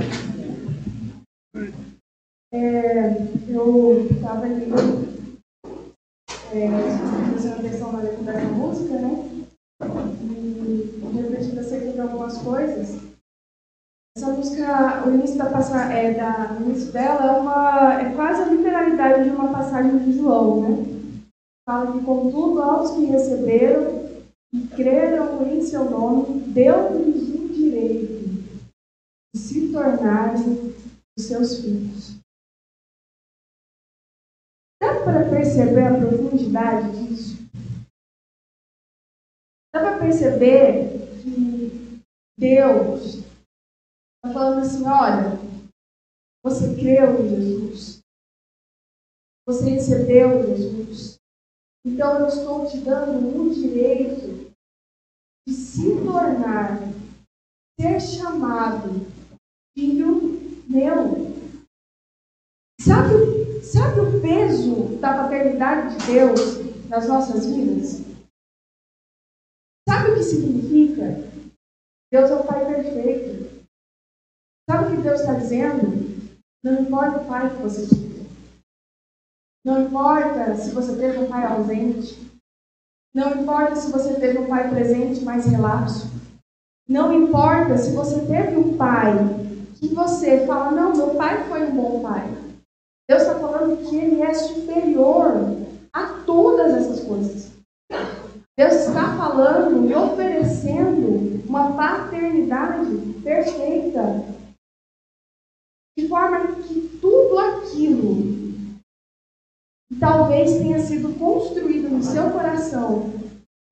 né? 0.00 0.06
É, 2.54 3.16
eu 3.48 4.06
estava 4.10 4.44
ali 4.44 4.70
é, 6.52 6.68
prestando 7.32 7.66
atenção 7.66 7.92
na 7.92 8.00
letra 8.00 8.22
dessa 8.24 8.46
música, 8.46 8.94
né? 8.98 9.46
E 10.22 11.00
refletindo 11.14 11.60
acerca 11.60 11.92
de 11.92 12.00
algumas 12.00 12.38
coisas. 12.38 13.00
Essa 14.14 14.30
música, 14.30 15.06
o 15.06 15.14
início 15.14 15.38
da 15.38 15.48
passagem, 15.48 15.96
é, 15.96 16.14
da, 16.14 16.58
o 16.58 16.68
início 16.68 16.92
dela 16.92 17.24
é, 17.24 17.40
uma, 17.40 18.02
é 18.02 18.14
quase 18.14 18.42
a 18.42 18.52
literalidade 18.52 19.24
de 19.24 19.30
uma 19.30 19.50
passagem 19.50 19.98
de 19.98 20.12
João, 20.18 20.60
né? 20.60 20.92
Fala 21.66 21.92
que, 21.92 22.04
contudo, 22.04 22.60
aos 22.60 22.90
que 22.90 23.06
receberam 23.06 24.02
e 24.52 24.66
creram 24.68 25.46
em 25.46 25.62
seu 25.62 25.88
nome, 25.88 26.40
deu-lhes 26.40 27.28
o 27.34 27.48
direito 27.48 28.22
de 29.34 29.40
se 29.40 29.72
tornarem 29.72 30.74
os 31.18 31.24
seus 31.24 31.60
filhos. 31.60 32.18
Dá 34.82 35.02
para 35.04 35.30
perceber 35.30 35.84
a 35.84 35.96
profundidade 35.96 37.06
disso? 37.06 37.42
Dá 39.72 39.80
para 39.80 39.98
perceber 40.22 41.20
que 41.22 42.00
Deus 42.38 43.14
está 43.14 44.32
falando 44.32 44.60
assim: 44.60 44.84
olha, 44.86 45.38
você 46.44 46.74
creu 46.76 47.24
em 47.24 47.28
Jesus, 47.28 48.00
você 49.46 49.70
recebeu 49.70 50.56
Jesus, 50.56 51.16
então 51.84 52.20
eu 52.20 52.28
estou 52.28 52.66
te 52.70 52.78
dando 52.78 53.36
o 53.36 53.52
direito 53.52 54.52
de 55.46 55.54
se 55.54 55.96
tornar, 56.04 56.78
ser 57.80 58.00
chamado 58.00 59.04
filho 59.76 60.40
meu. 60.68 61.32
Sabe, 62.80 63.62
sabe 63.62 64.00
o 64.00 64.20
peso 64.20 64.98
da 64.98 65.22
paternidade 65.22 65.96
de 65.96 66.06
Deus 66.06 66.88
nas 66.88 67.06
nossas 67.06 67.46
vidas? 67.46 68.11
Significa? 70.32 71.28
Deus 72.12 72.30
é 72.30 72.34
o 72.34 72.44
Pai 72.44 72.66
perfeito. 72.66 73.66
Sabe 74.68 74.92
o 74.92 74.96
que 74.96 75.02
Deus 75.02 75.20
está 75.20 75.34
dizendo? 75.34 76.02
Não 76.62 76.82
importa 76.82 77.18
o 77.18 77.26
pai 77.26 77.50
que 77.50 77.62
você 77.62 77.86
tiver. 77.86 78.24
Não 79.64 79.82
importa 79.82 80.54
se 80.54 80.70
você 80.70 80.96
teve 80.96 81.18
um 81.18 81.28
pai 81.28 81.44
ausente. 81.44 82.18
Não 83.14 83.42
importa 83.42 83.76
se 83.76 83.90
você 83.90 84.14
teve 84.14 84.38
um 84.38 84.48
pai 84.48 84.70
presente, 84.70 85.24
mas 85.24 85.46
relapso. 85.46 86.06
Não 86.88 87.12
importa 87.12 87.76
se 87.76 87.92
você 87.92 88.24
teve 88.26 88.56
um 88.56 88.76
pai 88.76 89.12
que 89.78 89.88
você 89.88 90.46
fala, 90.46 90.70
não, 90.70 90.96
meu 90.96 91.14
pai 91.16 91.46
foi 91.48 91.64
um 91.64 91.74
bom 91.74 92.00
pai. 92.00 92.28
Deus 93.08 93.22
está 93.22 93.38
falando 93.38 93.88
que 93.88 93.96
ele 93.96 94.22
é 94.22 94.32
superior 94.32 95.32
a 95.92 96.20
todas 96.24 96.72
essas 96.72 97.00
coisas. 97.04 97.50
Deus 98.56 98.74
está 98.74 99.16
falando 99.16 99.88
e 99.88 99.94
oferecendo 99.94 101.42
uma 101.48 101.74
paternidade 101.74 102.94
perfeita. 103.22 104.26
De 105.96 106.06
forma 106.06 106.56
que 106.62 106.98
tudo 107.00 107.38
aquilo 107.38 108.32
que 109.88 109.98
talvez 109.98 110.58
tenha 110.58 110.78
sido 110.80 111.18
construído 111.18 111.88
no 111.88 112.02
seu 112.02 112.30
coração 112.30 113.10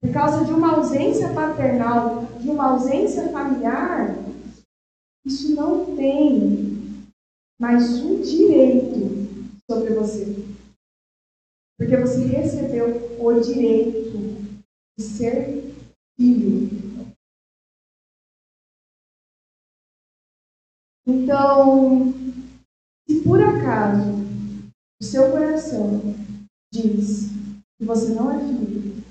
por 0.02 0.12
causa 0.14 0.46
de 0.46 0.52
uma 0.52 0.76
ausência 0.76 1.32
paternal, 1.34 2.24
de 2.40 2.48
uma 2.48 2.70
ausência 2.70 3.28
familiar, 3.28 4.16
isso 5.26 5.54
não 5.54 5.94
tem 5.94 7.04
mais 7.60 8.02
um 8.02 8.22
direito 8.22 9.50
sobre 9.70 9.92
você. 9.92 10.24
Porque 11.78 11.96
você 11.98 12.24
recebeu 12.24 13.18
o 13.18 13.40
direito 13.40 14.29
ser 15.00 15.74
filho. 16.16 16.80
Então, 21.06 22.12
se 23.08 23.22
por 23.24 23.40
acaso 23.40 24.10
o 25.00 25.04
seu 25.04 25.30
coração 25.30 26.00
diz 26.72 27.30
que 27.78 27.84
você 27.84 28.14
não 28.14 28.30
é 28.30 28.38
filho, 28.38 29.02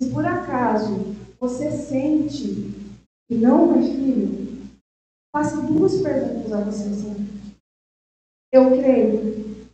se 0.00 0.10
por 0.10 0.24
acaso 0.24 0.94
você 1.38 1.70
sente 1.70 2.70
que 3.28 3.34
não 3.36 3.74
é 3.78 3.82
filho, 3.82 4.70
faça 5.34 5.60
duas 5.60 6.00
perguntas 6.00 6.52
a 6.52 6.64
você 6.64 6.94
sempre. 6.94 7.30
Eu 8.52 8.70
creio, 8.70 9.66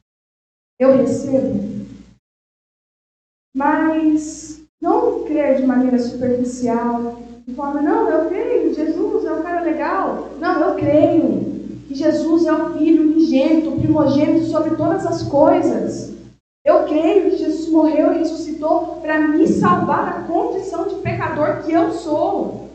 eu 0.78 0.97
recebo, 0.97 1.87
mas 3.55 4.66
não 4.86 5.24
crer 5.24 5.56
de 5.56 5.66
maneira 5.66 5.98
superficial, 5.98 7.16
de 7.44 7.52
forma, 7.54 7.82
não, 7.82 8.08
eu 8.08 8.28
creio, 8.28 8.72
Jesus 8.72 9.24
é 9.24 9.32
um 9.32 9.42
cara 9.42 9.62
legal. 9.62 10.28
Não, 10.38 10.60
eu 10.60 10.74
creio 10.76 11.44
que 11.88 11.94
Jesus 11.94 12.47
é 12.47 12.52
o 12.52 12.74
Filho 12.74 13.10
unigênito, 13.10 13.80
primogênito 13.80 14.47
sobre 14.47 14.76
todas 14.76 15.04
as 15.04 15.24
coisas. 15.24 16.14
Eu 16.64 16.84
creio 16.84 17.30
que 17.30 17.38
Jesus 17.38 17.69
morreu 17.69 18.12
e 18.12 18.19
ressuscitou 18.19 18.98
para 19.02 19.19
me 19.26 19.48
salvar 19.48 20.04
da 20.04 20.26
condição 20.26 20.86
de 20.86 20.97
pecador 20.97 21.64
que 21.64 21.72
eu 21.72 21.92
sou. 21.92 22.68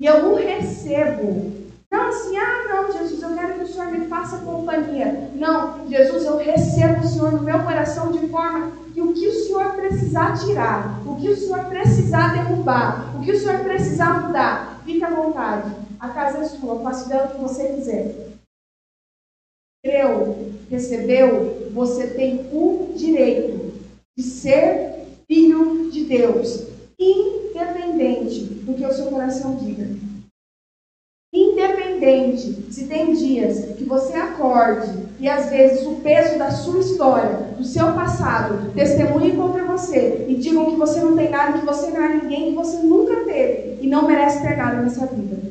E 0.00 0.06
eu 0.06 0.32
o 0.32 0.36
recebo. 0.36 1.52
Não 1.90 2.08
assim, 2.08 2.36
ah, 2.36 2.64
não, 2.68 2.92
Jesus, 2.92 3.22
eu 3.22 3.34
quero 3.34 3.54
que 3.54 3.64
o 3.64 3.66
Senhor 3.66 3.90
me 3.90 4.06
faça 4.06 4.38
companhia. 4.38 5.30
Não, 5.34 5.88
Jesus, 5.88 6.24
eu 6.24 6.36
recebo 6.36 7.00
o 7.00 7.08
Senhor 7.08 7.32
no 7.32 7.42
meu 7.42 7.60
coração 7.60 8.12
de 8.12 8.26
forma 8.28 8.72
que 8.96 9.02
o 9.02 9.12
que 9.12 9.28
o 9.28 9.44
Senhor 9.44 9.74
precisar 9.74 10.38
tirar, 10.38 11.06
o 11.06 11.16
que 11.16 11.28
o 11.28 11.36
Senhor 11.36 11.66
precisar 11.66 12.32
derrubar, 12.32 13.14
o 13.14 13.22
que 13.22 13.30
o 13.30 13.38
Senhor 13.38 13.62
precisar 13.62 14.26
mudar, 14.26 14.80
fique 14.86 15.04
à 15.04 15.10
vontade. 15.10 15.70
A 16.00 16.08
casa 16.08 16.38
é 16.38 16.44
sua, 16.44 16.80
faça 16.80 17.06
dela 17.06 17.26
o 17.26 17.34
que 17.34 17.42
você 17.42 17.74
quiser. 17.74 18.38
Creu, 19.84 20.50
recebeu, 20.70 21.70
você 21.74 22.06
tem 22.06 22.48
o 22.50 22.94
direito 22.96 23.74
de 24.16 24.24
ser 24.24 24.94
filho 25.28 25.90
de 25.90 26.04
Deus, 26.04 26.66
independente 26.98 28.44
do 28.44 28.72
que 28.72 28.86
o 28.86 28.92
seu 28.94 29.08
coração 29.08 29.56
diga. 29.56 30.05
Independente 31.96 32.72
se 32.72 32.86
tem 32.86 33.14
dias 33.14 33.74
que 33.76 33.84
você 33.84 34.12
acorde 34.14 34.90
e 35.18 35.26
às 35.26 35.48
vezes 35.48 35.86
o 35.86 35.96
peso 35.96 36.38
da 36.38 36.50
sua 36.50 36.80
história, 36.80 37.54
do 37.56 37.64
seu 37.64 37.94
passado, 37.94 38.70
testemunhe 38.74 39.34
contra 39.34 39.64
você 39.64 40.26
e 40.28 40.34
digam 40.34 40.66
que 40.66 40.76
você 40.76 41.00
não 41.00 41.16
tem 41.16 41.30
nada, 41.30 41.58
que 41.58 41.64
você 41.64 41.90
não 41.90 42.02
é 42.02 42.14
ninguém, 42.16 42.50
que 42.50 42.56
você 42.56 42.78
nunca 42.78 43.24
teve 43.24 43.82
e 43.82 43.88
não 43.88 44.06
merece 44.06 44.42
ter 44.42 44.56
nada 44.56 44.82
nessa 44.82 45.06
vida. 45.06 45.50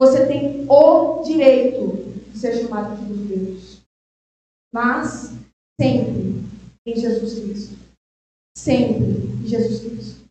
Você 0.00 0.26
tem 0.26 0.66
o 0.68 1.22
direito 1.22 2.12
de 2.32 2.38
ser 2.38 2.54
chamado 2.54 2.96
filho 2.96 3.16
de 3.16 3.36
Deus. 3.36 3.78
Mas 4.74 5.32
sempre 5.80 6.42
em 6.86 6.96
Jesus 6.96 7.38
Cristo. 7.38 7.76
Sempre 8.56 9.04
em 9.44 9.46
Jesus 9.46 9.80
Cristo. 9.80 10.24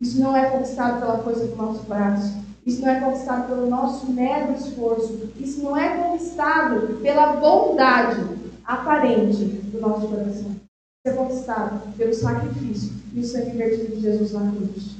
Isso 0.00 0.18
não 0.20 0.34
é 0.34 0.50
conquistado 0.50 1.00
pela 1.00 1.18
coisa 1.18 1.46
do 1.46 1.56
nosso 1.56 1.82
braço 1.84 2.45
isso 2.66 2.80
não 2.80 2.88
é 2.88 3.00
conquistado 3.00 3.46
pelo 3.46 3.70
nosso 3.70 4.12
mero 4.12 4.52
esforço. 4.54 5.32
Isso 5.36 5.62
não 5.62 5.76
é 5.76 6.02
conquistado 6.02 7.00
pela 7.00 7.36
bondade 7.36 8.20
aparente 8.64 9.44
do 9.44 9.80
nosso 9.80 10.08
coração. 10.08 10.50
Isso 10.50 11.06
é 11.06 11.12
conquistado 11.12 11.96
pelo 11.96 12.12
sacrifício 12.12 12.92
e 13.14 13.20
o 13.20 13.24
sangue 13.24 13.56
vertido 13.56 13.94
de 13.94 14.00
Jesus 14.02 14.32
na 14.32 14.50
cruz. 14.50 14.96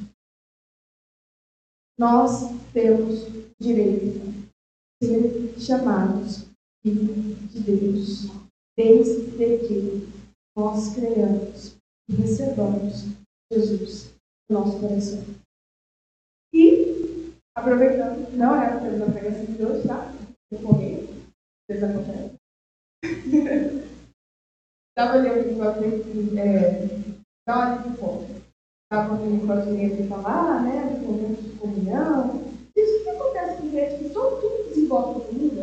Nós 1.98 2.52
temos 2.72 3.26
direito 3.58 4.46
de 5.02 5.08
ser 5.08 5.54
chamados 5.58 6.46
filhos 6.82 7.50
de 7.50 7.60
Deus, 7.60 8.30
desde 8.76 9.24
que 9.32 10.08
nós 10.56 10.94
creiamos 10.94 11.74
e 12.08 12.14
recebamos 12.14 13.06
Jesus 13.50 14.14
no 14.48 14.60
nosso 14.60 14.78
coração. 14.78 15.45
Aproveitando, 17.56 18.36
não 18.36 18.54
é 18.54 18.66
a 18.66 18.76
da 18.76 19.06
pregação 19.06 19.46
de 19.46 19.64
hoje, 19.64 19.88
tá? 19.88 20.12
Eu 20.52 20.58
corri, 20.60 21.08
vocês 21.64 21.82
acontecem. 21.82 22.36
Estava 24.90 25.14
ali 25.16 25.30
um 25.30 25.42
livro, 25.42 26.38
é, 26.38 26.86
dá 27.48 27.56
uma 27.56 27.78
de 27.78 27.96
fome. 27.96 28.26
Estava 28.84 29.14
ouvindo 29.14 29.42
o 29.42 29.46
brasileiro 29.46 29.96
de 29.96 30.06
falar, 30.06 30.62
né, 30.64 30.98
do 31.00 31.06
momento 31.06 31.42
de 31.42 31.58
comunhão. 31.58 32.42
Isso 32.76 33.02
que 33.02 33.08
acontece 33.08 33.62
com 33.62 33.70
gente 33.70 34.04
que 34.04 34.10
todo 34.10 34.38
tudo 34.38 34.68
desenvolve 34.68 35.26
comida. 35.26 35.62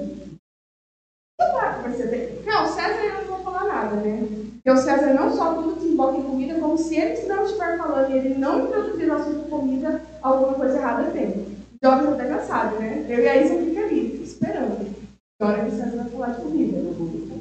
Você 1.39 1.51
para 1.51 1.83
perceber. 1.83 2.41
Não, 2.43 2.73
César 2.73 3.21
não 3.21 3.35
vou 3.35 3.43
falar 3.43 3.65
nada, 3.65 3.95
né? 3.97 4.27
Porque 4.55 4.71
o 4.71 4.77
César 4.77 5.13
não 5.13 5.31
só 5.31 5.53
tudo 5.53 5.75
desemboca 5.75 6.17
em 6.17 6.23
comida, 6.23 6.59
como 6.59 6.75
se 6.75 6.95
ele 6.95 7.21
não 7.27 7.45
estiver 7.45 7.77
falando 7.77 8.09
e 8.09 8.17
ele 8.17 8.33
não 8.33 8.65
introduzir 8.65 9.07
no 9.07 9.13
assunto 9.13 9.47
comida, 9.47 10.01
alguma 10.23 10.55
coisa 10.55 10.77
errada 10.79 11.11
tem. 11.11 11.52
Jovens 11.83 12.13
até 12.13 12.27
já 12.29 12.39
sabem, 12.39 12.79
né? 12.79 13.05
Eu 13.09 13.19
e 13.19 13.27
a 13.27 13.41
Isa 13.43 13.55
fica 13.55 13.81
ali, 13.81 14.23
esperando. 14.23 14.95
Agora 15.41 15.65
que 15.65 15.71
você 15.71 15.97
vai 15.97 16.05
falar 16.05 16.27
de 16.27 16.41
comida. 16.41 16.77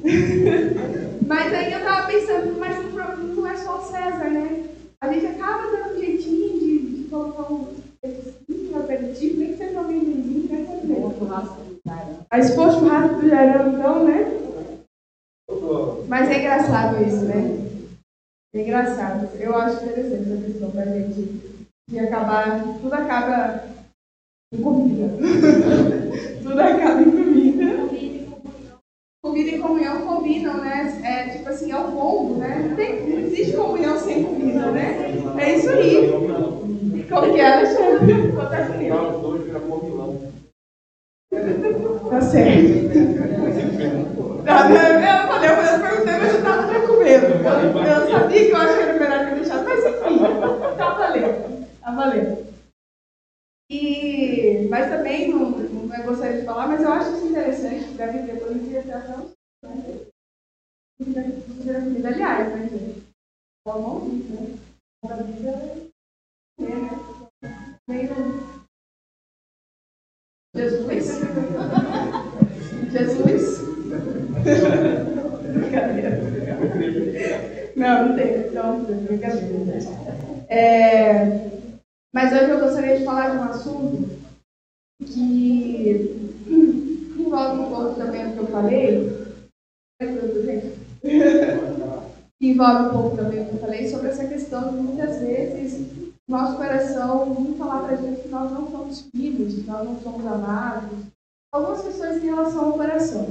mas 1.25 1.53
aí 1.53 1.71
eu 1.71 1.83
tava 1.83 2.07
pensando, 2.07 2.59
mas 2.59 2.93
não 3.35 3.47
é 3.47 3.55
só 3.55 3.77
o 3.77 3.85
César, 3.85 4.29
né? 4.29 4.65
A 5.01 5.13
gente 5.13 5.25
acaba 5.27 5.71
dando 5.71 5.95
um 5.95 5.99
jeitinho 5.99 6.59
de, 6.59 6.79
de 6.79 7.09
colocar 7.09 7.53
um 7.53 7.73
um 8.73 8.79
aperitivo, 8.79 9.39
nem 9.39 9.51
que 9.51 9.57
seja 9.57 9.79
um 9.79 9.83
amendoinzinho, 9.83 10.49
né? 10.49 10.65
A 12.29 12.39
expor 12.39 12.71
churrasco 12.71 13.21
do 13.21 13.29
Jarão, 13.29 13.73
então, 13.73 14.03
né? 14.03 14.39
Mas 16.07 16.29
é 16.29 16.39
engraçado 16.39 17.03
isso, 17.03 17.25
né? 17.25 17.69
É 18.53 18.61
engraçado. 18.61 19.29
Eu 19.39 19.55
acho 19.55 19.83
interessante 19.83 20.31
essa 20.31 20.43
questão 20.43 20.69
da 20.71 20.85
gente 20.85 21.39
de 21.89 21.99
acabar, 21.99 22.63
tudo 22.81 22.93
acaba 22.93 23.72
comida. 24.61 25.09
tudo 26.43 26.59
acaba 26.59 27.01
em 27.01 27.11
comida. 27.11 27.83
Comida 29.21 29.49
e 29.49 29.57
comunhão 29.57 30.01
combinam, 30.01 30.57
né? 30.57 30.99
É 31.03 31.29
tipo 31.29 31.47
assim, 31.47 31.71
é 31.71 31.77
o 31.77 31.91
combo, 31.91 32.35
né? 32.35 32.65
Não, 32.67 32.75
tem, 32.75 33.07
não 33.07 33.19
existe 33.19 33.55
comunhão 33.55 33.97
sem 33.97 34.21
comida, 34.23 34.71
né? 34.71 34.97
É 35.37 35.55
isso 35.55 35.69
aí. 35.69 36.11
Como 37.09 37.33
que 37.33 37.39
é, 37.39 37.53
Alexandre? 37.53 38.31
Conta 38.33 38.65
comigo. 38.65 39.23
Tá 42.09 42.21
certo. 42.21 42.83
Tá, 44.43 44.69
eu 44.69 45.27
falei, 45.27 45.49
eu 45.49 45.79
perguntei, 45.79 46.17
mas 46.17 46.33
eu 46.33 46.87
com 46.87 47.03
medo. 47.03 47.25
Eu, 47.25 48.11
sabia 48.11 48.45
que 48.45 48.51
eu 48.51 48.57
acho 48.57 48.75
que 48.75 48.81
era 48.81 48.93
melhor 48.93 49.25
ter 49.25 49.35
deixado, 49.35 49.63
mas 49.63 49.85
enfim, 49.85 50.19
tá 50.77 50.89
valendo. 50.89 51.65
Tá 51.81 51.91
valendo. 51.91 52.43
E, 53.69 54.67
mas 54.69 54.89
também, 54.89 55.29
não, 55.29 55.49
não 55.49 56.03
gostaria 56.03 56.37
de 56.39 56.42
falar, 56.53 56.67
mas 56.67 56.83
eu 56.83 56.92
envolve 92.63 92.83
um 92.83 93.01
pouco 93.01 93.17
também 93.17 93.45
que 93.45 93.51
eu 93.51 93.59
falei 93.59 93.89
sobre 93.89 94.07
essa 94.07 94.25
questão 94.25 94.71
de 94.71 94.77
muitas 94.77 95.19
vezes 95.19 96.13
nosso 96.27 96.55
coração 96.55 97.33
vir 97.35 97.57
falar 97.57 97.83
para 97.83 97.93
a 97.93 98.01
gente 98.01 98.21
que 98.21 98.29
nós 98.29 98.51
não 98.51 98.71
somos 98.71 99.01
filhos, 99.11 99.55
que 99.55 99.61
nós 99.61 99.85
não 99.85 99.99
somos 99.99 100.25
amados. 100.25 100.99
Algumas 101.51 101.81
questões 101.81 102.23
em 102.23 102.27
relação 102.27 102.65
ao 102.65 102.73
coração. 102.73 103.27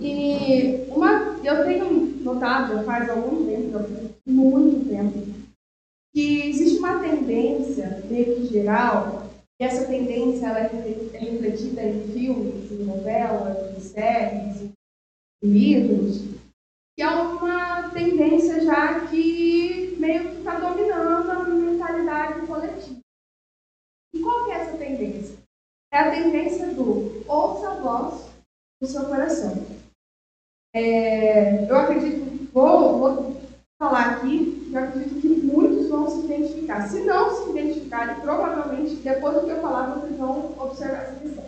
E 0.00 0.86
uma, 0.88 1.38
eu 1.44 1.64
tenho 1.64 1.92
notado, 2.22 2.74
já 2.74 2.82
faz 2.82 3.08
algum 3.08 3.46
tempo, 3.46 3.78
muito 4.26 4.88
tempo, 4.88 5.18
que 6.14 6.48
existe 6.48 6.78
uma 6.78 6.98
tendência, 6.98 8.02
meio 8.10 8.36
que 8.36 8.46
geral, 8.46 9.30
e 9.60 9.64
essa 9.64 9.86
tendência 9.86 10.46
ela 10.46 10.60
é 10.60 10.66
refletida 11.12 11.82
em 11.84 12.08
filmes, 12.12 12.72
em 12.72 12.84
novelas, 12.84 13.76
em 13.76 13.80
séries, 13.80 14.70
em 15.42 15.48
livros, 15.48 16.29
que 17.00 17.04
é 17.04 17.08
uma 17.08 17.88
tendência 17.94 18.60
já 18.60 19.06
que 19.06 19.96
meio 19.98 20.28
que 20.28 20.36
está 20.36 20.60
dominando 20.60 21.30
a 21.30 21.44
mentalidade 21.44 22.46
coletiva. 22.46 23.00
E 24.12 24.20
qual 24.20 24.44
que 24.44 24.50
é 24.50 24.54
essa 24.56 24.76
tendência? 24.76 25.38
É 25.90 25.98
a 25.98 26.10
tendência 26.10 26.74
do 26.74 27.24
ouça 27.26 27.70
a 27.70 27.74
voz 27.76 28.28
do 28.82 28.86
seu 28.86 29.06
coração. 29.06 29.50
É, 30.76 31.70
eu 31.70 31.74
acredito, 31.74 32.52
vou, 32.52 32.98
vou 32.98 33.40
falar 33.80 34.16
aqui, 34.16 34.70
eu 34.70 34.78
acredito 34.78 35.22
que 35.22 35.28
muitos 35.28 35.88
vão 35.88 36.06
se 36.06 36.26
identificar. 36.26 36.86
Se 36.86 37.00
não 37.04 37.34
se 37.34 37.48
identificarem, 37.48 38.20
provavelmente, 38.20 38.96
depois 38.96 39.36
do 39.36 39.46
que 39.46 39.52
eu 39.52 39.62
falar, 39.62 39.94
vocês 39.94 40.18
vão 40.18 40.54
observar 40.60 41.04
essa 41.04 41.18
questão. 41.18 41.44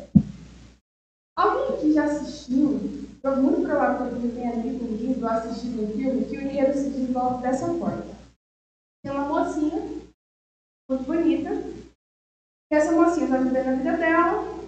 Alguém 1.36 1.78
que 1.78 1.92
já 1.92 2.04
assistiu, 2.04 3.01
é 3.24 3.36
muito 3.36 3.62
provável 3.62 4.08
que 4.08 4.14
alguém 4.14 4.30
tenha 4.32 4.54
lido 4.56 4.84
um 4.84 4.96
livro 4.96 5.28
assistido 5.28 5.84
um 5.84 5.92
filme, 5.92 6.24
que 6.24 6.36
o 6.36 6.40
enredo 6.40 6.76
se 6.76 6.90
desenvolve 6.90 7.42
dessa 7.42 7.66
forma. 7.66 8.04
Tem 9.02 9.12
uma 9.12 9.26
mocinha, 9.26 9.80
muito 10.90 11.04
bonita, 11.04 11.50
e 12.70 12.74
essa 12.74 12.92
mocinha 12.92 13.26
está 13.26 13.38
vivendo 13.38 13.68
a 13.68 13.74
vida 13.74 13.96
dela, 13.96 14.58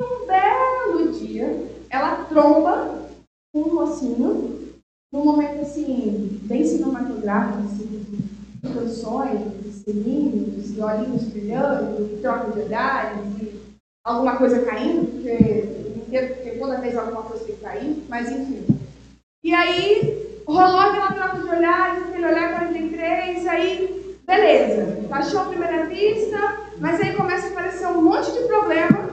um 0.00 0.26
belo 0.26 1.12
dia, 1.12 1.46
ela 1.88 2.24
tromba 2.24 3.08
com 3.52 3.60
um 3.60 3.74
mocinho, 3.74 4.74
num 5.12 5.24
momento 5.24 5.60
assim, 5.60 6.40
bem 6.44 6.64
cinematográfico, 6.64 7.64
assim, 7.64 7.86
de 8.62 8.72
canções, 8.72 9.62
de 9.62 9.72
sininhos, 9.72 10.72
de 10.72 10.80
olhinhos 10.80 11.24
brilhando, 11.24 12.08
de 12.08 12.20
troca 12.20 12.50
de 12.50 12.60
olhares, 12.60 13.20
e 13.40 13.60
alguma 14.04 14.36
coisa 14.36 14.64
caindo, 14.64 15.10
porque, 15.12 16.24
porque 16.34 16.58
toda 16.58 16.80
vez 16.80 16.96
alguma 16.96 17.22
coisa 17.22 17.39
que 17.52 17.60
cair, 17.62 18.04
mas 18.08 18.30
enfim. 18.30 18.66
E 19.42 19.54
aí 19.54 20.42
rolou 20.46 20.80
aquela 20.80 21.12
troca 21.12 21.38
de 21.38 21.48
olhares, 21.48 22.02
aquele 22.04 22.26
olhar 22.26 22.58
43, 22.58 23.46
aí 23.46 24.16
beleza, 24.26 24.98
achou 25.10 25.40
a 25.40 25.44
primeira 25.46 25.86
vista, 25.86 26.58
mas 26.78 27.00
aí 27.00 27.14
começa 27.14 27.48
a 27.48 27.50
aparecer 27.50 27.86
um 27.88 28.02
monte 28.02 28.32
de 28.32 28.40
problema 28.40 29.10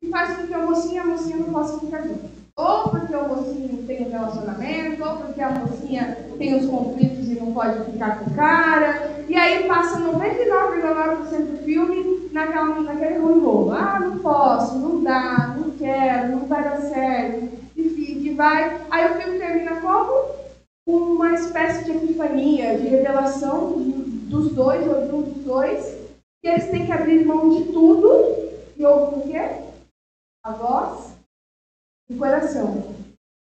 que 0.00 0.10
faz 0.10 0.36
com 0.36 0.46
que 0.46 0.54
a 0.54 0.58
mocinha 0.58 0.94
e 0.94 0.98
a 0.98 1.06
mocinha 1.06 1.36
não 1.36 1.52
possam 1.52 1.80
ficar 1.80 2.02
juntos. 2.02 2.30
Ou 2.56 2.88
porque 2.88 3.14
o 3.14 3.28
mocinho 3.28 3.84
tem 3.86 4.06
um 4.06 4.10
relacionamento, 4.10 5.04
ou 5.04 5.16
porque 5.16 5.40
a 5.40 5.50
mocinha 5.50 6.18
tem 6.38 6.56
os 6.56 6.66
conflitos 6.66 7.28
e 7.28 7.34
não 7.34 7.52
pode 7.52 7.84
ficar 7.92 8.18
com 8.18 8.30
o 8.30 8.34
cara. 8.34 9.24
E 9.28 9.36
aí 9.36 9.68
passa 9.68 10.00
99,9% 10.00 11.38
do 11.38 11.64
filme 11.64 12.28
naquela, 12.32 12.80
naquele 12.80 13.18
ruim 13.18 13.70
Ah, 13.70 14.00
não 14.00 14.18
posso, 14.18 14.76
não 14.76 15.04
dá, 15.04 15.54
não 15.56 15.70
quero, 15.70 16.32
não 16.32 16.46
vai 16.46 16.64
dar 16.64 16.80
certo. 16.80 17.57
Vai. 18.38 18.86
Aí 18.88 19.04
o 19.04 19.20
filme 19.20 19.36
termina 19.36 19.80
como? 19.80 20.28
Uma 20.86 21.34
espécie 21.34 21.82
de 21.82 21.90
epifania, 21.90 22.78
de 22.78 22.86
revelação 22.86 23.72
dos 24.30 24.52
dois, 24.52 24.86
ou 24.86 25.02
de 25.02 25.12
um 25.12 25.22
dos 25.22 25.42
dois, 25.42 25.96
que 26.40 26.48
eles 26.48 26.70
têm 26.70 26.86
que 26.86 26.92
abrir 26.92 27.26
mão 27.26 27.50
de 27.50 27.64
tudo 27.64 28.08
e 28.76 28.86
ouvir 28.86 29.16
o 29.16 29.26
quê? 29.26 29.40
A 30.44 30.52
voz 30.52 31.14
o 32.08 32.16
coração. 32.16 32.84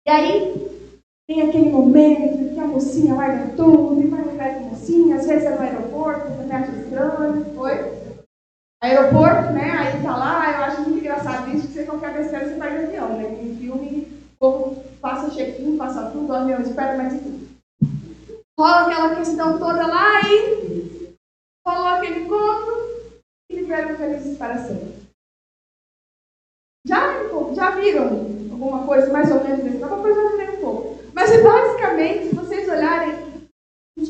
E 0.09 0.11
aí 0.11 0.89
tem 1.29 1.43
aquele 1.43 1.69
momento 1.71 2.55
que 2.55 2.59
a 2.59 2.67
mocinha 2.67 3.15
larga 3.15 3.55
tudo 3.55 4.01
e 4.01 4.07
vai 4.07 4.23
atrás 4.23 4.55
da 4.55 4.61
mocinha, 4.61 5.17
às 5.17 5.27
vezes 5.27 5.45
é 5.45 5.51
no 5.51 5.61
aeroporto, 5.61 6.33
você 6.33 6.53
acha 6.53 6.73
estranho, 6.73 7.55
foi? 7.55 7.75
Aeroporto, 8.83 9.53
né? 9.53 9.73
Aí 9.73 10.03
tá 10.03 10.17
lá, 10.17 10.51
eu 10.53 10.65
acho 10.65 10.81
muito 10.81 10.99
engraçado 11.01 11.55
isso, 11.55 11.69
que 11.69 11.75
você 11.75 11.85
qualquer 11.85 12.15
besteira 12.15 12.49
você 12.49 12.55
vai 12.55 12.71
de 12.71 12.87
avião, 12.87 13.15
né? 13.15 13.29
O 14.43 14.53
povo 14.53 14.85
passa 15.03 15.31
check-in, 15.31 15.77
passa 15.77 16.11
tudo, 16.13 16.31
o 16.31 16.33
avião 16.33 16.63
espera, 16.63 16.97
mas 16.97 17.13
enfim. 17.13 17.47
Rola 18.59 18.87
aquela 18.87 19.15
questão 19.15 19.59
toda 19.59 19.87
lá 19.87 20.23
e 20.23 21.13
rolou 21.67 21.87
aquele 21.89 22.25
encontro 22.25 23.13
e 23.51 23.57
viveram 23.57 23.99
felizes 23.99 24.39
para 24.39 24.57
sempre. 24.57 24.95
Já, 26.87 27.23
já 27.55 27.71
viram 27.73 28.07
alguma 28.51 28.87
coisa 28.87 29.13
mais 29.13 29.31
ou 29.31 29.45
menos 29.45 29.63
desse 29.63 29.77
depois 29.77 30.17
eu 30.17 30.31
vou 30.31 30.41
um 30.41 30.61
pouco. 30.61 30.99
Mas 31.13 31.31
é 31.33 31.43
basicamente, 31.43 32.29
se 32.31 32.35
vocês 32.35 32.67
olharem, 32.67 33.15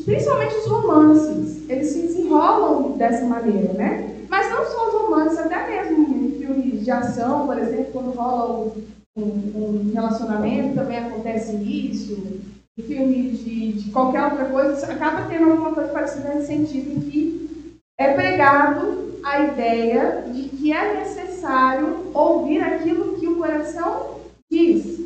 principalmente 0.05 0.55
os 0.55 0.67
romances, 0.67 1.69
eles 1.69 1.89
se 1.89 2.03
desenrolam 2.03 2.97
dessa 2.97 3.25
maneira, 3.25 3.73
né? 3.73 4.25
Mas 4.29 4.49
não 4.49 4.65
só 4.65 4.87
os 4.87 4.93
romances, 4.93 5.39
até 5.39 5.67
mesmo 5.67 6.25
em 6.25 6.39
filmes 6.39 6.85
de 6.85 6.89
ação, 6.89 7.45
por 7.47 7.57
exemplo, 7.57 7.91
quando 7.91 8.11
rola 8.11 8.71
um, 9.15 9.23
um, 9.23 9.91
relacionamento, 9.93 10.75
também 10.75 10.97
acontece 10.97 11.55
isso. 11.55 12.41
Em 12.77 12.83
filmes 12.83 13.39
de, 13.39 13.73
de 13.73 13.91
qualquer 13.91 14.23
outra 14.23 14.45
coisa, 14.45 14.85
acaba 14.91 15.27
tendo 15.27 15.51
alguma 15.51 15.73
coisa 15.73 15.91
parecida 15.91 16.33
nesse 16.33 16.47
sentido, 16.47 16.91
em 16.91 16.99
que 17.01 17.77
é 17.99 18.13
pregado 18.13 19.19
a 19.23 19.39
ideia 19.41 20.23
de 20.31 20.49
que 20.49 20.71
é 20.71 20.99
necessário 20.99 22.11
ouvir 22.13 22.61
aquilo 22.63 23.19
que 23.19 23.27
o 23.27 23.37
coração 23.37 24.21
diz 24.49 25.01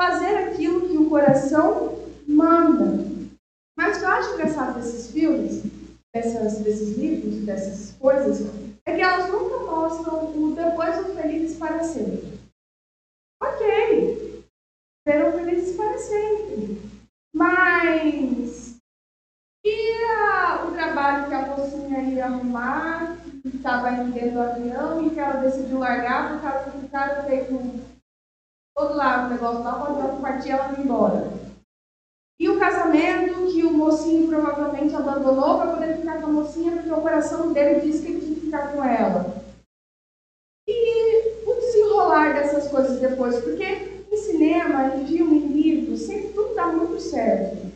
fazer 0.00 0.34
aquilo 0.34 0.88
que 0.88 0.96
o 0.96 1.10
coração 1.10 1.98
manda. 2.26 3.04
Mas 3.76 3.96
o 3.96 4.00
que 4.00 4.06
eu 4.06 4.10
acho 4.10 4.32
engraçado 4.32 4.80
desses 4.80 5.10
filmes, 5.10 5.62
dessas, 6.14 6.58
desses 6.60 6.96
livros, 6.96 7.44
dessas 7.44 7.94
coisas, 7.98 8.46
é 8.86 8.94
que 8.94 9.02
elas 9.02 9.30
nunca 9.30 9.58
mostram 9.58 10.24
o 10.34 10.54
depois 10.56 10.96
do 10.96 11.14
felizes 11.14 11.58
para 11.58 11.84
sempre. 11.84 12.29
Sempre. 16.00 16.80
Mas 17.32 18.76
e 19.64 20.04
a, 20.04 20.64
o 20.66 20.72
trabalho 20.72 21.28
que 21.28 21.34
a 21.34 21.46
mocinha 21.46 22.00
ia 22.00 22.24
arrumar, 22.26 23.16
que 23.42 23.48
estava 23.48 23.92
indo 23.92 24.12
dentro 24.12 24.32
do 24.32 24.40
avião 24.40 25.06
e 25.06 25.10
que 25.10 25.20
ela 25.20 25.40
decidiu 25.40 25.78
largar 25.78 26.32
por 26.32 26.42
causa 26.42 26.70
que 26.70 26.78
o 26.78 26.88
cara 26.88 27.22
fez 27.24 27.50
um, 27.52 27.78
todo 28.74 28.94
lá 28.94 29.26
o 29.26 29.28
negócio 29.28 29.62
lá, 29.62 29.74
pode 29.74 30.20
partir 30.20 30.50
ela 30.50 30.72
ir 30.72 30.80
embora. 30.80 31.30
E 32.40 32.48
o 32.48 32.58
casamento 32.58 33.52
que 33.52 33.62
o 33.64 33.72
mocinho 33.72 34.28
provavelmente 34.28 34.94
abandonou 34.94 35.58
para 35.58 35.72
poder 35.72 35.96
ficar 35.98 36.20
com 36.20 36.26
a 36.28 36.32
mocinha 36.32 36.72
porque 36.72 36.90
o 36.90 37.02
coração 37.02 37.52
dele 37.52 37.80
disse 37.80 38.02
que 38.02 38.12
ele 38.12 38.20
tinha 38.20 38.34
que 38.34 38.40
ficar 38.46 38.72
com 38.72 38.82
ela. 38.82 39.36
E 40.66 41.44
o 41.46 41.52
desenrolar 41.52 42.32
dessas 42.32 42.68
coisas 42.68 42.98
depois, 42.98 43.38
porque 43.44 43.89
cinema, 44.70 44.96
em 44.96 45.06
filme, 45.06 45.38
em 45.38 45.48
livro, 45.48 45.96
sempre 45.96 46.32
tudo 46.32 46.54
dá 46.54 46.72
muito 46.72 47.00
certo. 47.00 47.70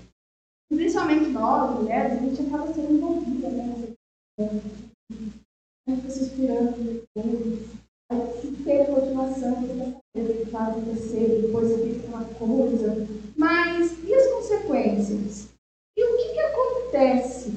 Principalmente 0.69 1.31
nós, 1.31 1.79
mulheres, 1.79 2.13
a 2.13 2.17
gente 2.17 2.43
acaba 2.43 2.73
sendo 2.73 2.93
envolvida, 2.95 3.49
né? 3.51 3.95
A 4.39 5.91
gente 5.91 6.13
se 6.13 6.25
inspirando 6.25 7.05
depois. 7.15 7.69
Aí 8.11 8.41
se 8.41 8.63
tem 8.63 8.83
a 8.83 8.87
continuação, 8.87 9.55
vai 9.55 9.97
saber 10.17 10.41
o 10.41 10.45
que 10.45 10.51
vai 10.51 10.71
acontecer, 10.71 11.43
depois 11.43 11.73
fica 11.83 12.07
uma 12.09 12.25
coisa. 12.35 13.07
Mas 13.37 13.93
e 14.05 14.15
as 14.15 14.33
consequências? 14.33 15.49
E 15.97 16.05
o 16.05 16.17
que, 16.17 16.33
que 16.33 16.41
acontece? 16.41 17.53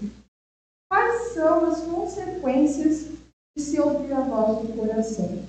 Quais 0.91 1.33
são 1.33 1.65
as 1.65 1.81
consequências 1.81 3.07
de 3.55 3.63
se 3.63 3.79
ouvir 3.79 4.13
a 4.13 4.21
voz 4.21 4.67
do 4.67 4.73
coração? 4.77 5.43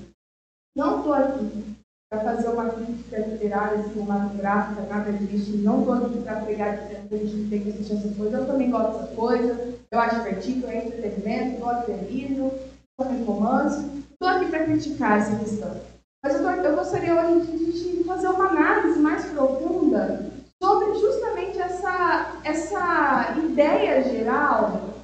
Não 0.77 0.99
estou 0.99 1.13
aqui 1.13 1.78
para 2.11 2.21
fazer 2.21 2.49
uma 2.49 2.71
crítica 2.71 3.19
literária, 3.19 3.83
cinematográfica, 3.85 4.83
nada 4.83 5.13
disso. 5.13 5.59
Não 5.59 5.81
estou 5.81 5.95
aqui 5.95 6.23
para 6.23 6.41
pregar 6.41 6.89
que 6.89 6.97
a 6.97 7.19
gente 7.19 7.51
tem 7.51 7.63
que 7.63 7.71
assistir 7.71 7.97
essas 7.97 8.17
coisas. 8.17 8.41
Eu 8.41 8.47
também 8.47 8.71
gosto 8.71 8.93
dessas 8.93 9.15
coisas. 9.15 9.75
Eu 9.91 10.01
acho 10.01 10.17
divertido, 10.17 10.67
é 10.69 10.87
entretenimento, 10.87 11.61
gosto 11.61 11.93
de 11.93 12.13
livro, 12.13 12.53
gosto 12.99 13.15
de 13.15 13.23
romance. 13.25 14.05
Estou 14.11 14.29
aqui 14.29 14.51
para 14.51 14.65
criticar 14.65 15.19
essa 15.19 15.39
questão. 15.39 15.81
Mas 16.25 16.35
eu, 16.35 16.43
tô, 16.43 16.51
eu 16.51 16.77
gostaria 16.77 17.15
hoje 17.15 17.97
de 17.97 18.05
fazer 18.05 18.29
uma 18.29 18.49
análise 18.49 18.99
mais 18.99 19.25
profunda 19.27 20.27
sobre 20.63 20.99
justamente 20.99 21.59
essa, 21.59 22.41
essa 22.43 23.37
ideia 23.39 24.03
geral 24.03 24.95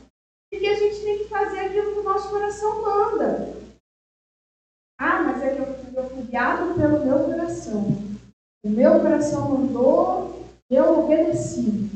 de 0.52 0.58
que 0.58 0.66
a 0.66 0.75
gente 0.75 1.00
tem 1.02 1.18
que 1.18 1.28
fazer 1.28 1.61
aquilo 1.61 1.92
que 1.92 2.00
o 2.00 2.04
nosso 2.04 2.30
coração 2.30 2.82
manda. 2.82 3.54
Ah, 4.99 5.23
mas 5.23 5.42
é 5.42 5.54
que 5.54 5.61
eu, 5.61 6.02
eu 6.02 6.11
fui 6.11 6.23
guiado 6.34 6.74
pelo 6.74 7.04
meu 7.06 7.24
coração. 7.26 7.84
O 8.64 8.68
meu 8.68 9.00
coração 9.00 9.50
mandou, 9.50 10.44
eu 10.68 11.04
obedeci. 11.04 11.88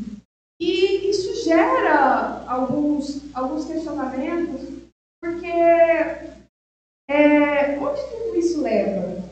E 0.60 1.10
isso 1.10 1.44
gera 1.44 2.44
alguns, 2.46 3.34
alguns 3.34 3.64
questionamentos, 3.64 4.60
porque 5.20 5.48
é, 7.10 7.78
onde 7.80 8.00
tudo 8.10 8.36
isso 8.36 8.60
leva? 8.60 9.28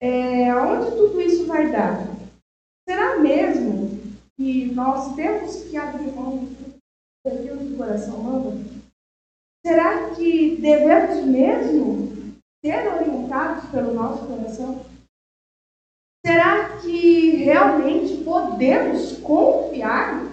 É, 0.00 0.50
aonde 0.50 0.92
tudo 0.92 1.20
isso 1.20 1.46
vai 1.46 1.72
dar? 1.72 2.06
Será 2.88 3.18
mesmo 3.18 3.90
que 4.36 4.66
nós 4.72 5.16
temos 5.16 5.64
que 5.64 5.76
abrir 5.76 6.12
mão 6.12 6.48
daquilo 7.26 7.58
que 7.58 7.72
o 7.74 7.76
coração 7.76 8.22
manda? 8.22 8.56
Será 9.66 10.14
que 10.14 10.56
devemos 10.60 11.24
mesmo 11.24 12.03
ser 12.64 12.88
orientados 12.88 13.68
pelo 13.68 13.92
nosso 13.92 14.26
coração? 14.26 14.86
Será 16.24 16.78
que 16.78 17.36
realmente 17.36 18.24
podemos 18.24 19.18
confiar 19.18 20.24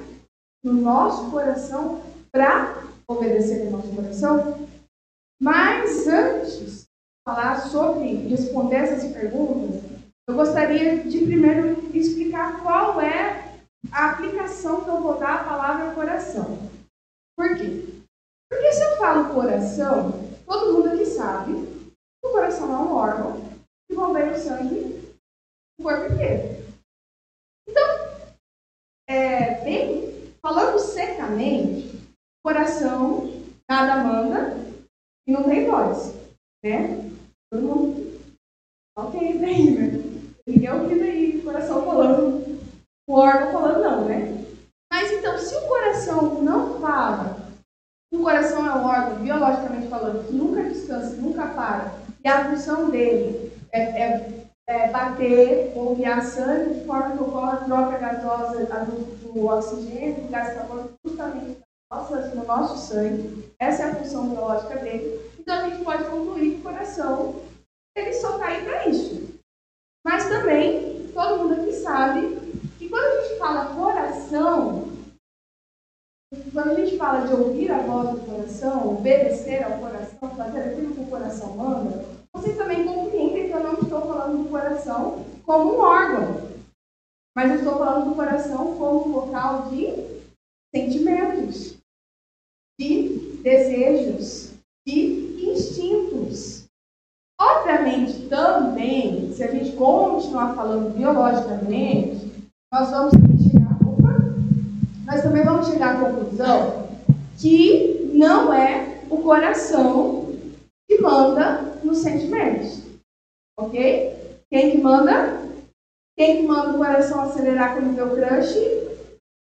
no 0.64 0.72
nosso 0.72 1.30
coração 1.30 2.02
para 2.32 2.84
obedecer 3.06 3.66
no 3.66 3.72
nosso 3.72 3.94
coração? 3.94 4.66
Mas 5.42 6.08
antes 6.08 6.60
de 6.60 6.86
falar 7.28 7.60
sobre 7.60 8.14
responder 8.30 8.78
essas 8.78 9.12
perguntas, 9.12 9.82
eu 10.30 10.36
gostaria 10.36 11.04
de 11.04 11.26
primeiro 11.26 11.94
explicar 11.94 12.64
qual 12.64 13.02
é 13.02 13.60
a 13.92 14.12
aplicação 14.12 14.86
que 14.86 14.90
eu 14.90 15.02
vou 15.02 15.20
dar 15.20 15.42
à 15.42 15.44
palavra 15.44 15.94
coração. 15.94 16.58
Por 17.38 17.58
quê? 17.58 17.84
Porque 18.50 18.72
se 18.72 18.84
eu 18.84 18.98
falo 18.98 19.34
coração, 19.34 20.14
todo 20.46 20.74
mundo 20.74 20.90
aqui 20.90 21.06
sabe 21.06 21.71
o 22.24 22.30
coração 22.30 22.72
é 22.72 22.78
um 22.78 22.94
órgão 22.94 23.42
que 23.88 23.96
bombeia 23.96 24.32
o 24.32 24.38
sangue 24.38 25.14
no 25.78 25.84
corpo 25.84 26.14
inteiro. 26.14 26.64
Então, 27.68 27.84
é, 29.10 29.64
bem, 29.64 30.34
falando 30.42 30.80
secamente, 30.80 31.96
o 31.96 32.48
coração 32.48 33.32
nada 33.70 34.04
manda 34.04 34.58
e 35.28 35.32
não 35.32 35.44
tem 35.44 35.70
voz, 35.70 36.14
né? 36.64 37.10
Todo 37.52 37.64
mundo, 37.64 38.22
ok, 38.98 39.38
bem, 39.40 39.72
né? 39.72 39.88
Ninguém 40.48 40.72
ouvindo 40.72 41.04
aí 41.04 41.38
o 41.38 41.44
coração 41.44 41.86
falando, 41.86 42.62
o 43.08 43.14
órgão 43.14 43.52
falando 43.52 43.82
não, 43.82 44.06
né? 44.06 44.42
Mas 44.92 45.12
então, 45.12 45.38
se 45.38 45.56
o 45.56 45.68
coração 45.68 46.42
não 46.42 46.80
fala, 46.80 47.38
o 48.14 48.22
coração 48.22 48.66
é 48.66 48.76
um 48.76 48.86
órgão, 48.86 49.22
biologicamente 49.24 49.88
falando, 49.88 50.28
que 50.28 50.34
nunca 50.34 50.64
descansa, 50.64 51.16
nunca 51.16 51.48
para, 51.48 52.01
e 52.24 52.28
a 52.28 52.50
função 52.50 52.90
dele 52.90 53.52
é, 53.72 53.82
é, 53.82 54.30
é 54.68 54.88
bater 54.90 55.72
ou 55.76 55.96
guiar 55.96 56.24
sangue 56.24 56.76
de 56.76 56.86
forma 56.86 57.18
que 57.18 57.24
ocorra 57.24 57.54
a 57.54 57.64
troca 57.66 57.98
gasosa 57.98 58.66
do, 58.86 59.34
do 59.34 59.48
oxigênio, 59.48 60.24
do 60.24 60.30
gás 60.30 60.54
carbônico, 60.54 60.94
justamente 61.06 61.62
no 62.36 62.46
nosso 62.46 62.78
sangue. 62.94 63.52
Essa 63.60 63.84
é 63.84 63.92
a 63.92 63.96
função 63.96 64.30
biológica 64.30 64.78
dele. 64.78 65.20
Então 65.40 65.56
a 65.56 65.70
gente 65.70 65.84
pode 65.84 66.06
concluir 66.06 66.52
que 66.52 66.60
o 66.60 66.64
coração 66.64 67.36
ele 67.96 68.14
só 68.14 68.36
está 68.36 68.48
aí 68.48 68.64
para 68.64 68.88
isso. 68.88 69.40
Mas 70.06 70.28
também, 70.30 71.10
todo 71.14 71.40
mundo 71.40 71.62
aqui 71.62 71.74
sabe 71.74 72.40
que 72.80 72.88
quando 72.88 73.04
a 73.04 73.22
gente 73.22 73.38
fala 73.38 73.76
coração, 73.76 74.91
quando 76.54 76.70
a 76.70 76.76
gente 76.76 76.98
fala 76.98 77.28
de 77.28 77.34
ouvir 77.34 77.70
a 77.72 77.80
voz 77.80 78.12
do 78.12 78.26
coração, 78.26 78.90
obedecer 78.90 79.64
ao 79.64 79.80
coração, 79.80 80.36
fazer 80.38 80.60
aquilo 80.62 80.94
que 80.94 81.02
o 81.02 81.08
coração 81.08 81.58
manda, 81.58 82.06
vocês 82.34 82.58
também 82.58 82.86
compreendem 82.86 83.48
que 83.48 83.54
eu 83.54 83.64
não 83.64 83.74
estou 83.74 84.02
falando 84.02 84.44
do 84.44 84.50
coração 84.50 85.26
como 85.44 85.76
um 85.76 85.80
órgão, 85.82 86.50
mas 87.36 87.52
eu 87.52 87.58
estou 87.58 87.78
falando 87.78 88.10
do 88.10 88.16
coração 88.16 88.78
como 88.78 89.08
um 89.08 89.12
local 89.12 89.70
de 89.70 89.88
sentimentos, 90.74 91.78
de 92.80 93.10
desejos, 93.44 94.54
de 94.88 95.52
instintos. 95.52 96.66
Obviamente, 97.40 98.28
também, 98.30 99.34
se 99.34 99.44
a 99.44 99.52
gente 99.52 99.76
continuar 99.76 100.56
falando 100.56 100.96
biologicamente, 100.96 102.32
nós 102.72 102.90
vamos 102.90 103.14
nós 105.12 105.24
também 105.24 105.44
vamos 105.44 105.68
chegar 105.68 105.98
à 105.98 106.00
conclusão 106.00 106.90
que 107.38 108.12
não 108.14 108.54
é 108.54 109.04
o 109.10 109.22
coração 109.22 110.34
que 110.88 111.02
manda 111.02 111.64
nos 111.84 111.98
sentimentos. 111.98 112.82
Ok? 113.60 114.40
Quem 114.50 114.72
que 114.72 114.78
manda? 114.78 115.38
Quem 116.18 116.38
que 116.38 116.48
manda 116.48 116.70
o 116.70 116.78
coração 116.78 117.24
acelerar 117.24 117.74
quando 117.74 117.92
o 117.92 118.16
crush? 118.16 118.56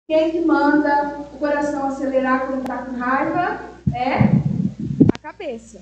Quem 0.09 0.31
que 0.31 0.39
manda 0.39 1.19
o 1.33 1.37
coração 1.37 1.87
acelerar 1.87 2.47
quando 2.47 2.61
está 2.61 2.85
com 2.85 2.93
raiva? 2.93 3.59
É 3.93 4.15
a 5.13 5.19
cabeça. 5.21 5.81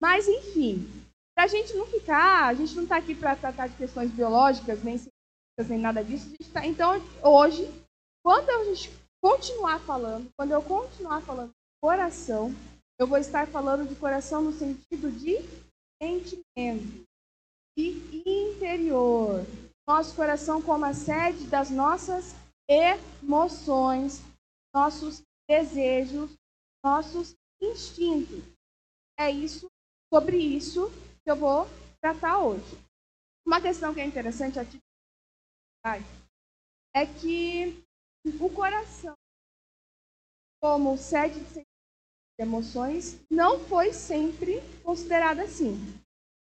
Mas, 0.00 0.26
enfim, 0.26 0.88
para 1.36 1.44
a 1.44 1.48
gente 1.48 1.76
não 1.76 1.84
ficar, 1.84 2.46
a 2.46 2.54
gente 2.54 2.74
não 2.74 2.84
está 2.84 2.96
aqui 2.96 3.14
para 3.14 3.36
tratar 3.36 3.66
de 3.66 3.76
questões 3.76 4.10
biológicas, 4.10 4.82
nem 4.82 4.96
científicas, 4.96 5.68
nem 5.68 5.78
nada 5.78 6.02
disso. 6.02 6.32
Tá, 6.50 6.64
então, 6.64 7.02
hoje, 7.22 7.68
quando 8.24 8.48
a 8.48 8.64
gente 8.64 8.90
continuar 9.28 9.78
falando, 9.80 10.32
quando 10.34 10.52
eu 10.52 10.62
continuar 10.62 11.20
falando 11.20 11.52
coração, 11.82 12.50
eu 12.98 13.06
vou 13.06 13.18
estar 13.18 13.46
falando 13.46 13.86
de 13.86 13.94
coração 13.94 14.40
no 14.40 14.52
sentido 14.52 15.12
de 15.12 15.36
sentimento, 16.02 17.06
de 17.76 18.22
interior. 18.26 19.44
Nosso 19.86 20.16
coração 20.16 20.62
como 20.62 20.86
a 20.86 20.94
sede 20.94 21.44
das 21.46 21.68
nossas 21.68 22.34
emoções, 22.66 24.22
nossos 24.74 25.22
desejos, 25.46 26.34
nossos 26.82 27.34
instintos. 27.60 28.42
É 29.18 29.30
isso, 29.30 29.68
sobre 30.12 30.38
isso 30.38 30.90
que 31.22 31.30
eu 31.30 31.36
vou 31.36 31.66
tratar 32.00 32.38
hoje. 32.38 32.78
Uma 33.46 33.60
questão 33.60 33.92
que 33.92 34.00
é 34.00 34.06
interessante 34.06 34.58
aqui 34.58 34.78
é 36.94 37.06
que 37.06 37.87
o 38.24 38.50
coração, 38.50 39.14
como 40.60 40.96
sede 40.96 41.40
de 41.40 41.64
emoções, 42.38 43.18
não 43.30 43.58
foi 43.60 43.92
sempre 43.92 44.60
considerado 44.82 45.40
assim. 45.40 45.76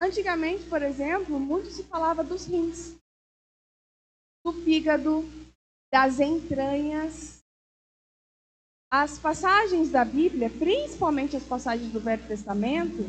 Antigamente, 0.03 0.69
por 0.69 0.83
exemplo, 0.83 1.39
muito 1.39 1.71
se 1.71 1.85
falava 1.85 2.23
dos 2.23 2.47
rins. 2.47 2.97
do 4.45 4.53
fígado, 4.53 5.25
das 5.91 6.21
entranhas. 6.21 7.43
As 8.93 9.19
passagens 9.19 9.91
da 9.91 10.05
Bíblia, 10.05 10.51
principalmente 10.51 11.35
as 11.37 11.45
passagens 11.45 11.91
do 11.91 11.99
Velho 11.99 12.27
Testamento, 12.29 13.05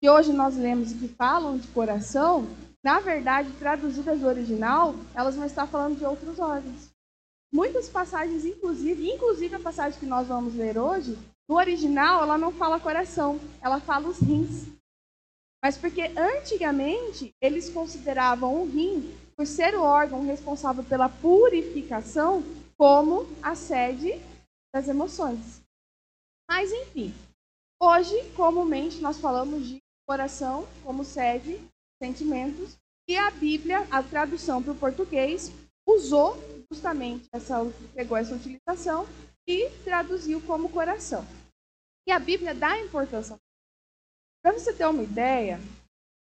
que 0.00 0.08
hoje 0.08 0.32
nós 0.32 0.56
lemos 0.56 0.92
e 0.92 0.98
que 0.98 1.08
falam 1.08 1.58
de 1.58 1.68
coração, 1.68 2.46
na 2.82 3.00
verdade, 3.00 3.52
traduzidas 3.58 4.20
do 4.20 4.26
original, 4.26 4.94
elas 5.14 5.36
vão 5.36 5.44
estar 5.44 5.66
falando 5.66 5.98
de 5.98 6.04
outros 6.04 6.38
órgãos. 6.38 6.87
Muitas 7.52 7.88
passagens, 7.88 8.44
inclusive, 8.44 9.10
inclusive 9.10 9.54
a 9.54 9.60
passagem 9.60 9.98
que 9.98 10.06
nós 10.06 10.28
vamos 10.28 10.54
ler 10.54 10.76
hoje, 10.76 11.16
no 11.48 11.56
original 11.56 12.22
ela 12.22 12.36
não 12.36 12.52
fala 12.52 12.78
coração, 12.78 13.40
ela 13.62 13.80
fala 13.80 14.08
os 14.08 14.18
rins. 14.18 14.66
Mas 15.62 15.76
porque 15.76 16.02
antigamente 16.16 17.34
eles 17.40 17.70
consideravam 17.70 18.62
o 18.62 18.66
rim, 18.66 19.14
por 19.34 19.46
ser 19.46 19.74
o 19.74 19.82
órgão 19.82 20.24
responsável 20.24 20.84
pela 20.84 21.08
purificação, 21.08 22.42
como 22.76 23.26
a 23.42 23.54
sede 23.54 24.20
das 24.74 24.86
emoções. 24.86 25.62
Mas 26.48 26.70
enfim, 26.70 27.14
hoje 27.80 28.14
comumente 28.36 29.00
nós 29.00 29.18
falamos 29.18 29.66
de 29.66 29.78
coração 30.06 30.68
como 30.84 31.04
sede, 31.04 31.60
sentimentos, 32.02 32.76
e 33.08 33.16
a 33.16 33.30
Bíblia, 33.30 33.86
a 33.90 34.02
tradução 34.02 34.62
para 34.62 34.72
o 34.72 34.76
português, 34.76 35.50
usou 35.86 36.36
justamente 36.72 37.28
essa, 37.32 37.56
pegou 37.94 38.16
essa 38.16 38.34
utilização 38.34 39.06
e 39.46 39.70
traduziu 39.84 40.40
como 40.46 40.70
coração. 40.70 41.24
E 42.06 42.12
a 42.12 42.18
Bíblia 42.18 42.54
dá 42.54 42.78
importância. 42.78 43.36
Para 44.42 44.52
você 44.52 44.72
ter 44.72 44.86
uma 44.86 45.02
ideia, 45.02 45.58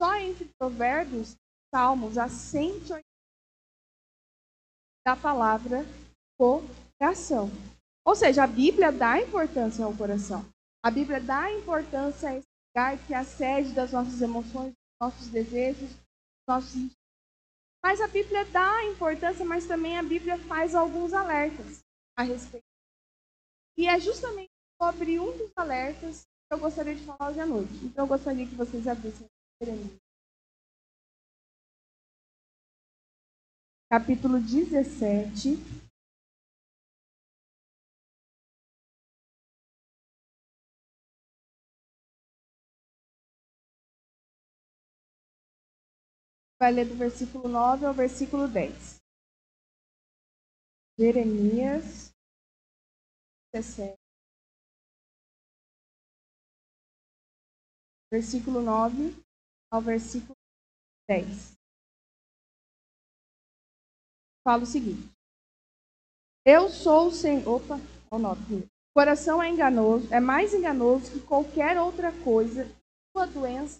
só 0.02 0.16
entre 0.16 0.50
Provérbios 0.58 1.34
e 1.34 1.38
Salmos 1.74 2.18
há 2.18 2.30
180 2.30 3.04
da 5.06 5.16
palavra 5.16 5.86
coração. 6.38 7.50
Ou 8.06 8.16
seja, 8.16 8.44
a 8.44 8.48
Bíblia 8.48 8.92
dá 8.92 9.20
importância 9.20 9.86
ao 9.86 9.96
coração. 9.96 10.46
A 10.84 10.92
Bíblia 10.92 11.20
dá 11.20 11.52
importância 11.52 12.30
a 12.30 12.38
esse 12.38 12.48
lugar 12.70 12.98
que 13.06 13.14
é 13.14 13.18
a 13.18 13.24
sede 13.24 13.74
das 13.74 13.92
nossas 13.92 14.22
emoções, 14.22 14.72
dos 14.72 14.96
nossos 15.02 15.28
desejos, 15.30 15.90
dos 15.90 16.48
nossos 16.48 16.76
mas 17.86 18.02
a 18.02 18.08
Bíblia 18.08 18.44
dá 18.46 18.84
importância, 18.86 19.46
mas 19.46 19.68
também 19.68 19.96
a 19.96 20.02
Bíblia 20.02 20.40
faz 20.40 20.74
alguns 20.74 21.14
alertas 21.14 21.84
a 22.18 22.24
respeito. 22.24 22.66
E 23.78 23.88
é 23.88 24.00
justamente 24.00 24.50
sobre 24.82 25.20
um 25.20 25.38
dos 25.38 25.52
alertas 25.56 26.24
que 26.24 26.56
eu 26.56 26.58
gostaria 26.58 26.96
de 26.96 27.06
falar 27.06 27.30
hoje 27.30 27.40
à 27.42 27.46
noite. 27.46 27.74
Então 27.84 28.06
eu 28.06 28.08
gostaria 28.08 28.48
que 28.48 28.56
vocês 28.56 28.88
abrissem. 28.88 29.28
Capítulo 33.88 34.40
17. 34.40 35.85
Vai 46.66 46.74
ler 46.74 46.88
do 46.88 46.96
versículo 46.96 47.48
9 47.48 47.86
ao 47.86 47.94
versículo 47.94 48.48
10. 48.48 49.00
Jeremias 50.98 52.12
17. 53.54 53.96
Versículo 58.12 58.62
9 58.62 59.14
ao 59.72 59.80
versículo 59.80 60.34
10. 61.08 61.54
Fala 64.44 64.64
o 64.64 64.66
seguinte: 64.66 65.08
Eu 66.44 66.70
sou 66.70 67.10
o 67.10 67.12
Senhor. 67.12 67.48
Opa, 67.48 67.76
o 68.10 68.18
9. 68.18 68.66
O 68.66 68.70
coração 68.96 69.44
é 69.44 69.50
enganoso, 69.50 70.12
é 70.12 70.20
mais 70.20 70.52
enganoso 70.52 71.12
que 71.12 71.28
qualquer 71.28 71.80
outra 71.80 72.12
coisa. 72.24 72.66
Sua 73.16 73.28
doença 73.28 73.80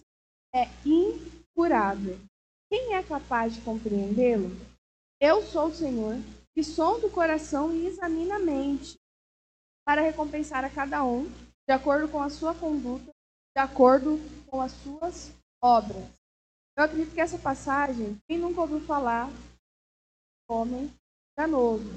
é 0.54 0.66
incurável. 0.84 2.16
Quem 2.68 2.94
é 2.94 3.02
capaz 3.02 3.54
de 3.54 3.60
compreendê-lo? 3.60 4.50
Eu 5.20 5.42
sou 5.42 5.68
o 5.68 5.74
Senhor, 5.74 6.14
que 6.54 6.64
sonda 6.64 7.06
o 7.06 7.12
coração 7.12 7.72
e 7.72 7.86
examina 7.86 8.36
a 8.36 8.40
mente, 8.40 8.96
para 9.86 10.02
recompensar 10.02 10.64
a 10.64 10.70
cada 10.70 11.04
um, 11.04 11.26
de 11.68 11.72
acordo 11.72 12.08
com 12.08 12.20
a 12.20 12.28
sua 12.28 12.54
conduta, 12.54 13.10
de 13.56 13.62
acordo 13.62 14.18
com 14.46 14.60
as 14.60 14.72
suas 14.72 15.32
obras. 15.62 16.04
Eu 16.76 16.84
acredito 16.84 17.14
que 17.14 17.20
essa 17.20 17.38
passagem, 17.38 18.18
quem 18.28 18.36
nunca 18.38 18.60
ouviu 18.60 18.80
falar, 18.80 19.30
homem 20.48 20.92
danoso. 21.38 21.90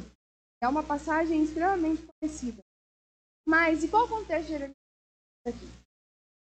É 0.62 0.68
uma 0.68 0.84
passagem 0.84 1.44
extremamente 1.44 2.08
conhecida. 2.20 2.62
Mas, 3.48 3.84
e 3.84 3.88
qual 3.88 4.06
o 4.06 4.10
contexto 4.10 4.50
Jeremias 4.50 4.76
aqui? 5.48 5.68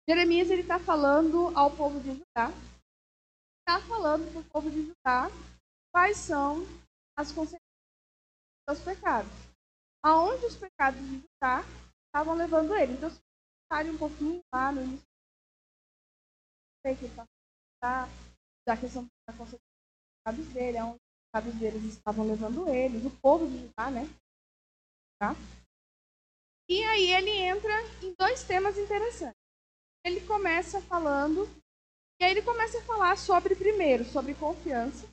Jeremias 0.08 0.50
está 0.50 0.78
falando 0.78 1.56
ao 1.56 1.70
povo 1.70 1.98
de 2.00 2.14
Judá, 2.14 2.52
está 3.72 3.80
falando 3.87 4.30
para 4.30 4.40
o 4.40 4.44
povo 4.44 4.70
de 4.70 4.87
Judá 4.87 5.30
quais 5.90 6.18
são 6.18 6.62
as 7.16 7.32
consequências 7.32 7.62
dos 8.68 8.80
pecados. 8.80 9.32
Aonde 10.04 10.44
os 10.44 10.56
pecados 10.56 11.00
de 11.00 11.20
Judá 11.20 11.64
estavam 12.06 12.35
levando 12.35 12.74
ele. 12.74 12.92
Então, 12.92 13.08
se 13.08 13.16
você 13.16 13.90
um 13.90 13.96
pouquinho 13.96 14.42
lá 14.52 14.70
no 14.72 14.82
início, 14.82 15.06
que 16.82 16.88
ele 16.88 17.06
está 17.06 18.08
da 18.66 18.76
questão 18.76 19.06
da 19.26 19.32
consequência 19.32 19.58
dos 19.58 20.18
pecados 20.18 20.52
dele, 20.52 20.78
aonde 20.78 20.96
os 20.96 21.30
pecados 21.32 21.58
deles 21.58 21.85
estavam 21.85 22.26
levando 22.26 22.68
ele, 22.68 23.06
o 23.06 23.11
povo 23.22 23.46
de 23.46 23.58
Judá, 23.58 23.90
né? 23.90 24.02
Tá? 25.18 25.35
E 26.68 26.82
aí 26.85 27.11
ele 27.11 27.30
entra 27.30 27.72
em 28.02 28.14
dois 28.18 28.44
temas 28.44 28.76
interessantes. 28.76 29.40
Ele 30.04 30.26
começa 30.26 30.80
falando 30.82 31.48
e 32.22 32.24
aí 32.24 32.30
ele 32.30 32.42
começa 32.42 32.78
a 32.78 32.82
falar 32.82 33.18
sobre, 33.18 33.56
primeiro, 33.56 34.04
sobre 34.04 34.32
confiança 34.32 35.08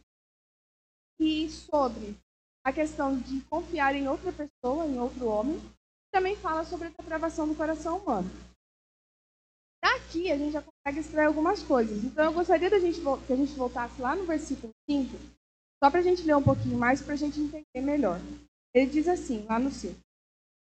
e 1.19 1.49
sobre 1.49 2.15
a 2.63 2.71
questão 2.71 3.17
de 3.17 3.41
confiar 3.45 3.95
em 3.95 4.07
outra 4.07 4.31
pessoa, 4.31 4.85
em 4.85 4.99
outro 4.99 5.25
homem. 5.25 5.59
Também 6.13 6.35
fala 6.35 6.63
sobre 6.63 6.85
a 6.85 6.91
depravação 6.91 7.47
do 7.47 7.55
coração 7.55 7.97
humano. 7.97 8.29
Daqui 9.83 10.31
a 10.31 10.37
gente 10.37 10.51
já 10.51 10.61
consegue 10.61 10.99
extrair 10.99 11.25
algumas 11.25 11.63
coisas. 11.63 12.03
Então 12.03 12.25
eu 12.25 12.33
gostaria 12.33 12.69
da 12.69 12.77
gente, 12.77 12.99
que 13.25 13.33
a 13.33 13.35
gente 13.35 13.53
voltasse 13.53 13.99
lá 13.99 14.15
no 14.15 14.27
versículo 14.27 14.71
5, 14.87 15.09
só 15.83 15.89
para 15.89 16.01
a 16.01 16.03
gente 16.03 16.21
ler 16.21 16.35
um 16.35 16.43
pouquinho 16.43 16.77
mais, 16.77 17.01
para 17.01 17.15
a 17.15 17.17
gente 17.17 17.39
entender 17.39 17.81
melhor. 17.81 18.19
Ele 18.71 18.85
diz 18.85 19.07
assim, 19.07 19.47
lá 19.47 19.57
no 19.57 19.71
5. 19.71 19.99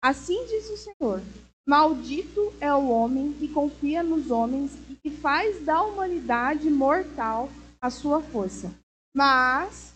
Assim 0.01 0.45
diz 0.45 0.69
o 0.69 0.77
Senhor, 0.77 1.21
Maldito 1.67 2.53
é 2.59 2.73
o 2.73 2.89
homem 2.89 3.33
que 3.33 3.47
confia 3.47 4.01
nos 4.01 4.31
homens 4.31 4.71
e 4.89 4.95
que 4.95 5.09
faz 5.09 5.63
da 5.63 5.81
humanidade 5.83 6.69
mortal 6.69 7.49
a 7.81 7.89
sua 7.89 8.21
força, 8.21 8.73
mas 9.15 9.95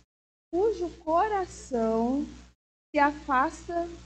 cujo 0.52 0.90
coração 1.00 2.26
se 2.94 3.00
afasta 3.00 3.88
do 3.88 3.98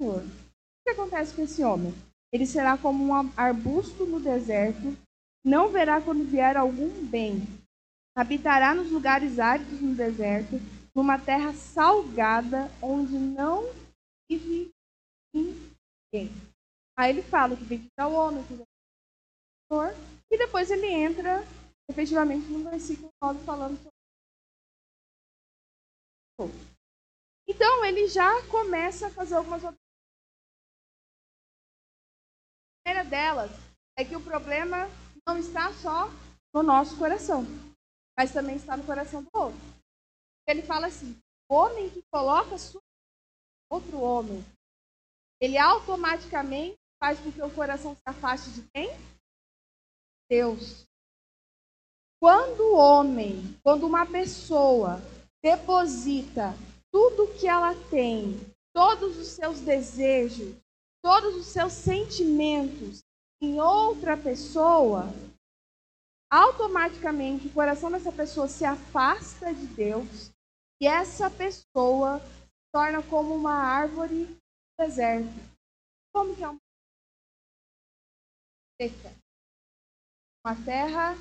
Senhor. 0.00 0.22
O 0.22 0.82
que 0.86 0.90
acontece 0.90 1.34
com 1.34 1.42
esse 1.42 1.64
homem? 1.64 1.92
Ele 2.32 2.46
será 2.46 2.78
como 2.78 3.04
um 3.04 3.32
arbusto 3.36 4.06
no 4.06 4.20
deserto, 4.20 4.96
não 5.44 5.68
verá 5.68 6.00
quando 6.00 6.24
vier 6.24 6.56
algum 6.56 7.04
bem. 7.06 7.42
Habitará 8.16 8.74
nos 8.74 8.90
lugares 8.90 9.38
áridos 9.38 9.80
no 9.80 9.94
deserto, 9.94 10.60
numa 10.94 11.18
terra 11.18 11.52
salgada, 11.52 12.70
onde 12.80 13.18
não 13.18 13.68
vive 14.30 14.70
ninguém. 15.34 16.30
Aí 17.00 17.08
ele 17.12 17.22
fala 17.22 17.56
que 17.56 17.64
vem 17.64 17.88
o 17.98 18.12
homem, 18.12 18.46
que 18.46 18.52
Senhor, 18.52 19.94
e 20.30 20.36
depois 20.36 20.70
ele 20.70 20.86
entra 20.86 21.40
efetivamente 21.88 22.46
no 22.48 22.68
versículo 22.68 23.08
9 23.22 23.42
falando 23.42 23.78
sobre. 26.38 26.58
Então 27.48 27.86
ele 27.86 28.06
já 28.06 28.46
começa 28.48 29.06
a 29.06 29.10
fazer 29.10 29.36
algumas 29.36 29.64
A 29.64 29.72
primeira 32.84 33.08
delas 33.08 33.50
é 33.96 34.04
que 34.04 34.14
o 34.14 34.22
problema 34.22 34.86
não 35.26 35.38
está 35.38 35.72
só 35.72 36.08
no 36.52 36.62
nosso 36.62 36.98
coração, 36.98 37.44
mas 38.14 38.30
também 38.30 38.56
está 38.56 38.76
no 38.76 38.84
coração 38.84 39.22
do 39.22 39.30
outro. 39.32 39.58
Ele 40.46 40.60
fala 40.62 40.88
assim: 40.88 41.18
o 41.48 41.54
homem 41.54 41.88
que 41.88 42.02
coloca 42.12 42.56
outro 43.70 43.98
homem, 44.00 44.44
ele 45.40 45.56
automaticamente 45.56 46.78
faz 47.00 47.18
com 47.18 47.32
que 47.32 47.42
o 47.42 47.50
coração 47.50 47.96
se 47.96 48.02
afaste 48.04 48.50
de 48.50 48.62
quem? 48.70 48.90
Deus. 50.28 50.86
Quando 52.20 52.60
o 52.60 52.76
homem, 52.76 53.58
quando 53.62 53.86
uma 53.86 54.04
pessoa 54.04 55.00
deposita 55.42 56.54
tudo 56.92 57.32
que 57.38 57.48
ela 57.48 57.74
tem, 57.88 58.38
todos 58.74 59.16
os 59.16 59.28
seus 59.28 59.60
desejos, 59.60 60.54
todos 61.02 61.34
os 61.36 61.46
seus 61.46 61.72
sentimentos 61.72 63.02
em 63.42 63.58
outra 63.58 64.18
pessoa, 64.18 65.08
automaticamente 66.30 67.46
o 67.46 67.52
coração 67.52 67.90
dessa 67.90 68.12
pessoa 68.12 68.46
se 68.46 68.66
afasta 68.66 69.54
de 69.54 69.66
Deus 69.68 70.30
e 70.80 70.86
essa 70.86 71.30
pessoa 71.30 72.20
se 72.20 72.70
torna 72.72 73.02
como 73.02 73.34
uma 73.34 73.54
árvore 73.54 74.26
no 74.26 74.86
deserto. 74.86 75.32
Como 76.14 76.36
que 76.36 76.44
é 76.44 76.48
uma 76.48 76.58
seca? 78.80 79.14
Uma 80.42 80.56
terra 80.64 81.14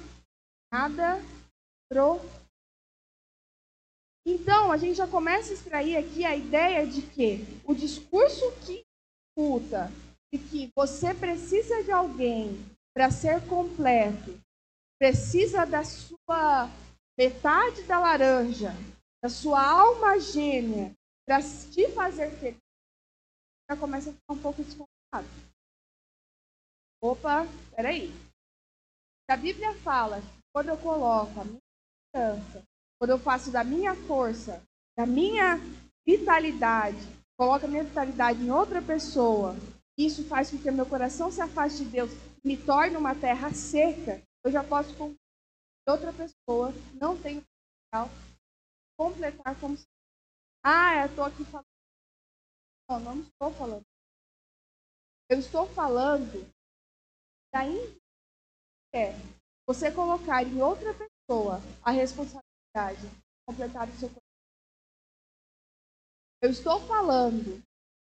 nada 0.71 1.17
pro. 1.91 2.19
Então, 4.25 4.71
a 4.71 4.77
gente 4.77 4.95
já 4.95 5.07
começa 5.07 5.51
a 5.51 5.53
extrair 5.53 5.97
aqui 5.97 6.23
a 6.23 6.35
ideia 6.35 6.87
de 6.87 7.01
que 7.01 7.39
o 7.65 7.75
discurso 7.75 8.49
que 8.65 8.85
escuta 9.37 9.89
de 10.31 10.37
que 10.37 10.71
você 10.75 11.13
precisa 11.13 11.83
de 11.83 11.91
alguém 11.91 12.53
para 12.95 13.11
ser 13.11 13.45
completo, 13.47 14.39
precisa 14.99 15.65
da 15.65 15.83
sua 15.83 16.69
metade 17.17 17.83
da 17.83 17.99
laranja, 17.99 18.71
da 19.23 19.29
sua 19.29 19.61
alma 19.61 20.19
gêmea, 20.19 20.93
para 21.25 21.41
te 21.41 21.89
fazer 21.91 22.31
feliz, 22.39 22.59
já 23.69 23.77
começa 23.77 24.11
a 24.11 24.13
ficar 24.13 24.33
um 24.33 24.41
pouco 24.41 24.63
desconfiado. 24.63 25.48
Opa, 27.01 27.45
peraí. 27.75 28.11
A 29.29 29.37
Bíblia 29.37 29.73
fala 29.75 30.19
que 30.19 30.41
quando 30.53 30.69
eu 30.69 30.77
coloco 30.77 31.39
a 31.39 31.45
minha 31.45 31.59
esperança, 32.07 32.63
quando 32.99 33.11
eu 33.11 33.19
faço 33.19 33.51
da 33.51 33.63
minha 33.63 33.95
força, 33.95 34.61
da 34.97 35.05
minha 35.05 35.57
vitalidade, 36.05 36.97
coloco 37.37 37.65
a 37.65 37.69
minha 37.69 37.85
vitalidade 37.85 38.41
em 38.41 38.51
outra 38.51 38.81
pessoa, 38.81 39.55
isso 39.97 40.27
faz 40.27 40.51
com 40.51 40.57
que 40.57 40.69
meu 40.71 40.85
coração 40.85 41.31
se 41.31 41.39
afaste 41.39 41.85
de 41.85 41.89
Deus, 41.91 42.11
me 42.43 42.57
torne 42.57 42.97
uma 42.97 43.15
terra 43.15 43.53
seca, 43.53 44.21
eu 44.43 44.51
já 44.51 44.63
posso 44.63 44.93
que 44.93 45.01
outra 45.87 46.11
pessoa 46.11 46.73
não 46.99 47.17
tem 47.21 47.37
o 47.37 47.41
potencial 47.41 48.09
completar 48.97 49.59
como 49.59 49.77
se... 49.77 49.85
Ah, 50.63 51.03
eu 51.03 51.05
estou 51.05 51.23
aqui 51.23 51.45
falando. 51.45 51.65
Não, 52.89 52.99
não 52.99 53.21
estou 53.21 53.53
falando. 53.53 53.85
Eu 55.29 55.39
estou 55.39 55.67
falando 55.69 56.58
da 57.53 57.63
é 58.93 59.13
você 59.67 59.91
colocar 59.91 60.43
em 60.43 60.61
outra 60.61 60.93
pessoa 60.93 61.61
a 61.83 61.91
responsabilidade 61.91 63.01
de 63.01 63.09
completar 63.47 63.87
o 63.87 63.93
seu. 63.93 64.09
Eu 66.41 66.49
estou 66.49 66.79
falando 66.87 67.61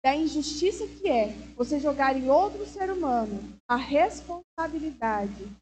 da 0.03 0.15
injustiça 0.15 0.87
que 0.87 1.07
é 1.07 1.27
você 1.55 1.79
jogar 1.79 2.15
em 2.15 2.29
outro 2.29 2.65
ser 2.65 2.89
humano 2.89 3.59
a 3.67 3.75
responsabilidade 3.75 5.45
de 5.45 5.55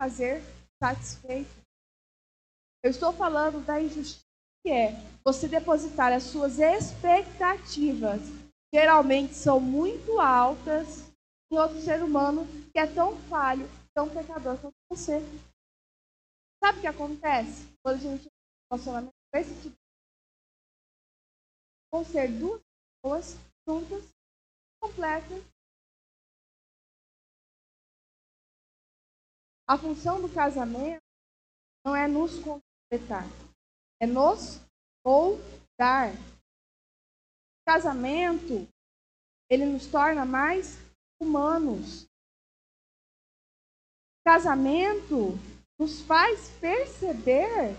fazer 0.00 0.42
satisfeito. 0.82 1.50
Eu 2.82 2.90
estou 2.90 3.12
falando 3.12 3.64
da 3.64 3.80
injustiça 3.80 4.24
que 4.62 4.70
é 4.72 4.92
você 5.22 5.46
depositar 5.46 6.12
as 6.12 6.22
suas 6.22 6.58
expectativas, 6.58 8.22
geralmente 8.72 9.34
são 9.34 9.60
muito 9.60 10.18
altas, 10.18 11.13
em 11.54 11.58
outro 11.58 11.80
ser 11.80 12.02
humano 12.02 12.44
que 12.72 12.78
é 12.78 12.86
tão 12.92 13.16
falho, 13.28 13.64
tão 13.94 14.10
pecador 14.10 14.60
quanto 14.60 14.74
você. 14.90 15.20
Sabe 16.62 16.78
o 16.78 16.80
que 16.80 16.86
acontece 16.88 17.64
quando 17.82 17.96
a 17.96 18.00
gente 18.00 18.28
relacionamento 18.68 19.14
com 19.32 19.38
esse 19.38 19.54
tipo 19.62 19.68
de 19.68 19.84
vão 21.92 22.04
ser 22.04 22.28
duas 22.28 22.60
pessoas 23.02 23.36
juntas, 23.68 24.04
completas. 24.82 25.44
A 29.68 29.78
função 29.78 30.20
do 30.20 30.34
casamento 30.34 31.02
não 31.86 31.94
é 31.94 32.08
nos 32.08 32.32
completar, 32.42 33.24
é 34.02 34.06
nos 34.06 34.60
ou 35.04 35.38
dar. 35.78 36.12
O 36.12 37.64
casamento, 37.66 38.68
ele 39.48 39.64
nos 39.64 39.86
torna 39.86 40.24
mais 40.24 40.83
humanos. 41.24 42.04
O 44.20 44.24
casamento 44.24 45.32
nos 45.78 46.00
faz 46.02 46.50
perceber 46.60 47.74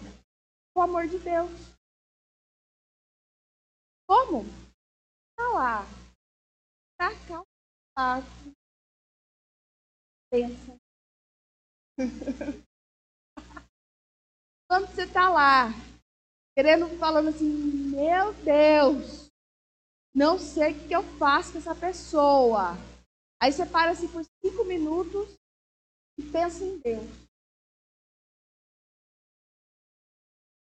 o 0.76 0.82
amor 0.82 1.08
de 1.08 1.18
Deus. 1.20 1.50
Como? 4.08 4.44
Tá 5.38 5.48
lá. 5.50 5.84
Tá 6.98 7.12
calado. 7.28 8.26
Pensa. 10.32 10.78
Quando 14.70 14.88
você 14.88 15.08
tá 15.12 15.30
lá, 15.30 15.70
querendo, 16.58 16.88
falando 17.00 17.30
assim, 17.30 17.46
meu 17.46 18.34
Deus, 18.44 19.30
não 20.14 20.38
sei 20.38 20.74
o 20.74 20.88
que 20.88 20.94
eu 20.94 21.04
faço 21.18 21.54
com 21.54 21.58
essa 21.60 21.76
pessoa. 21.76 22.74
Aí 23.42 23.52
para 23.72 23.92
assim 23.92 24.08
por 24.12 24.24
cinco 24.44 24.64
minutos 24.66 25.38
e 26.18 26.24
pensa 26.32 26.64
em 26.64 26.80
Deus. 26.80 27.06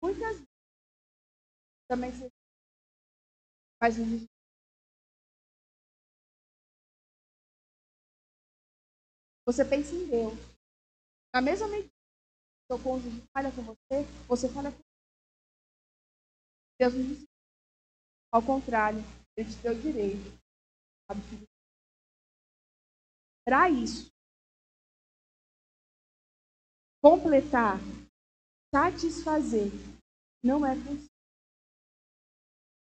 Muitas 0.02 0.36
vezes 0.36 0.46
também 1.88 2.10
você 2.10 2.30
faz 3.80 3.98
um 3.98 4.26
Você 9.46 9.64
pensa 9.64 9.94
em 9.94 10.06
Deus. 10.06 10.34
Na 11.32 11.40
mesma 11.40 11.66
medida 11.68 11.88
que 12.68 12.74
o 12.74 12.82
cônjuge 12.82 13.22
falha 13.32 13.50
com 13.50 13.62
você, 13.62 14.04
você 14.28 14.48
falha 14.52 14.70
com 14.70 14.78
Deus 16.78 16.94
não 16.94 17.02
diz. 17.02 17.24
Ao 18.30 18.42
contrário, 18.42 19.00
ele 19.36 19.50
te 19.50 19.56
deu 19.62 19.74
direito. 19.74 20.38
Para 23.48 23.70
isso, 23.70 24.12
completar, 27.02 27.78
satisfazer, 28.74 29.70
não 30.44 30.66
é 30.66 30.76
função. 30.76 31.08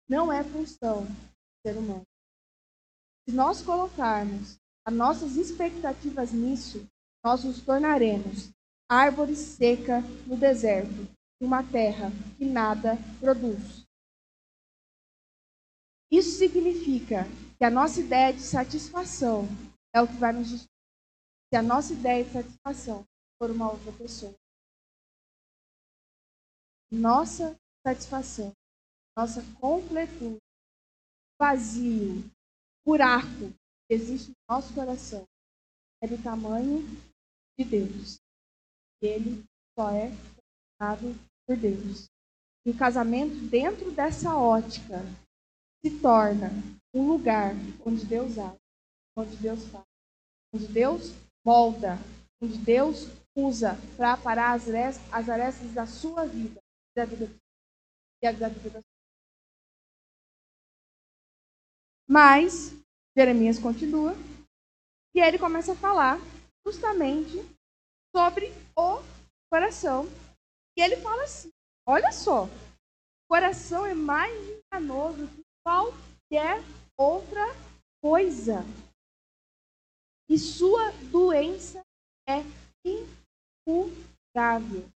Não 0.08 0.32
é 0.32 0.44
função 0.44 1.04
do 1.04 1.66
ser 1.66 1.76
humano. 1.76 2.06
Se 3.28 3.34
nós 3.34 3.60
colocarmos 3.60 4.56
as 4.86 4.94
nossas 4.94 5.34
expectativas 5.34 6.30
nisso, 6.30 6.86
nós 7.24 7.42
nos 7.42 7.60
tornaremos 7.60 8.52
árvore 8.88 9.34
seca 9.34 10.00
no 10.28 10.38
deserto, 10.38 11.12
uma 11.40 11.64
terra 11.64 12.08
que 12.38 12.44
nada 12.44 12.92
produz. 13.18 13.84
Isso 16.08 16.38
significa 16.38 17.24
que 17.58 17.64
a 17.64 17.70
nossa 17.70 17.98
ideia 17.98 18.32
de 18.32 18.42
satisfação 18.42 19.48
é 19.94 20.00
o 20.00 20.06
que 20.06 20.14
vai 20.14 20.32
nos 20.32 20.48
justificar. 20.48 20.72
Se 21.52 21.56
a 21.58 21.62
nossa 21.62 21.92
ideia 21.92 22.24
de 22.24 22.32
satisfação 22.32 23.04
for 23.38 23.50
uma 23.50 23.70
outra 23.70 23.92
pessoa. 23.92 24.34
Nossa 26.90 27.56
satisfação, 27.86 28.52
nossa 29.16 29.42
completude, 29.60 30.38
vazio, 31.40 32.30
buraco 32.84 33.52
existe 33.90 34.30
no 34.30 34.34
nosso 34.48 34.72
coração 34.74 35.26
é 36.02 36.06
do 36.06 36.20
tamanho 36.20 36.82
de 37.58 37.64
Deus. 37.64 38.18
Ele 39.00 39.44
só 39.78 39.90
é 39.90 40.10
formado 40.10 41.14
por 41.46 41.56
Deus. 41.56 42.06
E 42.66 42.70
o 42.70 42.76
casamento, 42.76 43.34
dentro 43.48 43.90
dessa 43.92 44.36
ótica, 44.36 45.00
se 45.84 46.00
torna 46.00 46.50
um 46.94 47.06
lugar 47.08 47.54
onde 47.84 48.04
Deus 48.04 48.38
age, 48.38 48.61
onde 49.16 49.36
Deus 49.36 49.66
faz, 49.68 49.84
onde 50.54 50.68
Deus 50.68 51.12
molda, 51.44 51.98
onde 52.40 52.58
Deus 52.58 53.08
usa 53.36 53.76
para 53.96 54.16
parar 54.16 54.52
as, 54.52 54.68
as 55.12 55.28
arestas 55.28 55.72
da 55.72 55.86
sua 55.86 56.26
vida, 56.26 56.60
da 56.96 57.04
vida 57.04 57.30
e 58.22 58.32
da 58.32 58.48
vida 58.48 58.70
da 58.70 58.80
sua 58.80 58.92
Mas 62.08 62.72
Jeremias 63.16 63.58
continua 63.58 64.14
e 65.14 65.20
ele 65.20 65.38
começa 65.38 65.72
a 65.72 65.76
falar 65.76 66.18
justamente 66.66 67.38
sobre 68.14 68.52
o 68.76 69.02
coração. 69.50 70.06
E 70.76 70.82
ele 70.82 70.96
fala 70.96 71.24
assim: 71.24 71.50
olha 71.86 72.12
só, 72.12 72.44
o 72.44 73.28
coração 73.30 73.86
é 73.86 73.94
mais 73.94 74.34
enganoso 74.34 75.26
que 75.28 75.42
qualquer 75.64 76.62
outra 76.98 77.46
coisa. 78.02 78.62
E 80.32 80.38
sua 80.38 80.90
doença 81.10 81.82
é 82.26 82.38
incurável. 83.66 84.88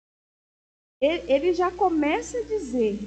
Ele 1.02 1.54
já 1.54 1.69
começa 1.76 2.38
a 2.38 2.43
dizer 2.43 2.98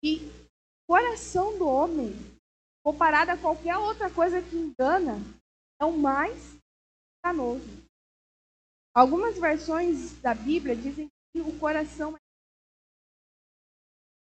que 0.00 0.20
o 0.28 0.92
coração 0.92 1.58
do 1.58 1.66
homem 1.66 2.14
comparado 2.86 3.32
a 3.32 3.36
qualquer 3.36 3.76
outra 3.78 4.08
coisa 4.08 4.40
que 4.40 4.54
engana, 4.54 5.18
é 5.82 5.84
o 5.84 5.98
mais 5.98 6.56
enganoso. 7.18 7.66
Algumas 8.94 9.36
versões 9.36 10.12
da 10.20 10.32
Bíblia 10.32 10.76
dizem 10.76 11.10
que 11.32 11.40
o 11.40 11.58
coração 11.58 12.14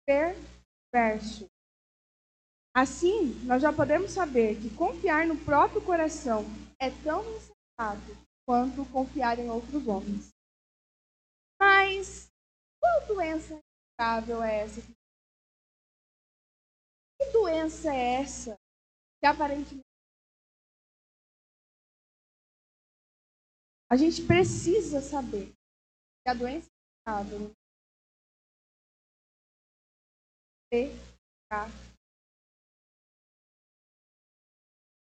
perverso. 0.06 1.48
Assim, 2.76 3.28
nós 3.46 3.62
já 3.62 3.72
podemos 3.72 4.12
saber 4.12 4.60
que 4.60 4.76
confiar 4.76 5.26
no 5.26 5.38
próprio 5.38 5.82
coração 5.82 6.44
é 6.82 6.90
tão 7.04 7.22
insensato 7.36 8.30
quanto 8.46 8.90
confiar 8.92 9.38
em 9.38 9.50
outros 9.50 9.86
homens. 9.88 10.30
Mas 11.60 12.30
qual 12.80 13.08
doença 13.08 13.54
incurável 13.54 14.42
é 14.42 14.62
essa? 14.62 14.82
Que 17.18 17.32
doença 17.32 17.94
é 17.94 18.22
essa 18.22 18.58
que 19.20 19.28
aparentemente 19.28 19.84
a 23.92 23.98
gente 23.98 24.26
precisa 24.26 25.02
saber 25.02 25.52
que 26.24 26.30
a 26.30 26.34
doença 26.34 26.70
incurável 27.06 27.54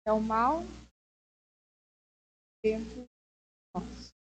é 0.06 0.12
o 0.12 0.20
mal 0.20 0.62
dentro 2.64 3.02
de 3.02 3.08
nós. 3.76 4.12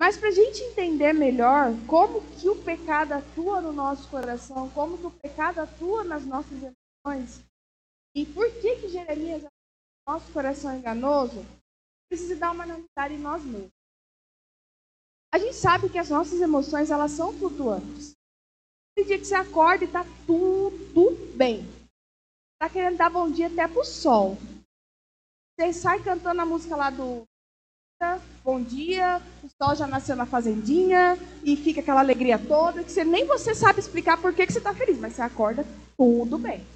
Mas 0.00 0.16
para 0.16 0.28
a 0.28 0.32
gente 0.32 0.60
entender 0.62 1.12
melhor 1.12 1.70
como 1.86 2.20
que 2.38 2.48
o 2.48 2.62
pecado 2.64 3.12
atua 3.12 3.60
no 3.60 3.72
nosso 3.72 4.10
coração, 4.10 4.68
como 4.70 4.98
que 4.98 5.06
o 5.06 5.10
pecado 5.10 5.60
atua 5.60 6.02
nas 6.02 6.24
nossas 6.26 6.58
emoções, 6.58 7.44
e 8.14 8.26
por 8.26 8.50
que 8.60 8.76
que 8.76 8.88
Jeremias 8.88 9.44
nosso 10.06 10.32
coração 10.32 10.76
enganoso, 10.76 11.44
precisa 12.08 12.36
dar 12.36 12.52
uma 12.52 12.64
analisada 12.64 13.12
em 13.12 13.18
nós 13.18 13.42
mesmos. 13.44 13.70
A 15.32 15.38
gente 15.38 15.54
sabe 15.54 15.88
que 15.88 15.98
as 15.98 16.10
nossas 16.10 16.40
emoções 16.40 16.90
elas 16.90 17.12
são 17.12 17.32
flutuantes. 17.32 18.14
Tem 18.94 19.06
dia 19.06 19.18
que 19.18 19.24
você 19.24 19.34
acorda 19.34 19.84
e 19.84 19.86
está 19.86 20.04
tudo 20.26 21.36
bem. 21.36 21.60
Está 22.54 22.70
querendo 22.70 22.98
dar 22.98 23.08
bom 23.08 23.30
dia 23.30 23.46
até 23.46 23.66
pro 23.66 23.84
sol. 23.84 24.36
Você 25.58 25.72
sai 25.72 26.02
cantando 26.02 26.42
a 26.42 26.46
música 26.46 26.76
lá 26.76 26.90
do 26.90 27.22
bom 28.42 28.62
dia, 28.62 29.22
o 29.42 29.48
sol 29.48 29.76
já 29.76 29.86
nasceu 29.86 30.16
na 30.16 30.26
fazendinha 30.26 31.16
e 31.44 31.56
fica 31.56 31.80
aquela 31.80 32.00
alegria 32.00 32.38
toda 32.38 32.82
que 32.82 32.90
você 32.90 33.04
nem 33.04 33.26
você 33.26 33.54
sabe 33.54 33.80
explicar 33.80 34.20
por 34.20 34.34
que, 34.34 34.46
que 34.46 34.52
você 34.52 34.58
está 34.58 34.74
feliz, 34.74 34.98
mas 34.98 35.14
você 35.14 35.22
acorda 35.22 35.64
tudo 35.96 36.38
bem. 36.38 36.66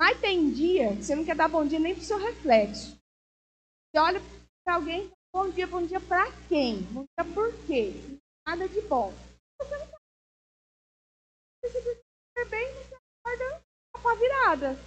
Mas 0.00 0.20
tem 0.20 0.50
dia 0.52 0.96
que 0.96 1.04
você 1.04 1.14
não 1.14 1.24
quer 1.24 1.34
dar 1.34 1.48
bom 1.48 1.66
dia 1.66 1.78
nem 1.78 1.94
pro 1.94 2.04
seu 2.04 2.18
reflexo. 2.18 2.96
Você 3.90 4.00
olha 4.00 4.20
para 4.64 4.74
alguém, 4.74 5.10
bom 5.34 5.50
dia, 5.50 5.66
bom 5.66 5.84
dia 5.84 6.00
para 6.00 6.30
quem? 6.48 6.82
Bom 6.82 7.04
dia 7.04 7.34
por 7.34 7.52
quê? 7.66 7.92
Nada 8.46 8.68
de 8.68 8.80
bom. 8.82 9.12
Você 9.60 9.76
tá... 9.76 10.00
Bem, 12.48 12.66
você 12.72 12.96
acorda 13.22 13.62
com 13.92 14.08
a 14.08 14.14
virada. 14.14 14.78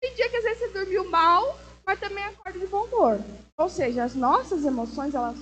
Tem 0.00 0.14
dia 0.14 0.30
que 0.30 0.36
às 0.36 0.44
vezes 0.44 0.58
você 0.60 0.68
dormiu 0.68 1.10
mal, 1.10 1.58
mas 1.86 2.00
também 2.00 2.24
acorda 2.24 2.58
de 2.58 2.66
bom 2.66 2.84
humor. 2.84 3.18
Ou 3.56 3.68
seja, 3.68 4.04
as 4.04 4.14
nossas 4.14 4.64
emoções, 4.64 5.14
elas. 5.14 5.36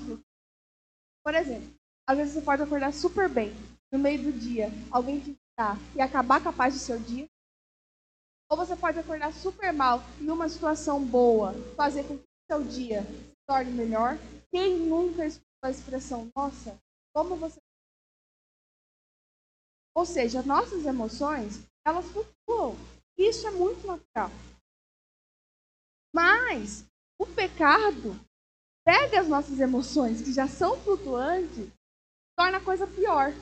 Por 1.24 1.34
exemplo, 1.34 1.70
às 2.06 2.16
vezes 2.16 2.34
você 2.34 2.42
pode 2.42 2.62
acordar 2.62 2.92
super 2.92 3.28
bem, 3.28 3.52
no 3.92 3.98
meio 3.98 4.22
do 4.22 4.32
dia, 4.32 4.68
alguém 4.90 5.20
te 5.20 5.32
visitar 5.32 5.76
e 5.94 6.00
acabar 6.00 6.42
com 6.42 6.48
a 6.48 6.52
paz 6.52 6.74
do 6.74 6.80
seu 6.80 6.98
dia. 6.98 7.28
Ou 8.50 8.56
você 8.56 8.74
pode 8.74 8.98
acordar 8.98 9.32
super 9.32 9.72
mal 9.72 10.00
e 10.20 10.28
uma 10.28 10.48
situação 10.48 11.04
boa 11.04 11.54
fazer 11.76 12.04
com 12.04 12.18
que 12.18 12.24
o 12.24 12.52
seu 12.52 12.64
dia 12.64 13.02
se 13.02 13.34
torne 13.46 13.70
melhor. 13.70 14.18
Quem 14.50 14.76
nunca 14.78 15.24
escutou 15.24 15.46
a 15.62 15.70
expressão, 15.70 16.28
nossa, 16.34 16.76
como 17.14 17.36
você. 17.36 17.60
Ou 19.94 20.04
seja, 20.04 20.42
nossas 20.42 20.84
emoções, 20.84 21.60
elas 21.84 22.06
flutuam. 22.06 22.76
Isso 23.16 23.46
é 23.46 23.50
muito 23.50 23.86
natural. 23.86 24.30
Mas 26.12 26.84
o 27.18 27.26
pecado 27.26 28.18
pega 28.84 29.20
as 29.20 29.28
nossas 29.28 29.60
emoções, 29.60 30.22
que 30.22 30.32
já 30.32 30.48
são 30.48 30.80
flutuantes, 30.80 31.68
torna 32.36 32.58
a 32.58 32.64
coisa 32.64 32.86
pior, 32.86 33.32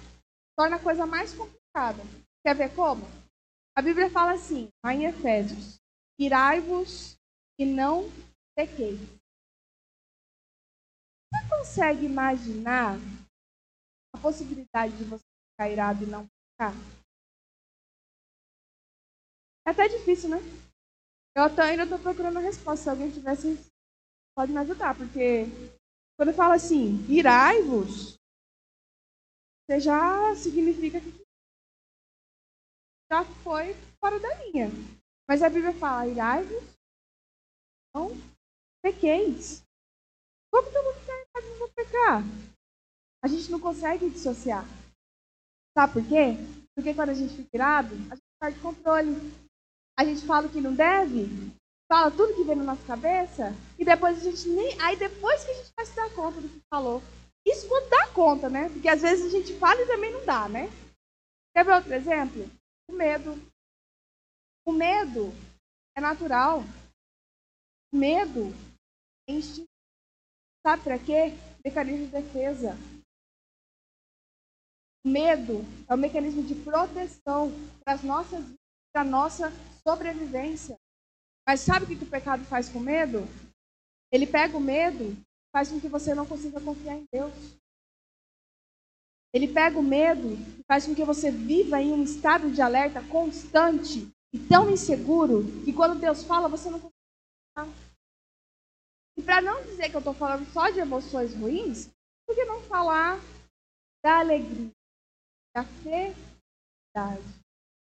torna 0.57 0.77
a 0.77 0.83
coisa 0.83 1.07
mais 1.07 1.33
complicada. 1.33 2.03
Quer 2.45 2.55
ver 2.55 2.75
como? 2.75 3.05
A 3.77 3.81
Bíblia 3.81 4.11
fala 4.11 4.33
assim, 4.33 4.69
lá 4.85 4.93
em 4.93 5.05
Efésios: 5.05 5.79
irai-vos 6.19 7.17
e 7.59 7.65
não 7.65 8.09
pequeis. 8.57 8.99
Você 11.31 11.49
consegue 11.49 12.07
imaginar 12.07 12.97
a 14.15 14.19
possibilidade 14.19 14.97
de 14.97 15.05
você 15.05 15.25
ficar 15.53 15.71
irado 15.71 16.03
e 16.03 16.07
não 16.07 16.27
pecar? 16.27 16.75
É 19.67 19.71
até 19.71 19.87
difícil, 19.89 20.31
né? 20.31 20.39
Eu 21.39 21.45
até 21.45 21.63
ainda 21.63 21.85
estou 21.85 22.01
procurando 22.01 22.39
a 22.39 22.41
resposta. 22.41 22.83
Se 22.83 22.91
alguém 22.91 23.13
tivesse, 23.13 23.57
pode 24.37 24.51
me 24.51 24.59
ajudar. 24.59 24.93
Porque 24.97 25.45
quando 26.19 26.35
fala 26.35 26.57
assim, 26.57 26.97
irai-vos, 27.09 28.19
você 29.63 29.79
já 29.79 30.35
significa 30.35 31.01
que 31.01 31.25
já 33.09 33.25
foi 33.45 33.73
fora 34.01 34.19
da 34.19 34.35
linha. 34.43 34.67
Mas 35.29 35.41
a 35.41 35.49
Bíblia 35.49 35.73
fala, 35.75 36.09
irai-vos, 36.09 36.61
não 37.95 38.11
pequeis. 38.83 39.63
Como 40.53 40.69
que 40.69 40.77
eu 40.77 40.83
vou 40.83 40.95
ficar 40.95 41.21
irado 41.21 41.59
vou 41.61 41.69
pecar? 41.69 42.23
A 43.23 43.29
gente 43.29 43.49
não 43.49 43.61
consegue 43.61 44.11
dissociar. 44.11 44.65
Sabe 45.73 45.93
por 45.93 46.03
quê? 46.03 46.35
Porque 46.75 46.93
quando 46.95 47.11
a 47.11 47.15
gente 47.15 47.37
fica 47.37 47.57
irado, 47.57 47.95
a 48.11 48.17
gente 48.17 48.27
perde 48.41 48.61
controle 48.61 49.48
a 49.99 50.05
gente 50.05 50.25
fala 50.25 50.47
o 50.47 50.51
que 50.51 50.61
não 50.61 50.73
deve, 50.73 51.27
fala 51.91 52.09
tudo 52.09 52.37
que 52.37 52.45
vem 52.45 52.55
na 52.55 52.63
nossa 52.63 52.87
cabeça, 52.87 53.53
e 53.77 53.85
depois 53.85 54.17
a 54.17 54.31
gente 54.31 54.49
nem. 54.49 54.81
Aí 54.81 54.97
depois 54.97 55.43
que 55.43 55.51
a 55.51 55.55
gente 55.55 55.73
vai 55.77 55.85
se 55.85 55.97
dar 55.97 56.15
conta 56.15 56.41
do 56.41 56.49
que 56.49 56.61
falou. 56.73 57.03
Isso 57.45 57.67
quando 57.67 57.89
dá 57.89 58.07
conta, 58.09 58.49
né? 58.49 58.69
Porque 58.69 58.89
às 58.89 59.03
vezes 59.03 59.27
a 59.27 59.31
gente 59.31 59.59
fala 59.59 59.83
e 59.83 59.87
também 59.87 60.13
não 60.13 60.25
dá, 60.25 60.49
né? 60.49 60.69
Quer 61.53 61.65
ver 61.65 61.73
outro 61.73 61.93
exemplo? 61.93 62.49
O 62.89 62.93
medo. 62.93 63.35
O 64.65 64.71
medo 64.71 65.33
é 65.97 66.01
natural. 66.01 66.63
O 67.93 67.97
medo 67.97 68.53
é 69.29 69.33
instinto. 69.33 69.67
Sabe 70.65 70.85
para 70.85 70.99
quê? 70.99 71.33
Mecanismo 71.65 72.07
de 72.07 72.13
defesa. 72.13 72.77
O 75.05 75.09
medo 75.09 75.65
é 75.89 75.95
um 75.95 75.99
mecanismo 75.99 76.43
de 76.43 76.55
proteção 76.55 77.51
para 77.83 77.95
as 77.95 78.03
nossas 78.03 78.45
vidas 78.45 78.59
para 78.99 79.05
nossa 79.05 79.53
sobrevivência. 79.89 80.79
Mas 81.47 81.61
sabe 81.61 81.87
o 81.87 81.89
que 81.89 82.05
o 82.05 82.11
pecado 82.11 82.45
faz 82.45 82.69
com 82.69 82.79
medo? 82.79 83.21
Ele 84.13 84.27
pega 84.27 84.55
o 84.55 84.61
medo, 84.61 85.17
faz 85.51 85.71
com 85.71 85.81
que 85.81 85.89
você 85.89 86.15
não 86.15 86.27
consiga 86.27 86.61
confiar 86.61 86.97
em 86.97 87.07
Deus. 87.11 87.33
Ele 89.33 89.49
pega 89.49 89.79
o 89.79 89.83
medo 89.83 90.29
e 90.59 90.63
faz 90.65 90.85
com 90.85 90.95
que 90.95 91.05
você 91.05 91.31
viva 91.31 91.81
em 91.81 91.93
um 91.93 92.03
estado 92.03 92.51
de 92.51 92.61
alerta 92.61 93.03
constante 93.09 94.11
e 94.33 94.39
tão 94.39 94.71
inseguro 94.71 95.45
que 95.65 95.73
quando 95.73 95.99
Deus 95.99 96.23
fala, 96.25 96.49
você 96.49 96.69
não 96.69 96.81
consegue. 96.81 97.89
E 99.17 99.23
para 99.23 99.41
não 99.41 99.63
dizer 99.65 99.89
que 99.89 99.97
eu 99.97 100.01
estou 100.01 100.15
falando 100.15 100.51
só 100.53 100.69
de 100.71 100.81
emoções 100.81 101.35
ruins, 101.35 101.89
por 102.27 102.35
que 102.35 102.45
não 102.45 102.61
falar 102.63 103.19
da 104.03 104.21
alegria, 104.21 104.71
da 105.55 105.65
felicidade? 105.65 107.39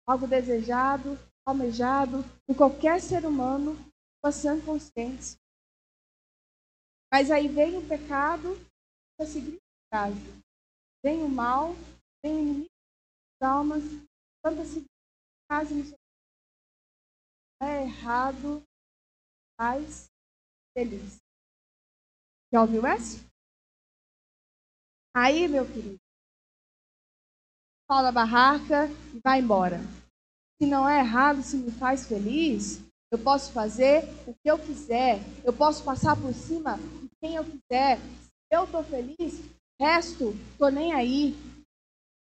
algo 0.05 0.27
desejado, 0.27 1.17
almejado 1.45 2.23
por 2.45 2.56
qualquer 2.56 3.01
ser 3.01 3.25
humano 3.25 3.75
com 4.23 4.32
sã 4.32 4.60
consciência. 4.63 5.39
Mas 7.12 7.30
aí 7.30 7.47
vem 7.47 7.77
o 7.77 7.88
pecado 7.88 8.56
a 9.19 9.25
significado. 9.25 10.15
Vem 11.04 11.23
o 11.23 11.30
mal, 11.30 11.73
vem 12.23 12.36
o 12.36 12.39
inimigo 12.39 12.69
das 13.39 13.49
almas, 13.49 13.84
tanta 14.43 14.63
significado 14.63 16.01
é 17.62 17.84
errado, 17.84 18.63
mas 19.60 20.10
feliz. 20.73 21.17
Já 22.51 22.62
ouviu 22.62 22.86
essa? 22.86 23.19
Aí, 25.13 25.47
meu 25.47 25.65
querido, 25.65 25.99
fala 27.88 28.10
a 28.10 28.12
barraca 28.12 28.88
e 29.13 29.19
vai 29.19 29.39
embora 29.39 29.77
se 30.62 30.67
não 30.67 30.88
é 30.88 31.00
errado, 31.00 31.41
se 31.41 31.58
me 31.58 31.71
faz 31.71 32.06
feliz, 32.06 32.80
eu 33.12 33.17
posso 33.17 33.52
fazer 33.52 34.04
o 34.28 34.34
que 34.36 34.45
eu 34.45 34.60
quiser, 34.60 35.17
eu 35.43 35.52
posso 35.52 35.84
passar 35.84 36.15
por 36.15 36.32
cima 36.36 36.78
de 36.78 37.10
quem 37.19 37.36
eu 37.36 37.43
quiser. 37.43 37.97
Se 37.97 38.56
eu 38.56 38.65
estou 38.65 38.84
feliz, 38.84 39.41
resto, 39.82 40.36
estou 40.52 40.69
nem 40.69 40.93
aí. 40.93 41.34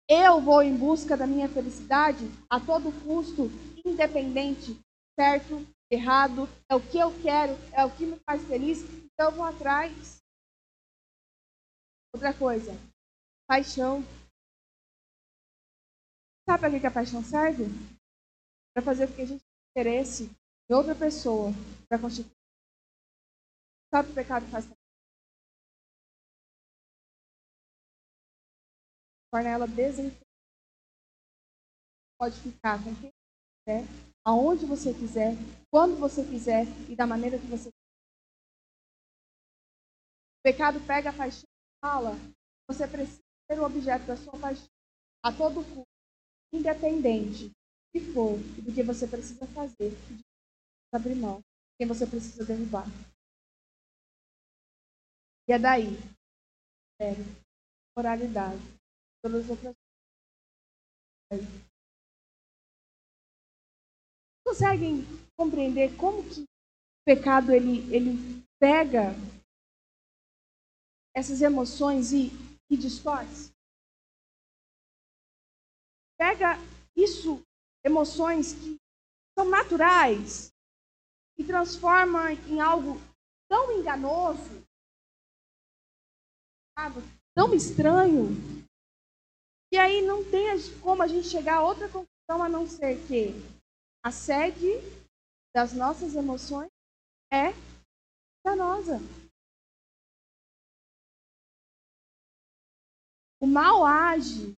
Eu 0.10 0.40
vou 0.40 0.64
em 0.64 0.74
busca 0.74 1.18
da 1.18 1.28
minha 1.28 1.50
felicidade 1.50 2.26
a 2.50 2.62
todo 2.62 2.94
custo, 3.04 3.52
independente, 3.86 4.80
certo, 5.20 5.68
errado, 5.92 6.48
é 6.72 6.76
o 6.76 6.80
que 6.80 6.98
eu 6.98 7.12
quero, 7.22 7.58
é 7.74 7.84
o 7.84 7.92
que 7.92 8.06
me 8.06 8.18
faz 8.26 8.42
feliz, 8.48 8.80
então 9.14 9.32
eu 9.32 9.36
vou 9.36 9.44
atrás. 9.44 10.22
Outra 12.14 12.34
coisa, 12.34 12.72
paixão. 13.50 14.02
Sabe 16.48 16.60
para 16.62 16.80
que 16.80 16.88
a 16.88 16.92
paixão 16.92 17.22
serve? 17.22 17.99
Para 18.80 18.86
fazer 18.86 19.08
com 19.08 19.16
que 19.16 19.22
a 19.22 19.26
gente 19.26 19.44
interesse 19.72 20.24
em 20.70 20.74
outra 20.74 20.96
pessoa 20.96 21.52
para 21.90 22.00
constituir. 22.00 22.32
Sabe 23.94 24.12
o 24.12 24.16
pecado 24.16 24.46
faz? 24.50 24.66
Torna 29.32 29.50
ela 29.50 29.68
desinteressada. 29.68 30.26
Pode 32.18 32.40
ficar 32.42 32.84
com 32.84 32.96
quem 33.02 33.12
quiser, 33.12 33.84
aonde 34.26 34.66
você 34.66 34.94
quiser, 34.94 35.34
quando 35.72 36.00
você 36.00 36.24
quiser 36.24 36.66
e 36.90 36.96
da 36.96 37.06
maneira 37.06 37.38
que 37.38 37.48
você 37.48 37.70
quiser. 37.70 37.90
O 40.40 40.42
pecado 40.44 40.80
pega 40.88 41.10
a 41.10 41.14
paixão 41.14 41.44
e 41.44 41.80
fala: 41.86 42.12
você 42.68 42.88
precisa 42.88 43.22
ser 43.50 43.60
o 43.60 43.66
objeto 43.66 44.06
da 44.06 44.16
sua 44.16 44.40
paixão 44.40 44.68
a 45.24 45.32
todo 45.32 45.64
custo, 45.64 45.88
independente 46.54 47.52
que 47.92 48.00
for 48.14 48.38
do 48.38 48.74
que 48.74 48.84
você 48.84 49.08
precisa 49.08 49.48
fazer, 49.48 49.92
de 49.92 50.22
abrir 50.94 51.16
mão, 51.16 51.42
quem 51.78 51.88
você 51.88 52.06
precisa 52.06 52.46
derrubar. 52.46 52.86
E 55.48 55.54
é 55.54 55.58
daí, 55.58 55.98
sério, 57.02 57.26
moralidade, 57.98 58.62
todas 59.24 59.44
as 59.46 59.50
outras 59.50 59.76
coisas. 61.32 61.48
Conseguem 64.46 65.04
compreender 65.38 65.96
como 65.98 66.24
que 66.24 66.42
o 66.42 66.46
pecado 67.06 67.52
ele, 67.52 67.80
ele 67.94 68.44
pega 68.60 69.14
essas 71.16 71.42
emoções 71.42 72.12
e, 72.12 72.30
e 72.70 72.78
distorce? 72.78 73.52
Pega 76.18 76.58
isso, 76.96 77.42
emoções 77.84 78.54
que 78.54 78.78
são 79.38 79.50
naturais, 79.50 80.52
e 81.40 81.44
transforma 81.44 82.34
em 82.34 82.60
algo 82.60 83.00
tão 83.50 83.72
enganoso, 83.72 84.62
tão 87.34 87.54
estranho, 87.54 88.28
e 89.72 89.78
aí 89.78 90.02
não 90.02 90.30
tem 90.30 90.48
como 90.82 91.02
a 91.02 91.08
gente 91.08 91.30
chegar 91.30 91.58
a 91.58 91.64
outra 91.64 91.88
conclusão 91.88 92.44
a 92.44 92.50
não 92.50 92.68
ser 92.68 92.98
que 93.08 93.30
a 94.04 94.12
sede 94.12 94.68
das 95.56 95.74
nossas 95.74 96.14
emoções 96.16 96.70
é 97.32 97.54
danosa. 98.44 99.00
O 103.42 103.48
mal 103.48 103.86
age 103.86 104.48
de 104.48 104.56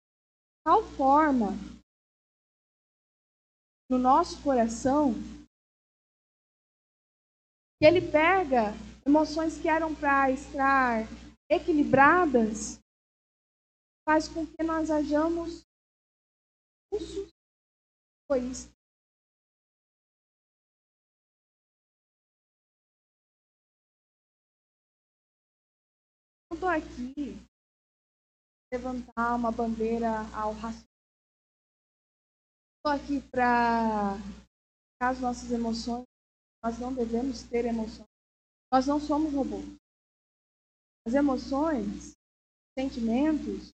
tal 0.64 0.84
forma 0.96 1.50
no 3.92 3.98
nosso 3.98 4.42
coração 4.42 5.12
que 7.78 7.86
ele 7.86 8.00
pega 8.00 8.72
emoções 9.06 9.60
que 9.62 9.68
eram 9.68 9.94
para 9.94 10.32
estar 10.32 11.02
equilibradas, 11.50 12.80
faz 14.08 14.30
com 14.30 14.48
que 14.48 14.64
nós 14.64 14.90
hajamos 14.90 15.66
egoístas. 18.32 18.72
Eu 26.50 26.56
estou 26.56 26.70
aqui 26.70 27.36
levantar 28.72 29.36
uma 29.36 29.52
bandeira 29.52 30.20
ao 30.34 30.54
racismo. 30.54 30.91
Estou 32.84 32.94
aqui 32.94 33.22
para 33.30 34.16
as 35.00 35.20
nossas 35.20 35.52
emoções, 35.52 36.04
nós 36.64 36.80
não 36.80 36.92
devemos 36.92 37.44
ter 37.44 37.66
emoções. 37.66 38.10
Nós 38.74 38.88
não 38.88 39.00
somos 39.00 39.32
robôs. 39.32 39.64
As 41.06 41.14
emoções, 41.14 42.14
sentimentos, 42.76 43.72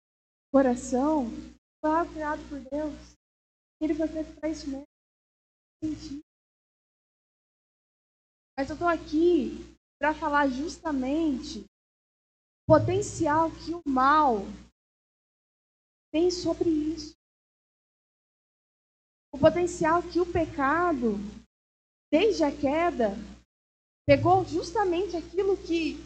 coração, 0.52 1.28
foi 1.80 2.13
criado 2.13 2.50
por 2.50 2.60
Deus. 2.60 3.15
Ele 3.80 3.94
foi 3.94 4.08
feito 4.08 4.39
para 4.39 4.50
isso 4.50 4.68
mesmo. 4.72 4.88
Sentir. 5.84 6.22
Mas 8.58 8.72
eu 8.72 8.74
estou 8.74 8.88
aqui 8.88 9.78
para 10.00 10.15
falar 10.15 10.48
justamente 10.48 11.60
o 11.60 12.74
potencial 12.74 13.52
que 13.52 13.72
o 13.72 13.84
mal 13.88 14.38
tem 16.12 16.32
sobre 16.32 16.72
isso. 16.72 17.14
O 19.36 19.38
potencial 19.38 20.02
que 20.02 20.17
o 20.21 20.32
pecado, 20.32 21.15
desde 22.10 22.41
a 22.45 22.50
queda, 22.50 23.10
pegou 24.08 24.45
justamente 24.45 25.17
aquilo 25.17 25.58
que 25.58 25.98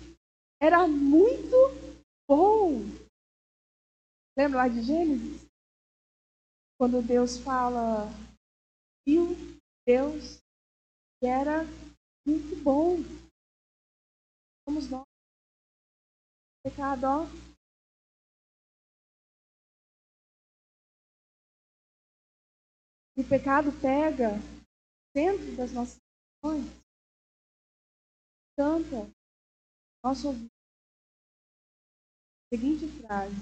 era 0.60 0.88
muito 0.88 1.56
bom. 2.28 2.80
Lembra 4.36 4.64
lá 4.64 4.68
de 4.68 4.82
Gênesis? 4.82 5.48
Quando 6.80 7.06
Deus 7.06 7.38
fala, 7.38 8.08
viu 9.06 9.28
Deus 9.86 10.40
que 11.20 11.28
era 11.28 11.66
muito 12.26 12.56
bom. 12.64 12.98
Somos 14.68 14.90
nós. 14.90 15.06
Pecado, 16.64 17.04
ó, 17.06 17.49
o 23.20 23.28
pecado 23.28 23.70
pega 23.82 24.32
dentro 25.14 25.56
das 25.58 25.74
nossas 25.74 26.00
ações, 26.38 26.66
canta 28.56 29.12
nosso 30.02 30.28
ouvido. 30.28 30.50
Seguinte 32.54 32.88
frase: 33.02 33.36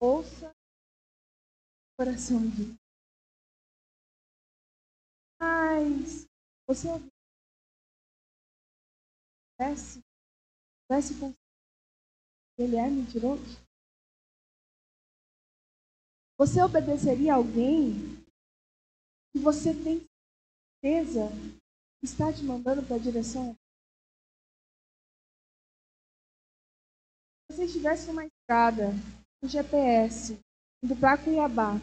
Ouça 0.00 0.50
o 0.50 1.96
coração 1.98 2.40
de 2.48 2.74
Mas 5.38 6.26
você 6.66 6.88
ouviu? 6.88 7.10
Parece, 9.58 10.00
parece 10.88 11.14
ele 12.58 12.76
é 12.76 12.88
mentiroso? 12.88 13.60
Você 16.38 16.62
obedeceria 16.62 17.34
a 17.34 17.36
alguém 17.36 18.15
que 19.36 19.42
você 19.42 19.74
tem 19.74 20.02
certeza 20.82 21.28
que 22.00 22.06
está 22.06 22.32
te 22.32 22.42
mandando 22.42 22.82
para 22.82 22.96
a 22.96 22.98
direção. 22.98 23.54
Se 27.44 27.56
você 27.56 27.64
estivesse 27.66 28.06
numa 28.06 28.24
estrada, 28.24 28.92
um 29.42 29.48
GPS, 29.48 30.40
indo 30.82 30.96
para 30.96 31.18
Cuiabá, 31.18 31.74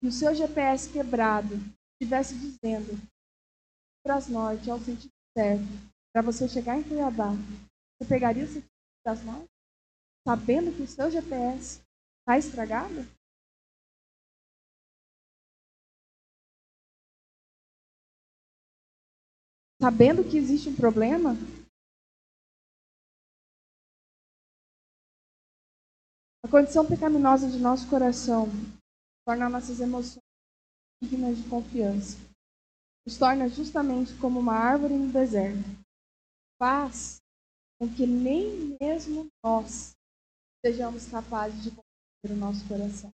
e 0.00 0.06
o 0.06 0.12
seu 0.12 0.32
GPS 0.32 0.92
quebrado 0.92 1.54
estivesse 2.00 2.34
dizendo 2.38 2.96
para 4.04 4.16
as 4.16 4.28
norte, 4.28 4.70
ao 4.70 4.78
sentido 4.78 5.12
certo, 5.36 5.64
para 6.12 6.22
você 6.22 6.48
chegar 6.48 6.78
em 6.78 6.84
Cuiabá, 6.84 7.30
você 7.98 8.08
pegaria 8.08 8.44
o 8.44 8.48
sentido 8.48 8.70
das 9.04 9.24
mãos, 9.24 9.46
sabendo 10.26 10.74
que 10.76 10.82
o 10.82 10.88
seu 10.88 11.10
GPS 11.10 11.80
está 12.20 12.38
estragado? 12.38 13.00
Sabendo 19.82 20.22
que 20.22 20.36
existe 20.36 20.68
um 20.68 20.76
problema? 20.76 21.34
A 26.44 26.48
condição 26.48 26.86
pecaminosa 26.86 27.50
de 27.50 27.58
nosso 27.58 27.90
coração 27.90 28.46
torna 29.26 29.48
nossas 29.48 29.80
emoções 29.80 30.22
dignas 31.02 31.36
de 31.36 31.50
confiança. 31.50 32.16
Nos 33.04 33.18
torna 33.18 33.48
justamente 33.48 34.16
como 34.20 34.38
uma 34.38 34.54
árvore 34.54 34.94
no 34.94 35.12
deserto. 35.12 35.58
Faz 36.60 37.20
com 37.80 37.92
que 37.92 38.06
nem 38.06 38.76
mesmo 38.80 39.26
nós 39.44 39.94
sejamos 40.64 41.10
capazes 41.10 41.60
de 41.60 41.70
compreender 41.70 42.30
o 42.30 42.36
nosso 42.36 42.68
coração. 42.68 43.10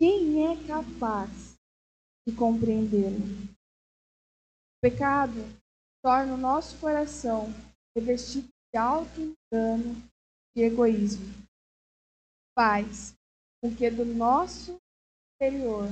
Quem 0.00 0.50
é 0.50 0.66
capaz 0.66 1.54
de 2.26 2.34
compreendê-lo? 2.34 3.54
Pecado 4.84 5.40
torna 6.04 6.34
o 6.34 6.36
nosso 6.36 6.78
coração 6.78 7.46
revestido 7.96 8.46
de 8.70 8.78
auto-engano 8.78 9.96
e 10.54 10.60
egoísmo. 10.60 11.24
Faz 12.54 13.14
com 13.62 13.74
que 13.74 13.90
do 13.90 14.04
nosso 14.04 14.76
interior 15.36 15.88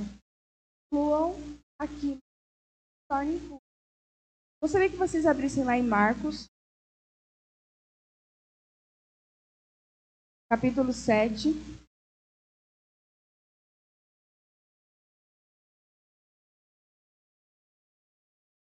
fluam 0.89 1.33
aquilo 1.81 2.17
que 2.17 3.07
torna. 3.09 3.59
Gostaria 4.61 4.91
que 4.91 4.95
vocês 4.95 5.25
abrissem 5.25 5.63
lá 5.63 5.75
em 5.75 5.81
Marcos, 5.81 6.45
capítulo 10.51 10.93
7. 10.93 11.49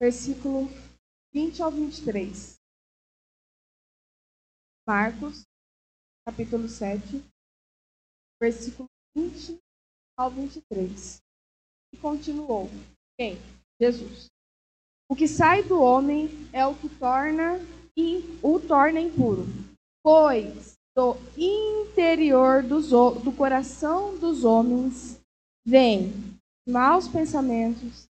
Versículo 0.05 0.67
20 1.33 1.63
ao 1.63 1.71
23. 1.71 2.57
Marcos, 4.87 5.41
capítulo 6.23 6.69
7, 6.69 7.01
versículo 8.39 8.87
20 9.17 9.57
ao 10.15 10.29
23. 10.29 11.17
E 11.91 11.97
continuou. 11.97 12.69
Quem? 13.17 13.35
Jesus. 13.81 14.27
O 15.09 15.15
que 15.15 15.27
sai 15.27 15.63
do 15.63 15.81
homem 15.81 16.29
é 16.53 16.63
o 16.67 16.75
que 16.75 16.87
torna 16.99 17.57
e 17.97 18.19
o 18.43 18.59
torna 18.59 18.99
impuro, 18.99 19.43
pois 20.03 20.75
do 20.95 21.15
interior 21.35 22.61
dos, 22.61 22.91
do 22.91 23.35
coração 23.35 24.19
dos 24.19 24.43
homens 24.43 25.19
vêm 25.65 26.13
maus 26.67 27.07
pensamentos, 27.07 28.07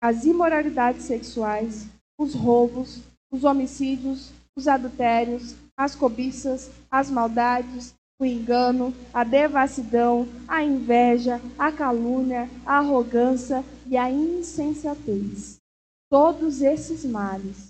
as 0.00 0.24
imoralidades 0.24 1.04
sexuais, 1.04 1.88
os 2.18 2.34
roubos, 2.34 3.00
os 3.30 3.44
homicídios, 3.44 4.32
os 4.56 4.68
adultérios, 4.68 5.54
as 5.76 5.94
cobiças, 5.94 6.70
as 6.90 7.10
maldades, 7.10 7.94
o 8.20 8.24
engano, 8.24 8.92
a 9.14 9.22
devassidão, 9.22 10.26
a 10.48 10.62
inveja, 10.62 11.40
a 11.56 11.70
calúnia, 11.70 12.48
a 12.66 12.78
arrogância 12.78 13.64
e 13.86 13.96
a 13.96 14.10
insensatez. 14.10 15.60
Todos 16.10 16.62
esses 16.62 17.04
males 17.04 17.68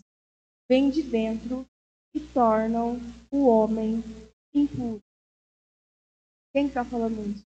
vêm 0.68 0.90
de 0.90 1.02
dentro 1.02 1.66
e 2.14 2.20
tornam 2.20 2.98
o 3.30 3.46
homem 3.46 4.02
impuro. 4.54 5.02
Quem 6.54 6.66
está 6.66 6.84
falando 6.84 7.20
isso? 7.30 7.44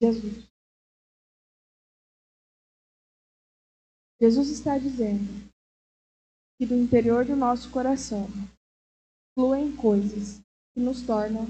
Jesus. 0.00 0.49
Jesus 4.22 4.50
está 4.50 4.76
dizendo 4.76 5.50
que 6.58 6.66
do 6.66 6.74
interior 6.74 7.24
do 7.24 7.34
nosso 7.34 7.72
coração 7.72 8.26
fluem 9.34 9.74
coisas 9.74 10.40
que 10.74 10.80
nos 10.80 11.00
tornam 11.06 11.46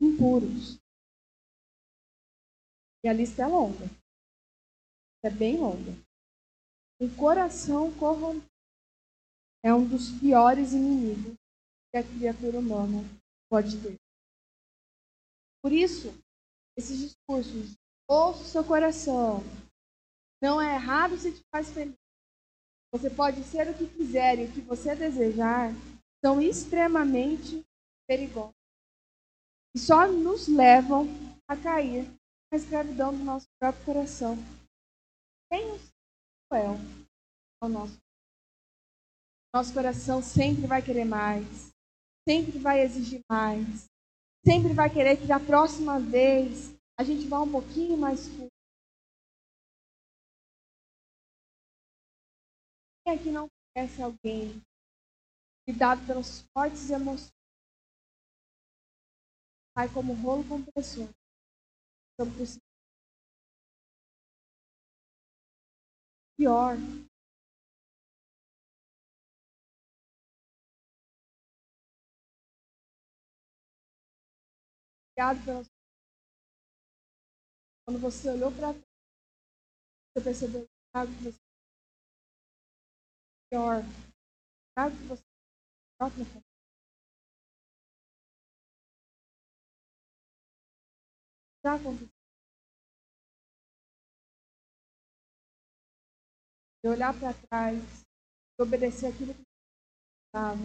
impuros. 0.00 0.78
E 3.04 3.08
a 3.08 3.12
lista 3.12 3.42
é 3.42 3.46
longa. 3.48 3.86
É 5.24 5.30
bem 5.30 5.58
longa. 5.58 5.90
O 7.00 7.12
coração 7.16 7.92
corrompido 7.98 8.46
é 9.64 9.74
um 9.74 9.88
dos 9.88 10.10
piores 10.20 10.72
inimigos 10.72 11.34
que 11.90 11.98
a 11.98 12.04
criatura 12.04 12.60
humana 12.60 13.02
pode 13.50 13.82
ter. 13.82 13.96
Por 15.60 15.72
isso, 15.72 16.08
esses 16.78 16.98
discursos, 16.98 17.74
ouça 18.08 18.42
o 18.42 18.46
seu 18.46 18.64
coração. 18.64 19.40
Não 20.40 20.62
é 20.62 20.74
errado 20.74 21.16
se 21.16 21.32
te 21.32 21.42
faz 21.52 21.70
feliz. 21.70 22.01
Você 22.92 23.08
pode 23.08 23.42
ser 23.44 23.70
o 23.70 23.74
que 23.74 23.86
quiser 23.86 24.38
e 24.38 24.44
o 24.44 24.52
que 24.52 24.60
você 24.60 24.94
desejar, 24.94 25.70
são 26.24 26.40
extremamente 26.40 27.64
perigosos 28.06 28.54
e 29.74 29.78
só 29.78 30.06
nos 30.06 30.46
levam 30.46 31.08
a 31.48 31.56
cair 31.56 32.04
na 32.50 32.58
escravidão 32.58 33.16
do 33.16 33.24
nosso 33.24 33.46
próprio 33.58 33.84
coração. 33.84 34.36
Quem 35.50 35.66
nos 35.68 35.82
cruel 36.48 36.76
ao 37.60 37.68
nosso 37.68 37.98
nosso 39.54 39.74
coração 39.74 40.22
sempre 40.22 40.66
vai 40.66 40.80
querer 40.80 41.04
mais, 41.04 41.70
sempre 42.26 42.58
vai 42.58 42.80
exigir 42.80 43.20
mais, 43.28 43.86
sempre 44.46 44.72
vai 44.72 44.88
querer 44.88 45.18
que 45.18 45.26
da 45.26 45.38
próxima 45.38 46.00
vez 46.00 46.74
a 46.98 47.04
gente 47.04 47.26
vá 47.28 47.42
um 47.42 47.50
pouquinho 47.50 47.96
mais 47.96 48.28
fundo. 48.28 48.51
Quem 53.04 53.14
aqui 53.14 53.30
não 53.30 53.48
conhece 53.74 54.02
alguém 54.02 54.62
que, 55.64 55.72
dado 55.72 56.06
pelas 56.06 56.42
fortes 56.52 56.90
emoções, 56.90 57.32
Sai 59.74 59.88
como 59.88 60.12
rolo 60.12 60.46
compressor. 60.46 61.08
Sobre 62.20 62.42
o 62.42 62.46
Pior. 66.36 66.76
Obrigado 75.16 75.66
Quando 77.84 78.00
você 78.00 78.30
olhou 78.30 78.52
para 78.52 78.72
você 80.14 80.24
percebeu 80.24 80.66
que 80.66 81.22
você 81.22 81.51
pior. 83.52 83.82
Que 84.74 85.06
você 85.06 85.22
própria 85.98 86.24
Já 91.62 91.74
aconteceu. 91.74 92.08
De 96.82 96.88
olhar 96.88 97.12
para 97.12 97.34
trás, 97.46 98.00
de 98.00 98.62
obedecer 98.62 99.12
aquilo 99.12 99.34
que 99.34 99.42
estava, 100.26 100.56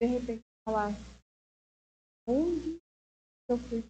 de 0.00 0.06
repente 0.06 0.44
falar, 0.64 0.90
onde 2.28 2.78
eu 3.48 3.56
fui? 3.56 3.82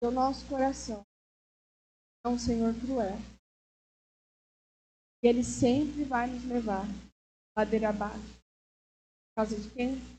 O 0.00 0.10
nosso 0.12 0.48
coração 0.48 1.07
é 2.24 2.28
um 2.28 2.38
Senhor 2.38 2.74
cruel. 2.74 3.16
E 5.22 5.28
Ele 5.28 5.42
sempre 5.42 6.04
vai 6.04 6.26
nos 6.26 6.44
levar 6.44 6.84
ladeira 7.56 7.90
abaixo. 7.90 8.38
Por 9.28 9.44
causa 9.44 9.60
de 9.60 9.70
quem? 9.74 10.18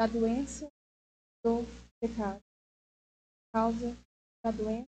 da 0.00 0.06
doença 0.06 0.66
do 1.44 1.60
pecado. 2.00 2.40
Causa 3.52 3.94
da 4.42 4.50
doença 4.50 4.88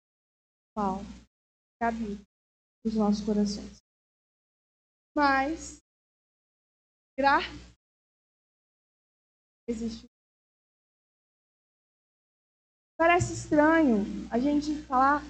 mal 0.77 0.99
que 1.77 1.85
habita 1.85 2.23
nos 2.85 2.95
nossos 2.95 3.25
corações. 3.27 3.79
Mas, 5.13 5.81
graça 7.19 7.49
existe. 9.69 10.07
Parece 12.97 13.33
estranho 13.33 14.05
a 14.31 14.39
gente 14.39 14.81
falar 14.87 15.21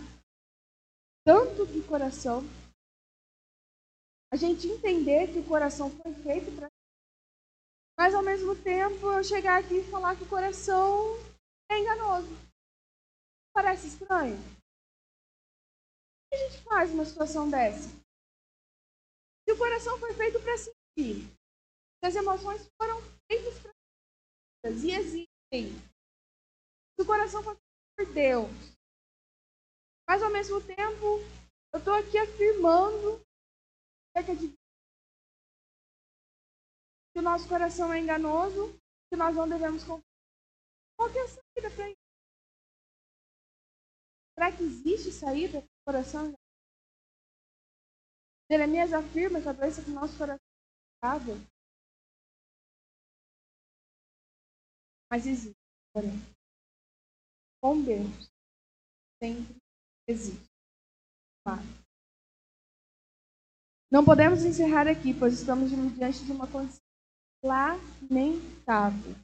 tanto 1.25 1.67
do 1.67 1.87
coração, 1.87 2.43
a 4.33 4.37
gente 4.37 4.67
entender 4.67 5.33
que 5.33 5.39
o 5.39 5.47
coração 5.47 5.91
foi 5.91 6.15
feito 6.15 6.55
para 6.57 6.69
mas 7.99 8.15
ao 8.15 8.23
mesmo 8.23 8.57
tempo 8.57 9.13
eu 9.13 9.23
chegar 9.23 9.61
aqui 9.61 9.77
e 9.77 9.91
falar 9.91 10.17
que 10.17 10.25
o 10.25 10.29
coração 10.29 11.15
é 11.71 11.79
enganoso. 11.79 12.31
Parece 13.55 13.87
estranho. 13.87 14.35
O 14.35 16.31
que 16.31 16.35
a 16.35 16.49
gente 16.49 16.65
faz 16.65 16.91
numa 16.91 17.05
situação 17.05 17.49
dessa? 17.49 17.89
Se 19.45 19.53
o 19.53 19.59
coração 19.59 19.99
foi 19.99 20.15
feito 20.15 20.41
para 20.41 20.57
sentir, 20.57 21.29
se 21.99 22.07
as 22.07 22.17
emoções 22.17 22.67
foram 22.81 23.01
feitas 23.31 23.59
para 23.61 24.71
e 24.71 24.91
existem, 24.93 25.29
se 25.53 27.03
o 27.03 27.07
coração 27.07 27.43
foi 27.43 27.55
feito 27.55 27.97
por 27.97 28.15
Deus, 28.15 28.72
mas 30.13 30.23
ao 30.23 30.31
mesmo 30.31 30.61
tempo 30.61 31.07
eu 31.73 31.79
estou 31.79 31.95
aqui 31.95 32.19
afirmando 32.19 33.19
de 34.15 34.53
que 37.13 37.19
o 37.19 37.23
nosso 37.23 37.49
coração 37.49 37.91
é 37.91 37.99
enganoso, 37.99 38.79
que 39.09 39.17
nós 39.17 39.35
não 39.35 39.49
devemos 39.49 39.83
confiar. 39.85 40.05
Qual 40.99 41.09
é 41.09 41.23
a 41.23 41.29
saída 41.29 41.75
para 41.75 41.89
isso? 41.89 42.03
Será 44.35 44.55
que 44.55 44.63
existe 44.65 45.11
saída 45.13 45.63
para 45.63 45.71
o 45.81 45.85
coração? 45.87 46.35
Jeremias 48.51 48.93
afirma 48.93 49.41
que 49.41 49.49
a 49.49 49.53
doença 49.55 49.81
do 49.81 49.93
nosso 49.93 50.19
coração 50.19 50.45
é 50.45 50.95
pecado. 51.01 51.33
Mas 55.11 55.25
existe, 55.25 55.57
porém. 55.95 56.21
Com 57.63 57.83
Deus, 57.83 58.31
sempre 59.19 59.62
existe. 60.13 60.53
Não 63.91 64.05
podemos 64.05 64.45
encerrar 64.45 64.87
aqui, 64.87 65.13
pois 65.13 65.35
estamos 65.35 65.71
diante 65.71 66.25
de 66.25 66.33
uma 66.33 66.51
condição 66.51 66.81
lamentável. 67.45 69.15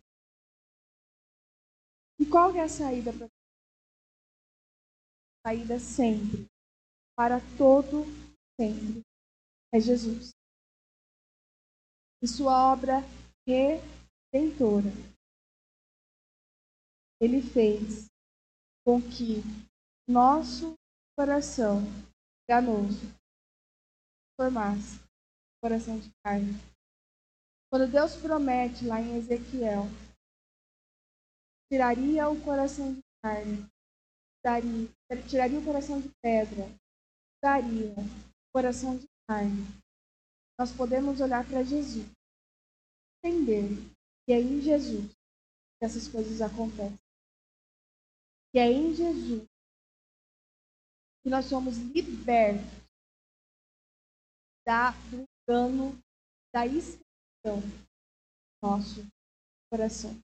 E 2.21 2.27
qual 2.27 2.55
é 2.55 2.63
a 2.63 2.69
saída 2.69 3.13
para 3.13 3.27
a 3.27 3.31
saída 5.47 5.79
sempre, 5.79 6.47
para 7.17 7.39
todo 7.57 8.05
sempre, 8.61 9.03
é 9.73 9.81
Jesus. 9.81 10.33
E 12.21 12.27
sua 12.27 12.73
obra 12.73 13.01
redentora. 13.47 14.91
Ele 17.21 17.41
fez 17.41 18.07
com 18.85 19.01
que 19.01 19.68
nosso 20.09 20.75
coração 21.15 21.83
enganoso 22.43 23.15
formasse 24.41 24.99
coração 25.61 25.99
de 25.99 26.09
carne. 26.25 26.53
Quando 27.71 27.93
Deus 27.93 28.17
promete 28.17 28.87
lá 28.87 29.03
em 29.03 29.17
Ezequiel, 29.19 29.85
tiraria 31.71 32.27
o 32.31 32.43
coração 32.43 32.95
de 32.95 33.03
carne, 33.23 33.69
daria, 34.43 34.89
tiraria 35.29 35.59
o 35.59 35.65
coração 35.65 36.01
de 36.01 36.09
pedra, 36.23 36.65
daria 37.43 37.93
o 37.93 38.53
coração 38.55 38.97
de 38.97 39.07
carne. 39.29 39.67
Nós 40.59 40.73
podemos 40.73 41.21
olhar 41.21 41.47
para 41.47 41.63
Jesus, 41.63 42.07
entender 43.23 43.69
que 44.25 44.33
é 44.33 44.41
em 44.41 44.63
Jesus 44.63 45.11
que 45.11 45.85
essas 45.85 46.09
coisas 46.09 46.41
acontecem. 46.41 46.99
Que 48.51 48.59
é 48.59 48.73
em 48.73 48.95
Jesus 48.95 49.47
que 51.29 51.31
nós 51.31 51.45
somos 51.45 51.77
libertos 51.77 52.65
da, 54.67 54.93
do 55.11 55.27
engano, 55.47 56.03
da 56.55 56.67
escravidão 56.67 57.61
do 57.61 58.67
nosso 58.67 59.07
coração. 59.71 60.19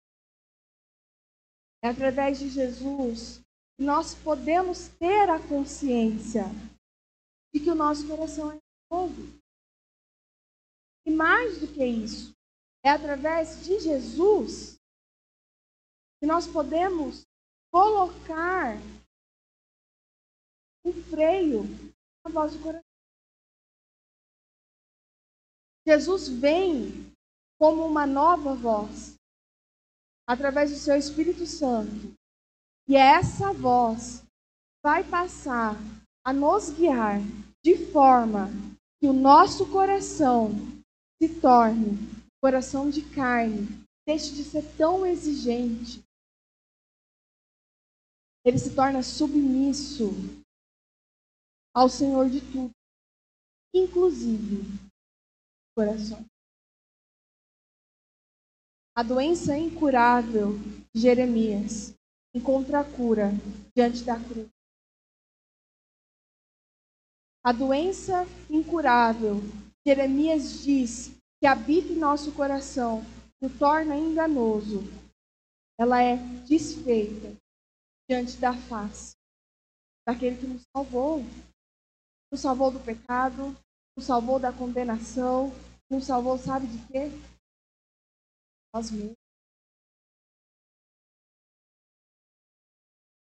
É 1.82 1.88
através 1.88 2.38
de 2.38 2.48
Jesus 2.48 3.40
que 3.76 3.84
nós 3.84 4.14
podemos 4.14 4.88
ter 4.98 5.28
a 5.28 5.38
consciência 5.46 6.44
de 7.52 7.60
que 7.60 7.70
o 7.70 7.74
nosso 7.74 8.08
coração 8.08 8.52
é 8.52 8.58
novo. 8.90 9.38
E 11.06 11.10
mais 11.10 11.60
do 11.60 11.66
que 11.66 11.84
isso, 11.84 12.32
é 12.82 12.88
através 12.88 13.62
de 13.62 13.78
Jesus 13.78 14.76
que 16.18 16.26
nós 16.26 16.46
podemos 16.46 17.26
colocar 17.70 18.78
um 20.84 20.92
freio 21.04 21.62
na 22.24 22.30
voz 22.32 22.52
do 22.52 22.62
coração. 22.62 22.84
Jesus 25.86 26.28
vem 26.28 27.12
como 27.58 27.86
uma 27.86 28.06
nova 28.06 28.54
voz, 28.54 29.14
através 30.26 30.70
do 30.70 30.76
seu 30.76 30.96
Espírito 30.96 31.46
Santo. 31.46 32.14
E 32.88 32.96
essa 32.96 33.52
voz 33.52 34.22
vai 34.84 35.02
passar 35.02 35.74
a 36.24 36.32
nos 36.32 36.70
guiar 36.70 37.20
de 37.62 37.90
forma 37.92 38.48
que 39.00 39.08
o 39.08 39.12
nosso 39.12 39.70
coração 39.70 40.50
se 41.20 41.40
torne 41.40 41.96
coração 42.42 42.90
de 42.90 43.00
carne, 43.14 43.66
deixe 44.06 44.34
de 44.34 44.44
ser 44.44 44.62
tão 44.76 45.06
exigente. 45.06 46.04
Ele 48.44 48.58
se 48.58 48.74
torna 48.74 49.02
submisso 49.02 50.10
ao 51.74 51.88
Senhor 51.88 52.30
de 52.30 52.40
tudo, 52.40 52.70
inclusive 53.74 54.62
o 54.62 55.74
coração. 55.74 56.24
A 58.96 59.02
doença 59.02 59.58
incurável 59.58 60.52
de 60.94 61.02
Jeremias 61.02 61.92
encontra 62.32 62.80
a 62.80 62.84
cura 62.84 63.30
diante 63.76 64.04
da 64.04 64.14
cruz. 64.14 64.48
A 67.44 67.52
doença 67.52 68.24
incurável, 68.48 69.40
Jeremias 69.84 70.62
diz 70.62 71.08
que 71.40 71.46
habita 71.46 71.92
em 71.92 71.96
nosso 71.96 72.32
coração, 72.34 73.02
o 73.42 73.50
torna 73.50 73.96
enganoso. 73.96 74.80
Ela 75.78 76.00
é 76.00 76.16
desfeita 76.46 77.36
diante 78.08 78.38
da 78.38 78.54
face 78.54 79.14
daquele 80.06 80.38
que 80.38 80.46
nos 80.46 80.62
salvou, 80.74 81.20
nos 82.34 82.40
salvou 82.40 82.72
do 82.72 82.84
pecado, 82.84 83.54
nos 83.96 84.06
salvou 84.06 84.40
da 84.40 84.52
condenação, 84.52 85.52
nos 85.88 86.04
salvou, 86.04 86.36
sabe 86.36 86.66
de 86.66 86.78
quê? 86.88 87.06
Nós 88.74 88.90
mesmos. 88.90 89.14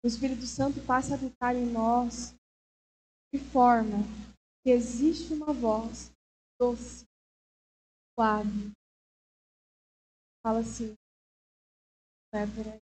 O 0.02 0.08
Espírito 0.08 0.46
Santo 0.46 0.80
passa 0.86 1.12
a 1.12 1.18
habitar 1.18 1.54
em 1.54 1.70
nós 1.70 2.34
de 3.34 3.38
forma 3.52 3.98
que 4.62 4.70
existe 4.70 5.34
uma 5.34 5.52
voz 5.52 6.10
doce, 6.58 7.04
suave. 8.14 8.72
Fala 10.42 10.60
assim, 10.60 10.94
não 12.32 12.40
é 12.40 12.46
por 12.46 12.66
aí. 12.66 12.80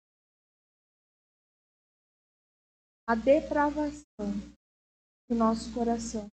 A 3.06 3.14
depravação 3.14 4.57
do 5.28 5.34
nosso 5.34 5.72
coração 5.74 6.28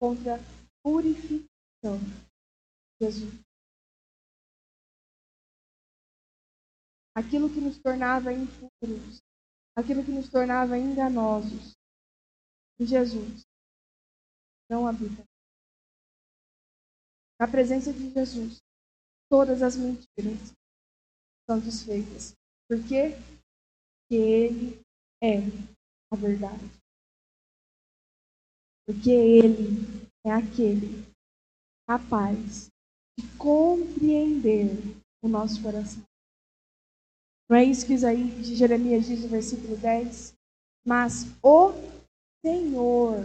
contra 0.00 0.36
a 0.36 0.38
purificação 0.82 1.98
de 2.00 3.04
Jesus. 3.04 3.34
Aquilo 7.14 7.48
que 7.48 7.60
nos 7.60 7.78
tornava 7.78 8.32
impuros, 8.32 9.22
aquilo 9.76 10.04
que 10.04 10.12
nos 10.12 10.28
tornava 10.30 10.78
enganosos, 10.78 11.74
Jesus 12.78 13.42
não 14.70 14.86
habita. 14.86 15.24
Na 17.38 17.46
presença 17.46 17.92
de 17.92 18.10
Jesus, 18.10 18.58
todas 19.30 19.62
as 19.62 19.76
mentiras 19.76 20.52
são 21.48 21.60
desfeitas. 21.60 22.34
Por 22.68 22.78
quê? 22.88 23.12
Porque 24.00 24.14
Ele 24.14 24.80
é 25.22 25.38
a 26.12 26.16
verdade. 26.16 26.85
Porque 28.86 29.10
Ele 29.10 30.08
é 30.24 30.32
aquele 30.32 31.04
capaz 31.88 32.68
de 33.18 33.26
compreender 33.36 34.70
o 35.22 35.28
nosso 35.28 35.62
coração. 35.62 36.02
Não 37.48 37.56
é 37.56 37.64
isso 37.64 37.86
que 37.86 37.94
Isaías 37.94 38.46
Jeremias 38.46 39.06
diz 39.06 39.22
no 39.22 39.28
versículo 39.28 39.76
10? 39.76 40.34
Mas 40.84 41.24
o 41.42 41.72
Senhor 42.44 43.24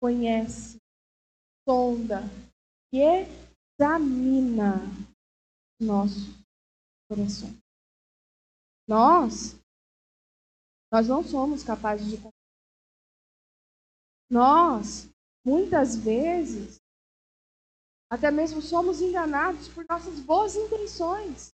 conhece, 0.00 0.78
sonda 1.68 2.22
e 2.92 3.00
examina 3.78 4.74
nosso 5.80 6.32
coração. 7.08 7.50
Nós, 8.88 9.56
nós 10.92 11.08
não 11.08 11.22
somos 11.22 11.62
capazes 11.62 12.08
de 12.08 12.16
nós, 14.32 15.10
muitas 15.44 15.94
vezes, 15.94 16.80
até 18.10 18.30
mesmo 18.30 18.62
somos 18.62 19.02
enganados 19.02 19.68
por 19.68 19.84
nossas 19.86 20.18
boas 20.20 20.56
intenções. 20.56 21.52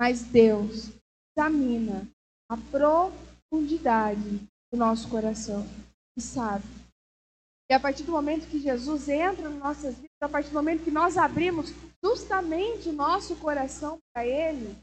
Mas 0.00 0.22
Deus 0.22 0.92
examina 1.36 2.08
a 2.50 2.56
profundidade 2.56 4.48
do 4.72 4.78
nosso 4.78 5.10
coração 5.10 5.62
e 6.16 6.22
sabe. 6.22 6.64
E 7.70 7.74
a 7.74 7.80
partir 7.80 8.04
do 8.04 8.12
momento 8.12 8.48
que 8.48 8.58
Jesus 8.58 9.10
entra 9.10 9.50
nas 9.50 9.58
nossas 9.58 9.94
vidas, 9.94 10.22
a 10.22 10.28
partir 10.28 10.48
do 10.48 10.54
momento 10.54 10.84
que 10.84 10.90
nós 10.90 11.18
abrimos 11.18 11.70
justamente 12.02 12.88
o 12.88 12.94
nosso 12.94 13.36
coração 13.36 13.98
para 14.14 14.26
Ele, 14.26 14.74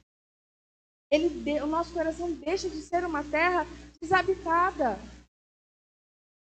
ele 1.09 1.61
o 1.61 1.67
nosso 1.67 1.93
coração 1.93 2.32
deixa 2.32 2.69
de 2.69 2.80
ser 2.82 3.03
uma 3.05 3.24
terra 3.24 3.65
desabitada 3.99 4.99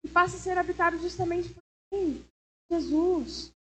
e 0.06 0.08
passa 0.08 0.38
a 0.38 0.40
ser 0.40 0.56
habitado 0.56 1.00
justamente 1.00 1.52
por 1.52 1.64
quem? 1.90 2.24
Jesus. 2.70 3.52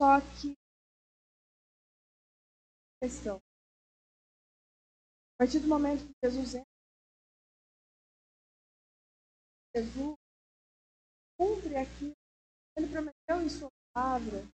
Só 0.00 0.20
que 0.40 0.54
questão. 3.02 3.38
A 5.34 5.38
partir 5.38 5.58
do 5.58 5.66
momento 5.66 6.06
que 6.06 6.14
Jesus 6.22 6.54
entra, 6.54 6.64
Jesus 9.74 10.14
cumpre 11.36 11.76
aquilo 11.76 12.12
que 12.12 12.76
ele 12.76 12.92
prometeu 12.92 13.42
em 13.42 13.48
sua 13.48 13.68
palavra, 13.92 14.46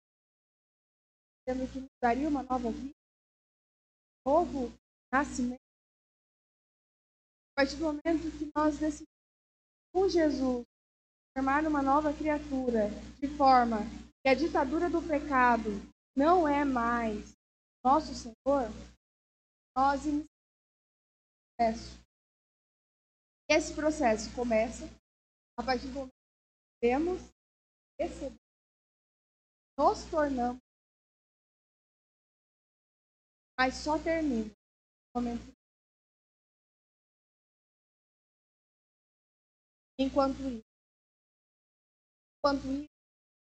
dizendo 1.47 1.73
que 1.73 1.81
nos 1.81 1.91
daria 2.03 2.29
uma 2.29 2.43
nova 2.43 2.71
vida, 2.71 2.95
um 4.27 4.31
novo 4.31 4.73
nascimento. 5.13 5.61
A 7.53 7.61
partir 7.61 7.77
do 7.77 7.85
momento 7.85 8.39
que 8.39 8.51
nós 8.55 8.79
decidimos 8.79 9.09
com 9.93 10.09
Jesus 10.09 10.65
formar 11.37 11.67
uma 11.67 11.83
nova 11.83 12.13
criatura, 12.13 12.89
de 13.21 13.29
forma 13.37 13.79
que 14.23 14.29
a 14.29 14.35
ditadura 14.35 14.89
do 14.89 15.03
pecado 15.03 15.71
não 16.17 16.47
é 16.47 16.65
mais 16.65 17.33
nosso 17.85 18.15
Senhor, 18.15 18.69
nós 19.77 20.05
iniciamos 20.05 20.27
o 20.27 21.57
processo. 21.57 22.01
E 23.49 23.55
esse 23.55 23.75
processo 23.75 24.35
começa 24.35 24.89
a 25.59 25.63
partir 25.63 25.87
do 25.89 25.95
momento 25.95 26.11
que 26.11 26.89
temos 26.89 27.21
receber 27.99 28.41
nos 29.81 30.05
tornamos, 30.11 30.61
mas 33.61 33.75
só 33.75 34.03
termina 34.03 34.49
no 34.49 35.21
momento. 35.21 35.55
Enquanto 39.99 40.39
isso, 40.49 40.65
enquanto 42.39 42.65
isso, 42.69 42.89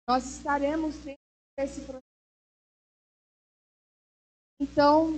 nós 0.05 0.25
estaremos 0.25 0.95
desse 1.57 1.85
processo. 1.85 2.03
Então, 4.59 5.11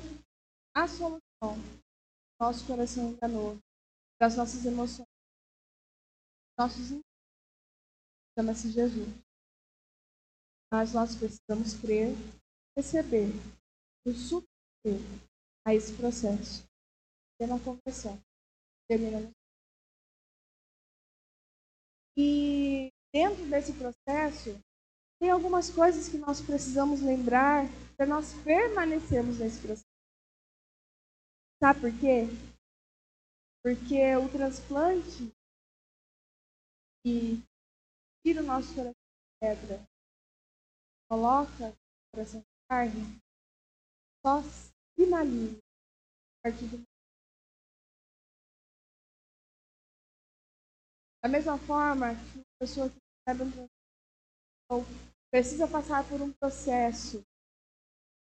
a 0.76 0.88
solução 0.88 1.56
nosso 2.40 2.68
coração 2.68 3.10
enganoso, 3.10 3.60
das 4.22 4.38
nossas 4.38 4.64
emoções, 4.66 5.10
nossos 6.60 7.02
chama-se 8.38 8.72
Jesus. 8.72 9.10
Mas 10.72 10.94
nós 10.94 11.16
precisamos 11.16 11.74
crer, 11.82 12.14
receber 12.78 13.30
e 14.06 14.14
submeter 14.14 14.55
a 15.66 15.74
esse 15.74 15.96
processo. 15.96 16.64
Pela 17.40 17.60
conversão. 17.60 18.20
Terminamos. 18.88 19.32
E 22.18 22.90
dentro 23.14 23.46
desse 23.50 23.74
processo, 23.74 24.58
tem 25.20 25.30
algumas 25.30 25.70
coisas 25.70 26.08
que 26.08 26.18
nós 26.18 26.42
precisamos 26.42 27.02
lembrar 27.02 27.66
para 27.98 28.06
nós 28.06 28.34
permanecermos 28.44 29.40
nesse 29.40 29.62
processo. 29.62 29.86
Sabe 31.62 31.82
por 31.82 31.92
quê? 32.00 32.28
Porque 33.64 34.16
o 34.16 34.30
transplante 34.30 35.34
que 37.04 37.42
tira 38.26 38.42
o 38.42 38.46
nosso 38.46 38.74
coração 38.74 38.92
de 38.92 39.40
pedra, 39.40 39.86
coloca 41.10 41.70
o 41.70 41.76
coração 42.12 42.40
de 42.40 42.68
carne, 42.70 43.22
só 44.26 44.42
finaliza 44.96 45.58
a 45.58 46.50
partir 46.50 46.68
do 46.68 46.84
Da 51.22 51.30
mesma 51.30 51.58
forma 51.58 52.14
que 52.14 52.38
uma 52.38 52.46
pessoa 52.60 52.88
que 52.88 53.00
recebe 53.28 53.44
um 53.44 53.52
transplante 53.52 55.16
precisa 55.32 55.68
passar 55.68 56.08
por 56.08 56.22
um 56.22 56.32
processo 56.34 57.24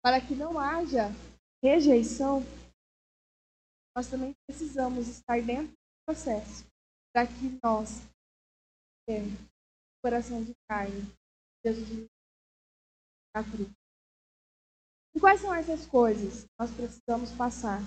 para 0.00 0.20
que 0.20 0.34
não 0.36 0.58
haja 0.60 1.08
rejeição, 1.60 2.40
nós 3.96 4.08
também 4.08 4.32
precisamos 4.46 5.08
estar 5.08 5.42
dentro 5.42 5.72
do 5.72 6.04
processo 6.06 6.64
para 7.12 7.26
que 7.26 7.58
nós 7.64 8.00
tenhamos 9.08 9.40
coração 10.00 10.44
de 10.44 10.54
carne, 10.68 11.02
Jesus 11.64 12.06
na 13.34 13.42
cruz. 13.42 13.83
E 15.14 15.20
quais 15.20 15.40
são 15.40 15.54
essas 15.54 15.86
coisas 15.86 16.42
que 16.42 16.50
nós 16.58 16.70
precisamos 16.72 17.30
passar? 17.32 17.80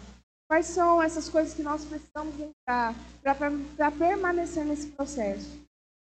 Quais 0.50 0.68
são 0.68 1.04
essas 1.04 1.28
coisas 1.28 1.54
que 1.54 1.62
nós 1.62 1.84
precisamos 1.84 2.36
lembrar 2.38 2.96
para 3.22 3.92
permanecer 3.92 4.64
nesse 4.64 4.88
processo? 4.92 5.50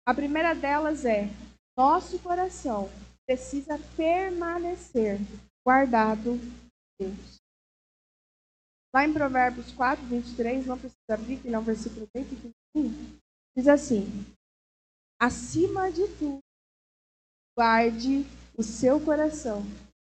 A 0.06 0.14
primeira 0.14 0.54
delas 0.54 1.06
é: 1.06 1.30
nosso 1.78 2.20
coração 2.20 2.90
precisa 3.26 3.80
permanecer 3.96 5.18
guardado 5.66 6.32
em 6.32 7.08
Deus. 7.08 7.38
Lá 8.94 9.06
em 9.06 9.14
Provérbios 9.14 9.72
4, 9.72 10.06
23, 10.06 10.66
não 10.66 10.78
precisa 10.78 11.14
abrir, 11.14 11.42
que 11.42 11.48
é 11.48 11.58
um 11.58 11.64
versículo 11.64 12.06
bem 12.14 12.26
pequenininho, 12.26 13.20
diz 13.56 13.68
assim: 13.70 14.06
Acima 15.18 15.90
de 15.90 16.06
tudo, 16.18 16.40
guarde 17.58 18.26
o 18.58 18.62
seu 18.62 19.00
coração, 19.00 19.64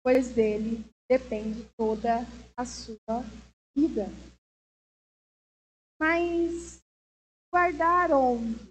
pois 0.04 0.32
dele 0.32 0.84
depende 1.10 1.68
toda 1.76 2.20
a 2.56 2.64
sua 2.64 3.20
vida. 3.76 4.06
Mas 6.00 6.80
guardar 7.52 8.12
onde? 8.12 8.70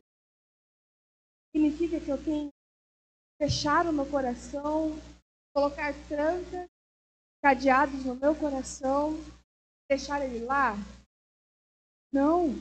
Significa 1.54 2.00
que 2.00 2.10
eu 2.10 2.24
tenho 2.24 2.50
que 2.50 3.44
fechar 3.44 3.86
o 3.88 3.92
meu 3.92 4.10
coração, 4.10 4.92
colocar 5.54 5.94
trancas, 6.08 6.70
cadeados 7.44 8.06
no 8.06 8.16
meu 8.16 8.34
coração, 8.34 9.18
deixar 9.90 10.24
ele 10.24 10.46
lá? 10.46 10.76
Não. 12.10 12.52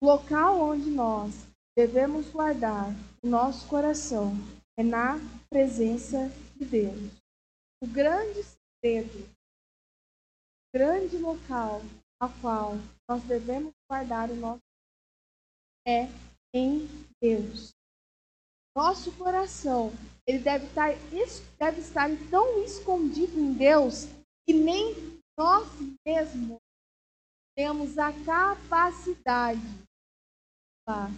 O 0.00 0.06
local 0.06 0.58
onde 0.58 0.88
nós 0.88 1.34
devemos 1.76 2.30
guardar 2.30 2.86
o 3.22 3.28
nosso 3.28 3.68
coração 3.68 4.32
é 4.78 4.82
na 4.82 5.16
presença 5.50 6.28
de 6.28 6.45
Deus. 6.64 7.12
O 7.82 7.86
grande 7.86 8.42
segredo, 8.82 9.28
o 9.28 10.78
grande 10.78 11.18
local 11.18 11.82
ao 12.20 12.32
qual 12.40 12.72
nós 13.08 13.22
devemos 13.24 13.72
guardar 13.88 14.30
o 14.30 14.36
nosso 14.36 14.62
é 15.86 16.08
em 16.54 16.88
Deus. 17.20 17.74
Nosso 18.74 19.12
coração 19.16 19.92
ele 20.26 20.38
deve 20.38 20.66
estar, 20.66 20.90
deve 21.58 21.80
estar 21.80 22.10
tão 22.30 22.62
escondido 22.64 23.38
em 23.38 23.52
Deus 23.54 24.06
que 24.46 24.52
nem 24.52 25.22
nós 25.38 25.68
mesmos 26.04 26.58
temos 27.56 27.96
a 27.96 28.12
capacidade, 28.24 29.60
tá? 30.86 31.08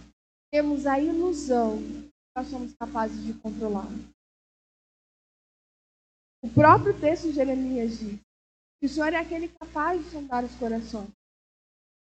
temos 0.51 0.85
a 0.85 0.99
ilusão 0.99 1.77
que 1.77 2.11
nós 2.35 2.47
somos 2.47 2.73
capazes 2.75 3.21
de 3.25 3.33
controlar. 3.33 3.87
O 6.41 6.49
próprio 6.49 6.97
texto 6.99 7.23
de 7.23 7.33
Jeremias 7.33 7.99
diz 7.99 8.19
que 8.79 8.85
o 8.85 8.89
Senhor 8.89 9.11
é 9.11 9.17
aquele 9.17 9.49
capaz 9.49 10.03
de 10.03 10.09
sondar 10.09 10.45
os 10.45 10.55
corações. 10.55 11.11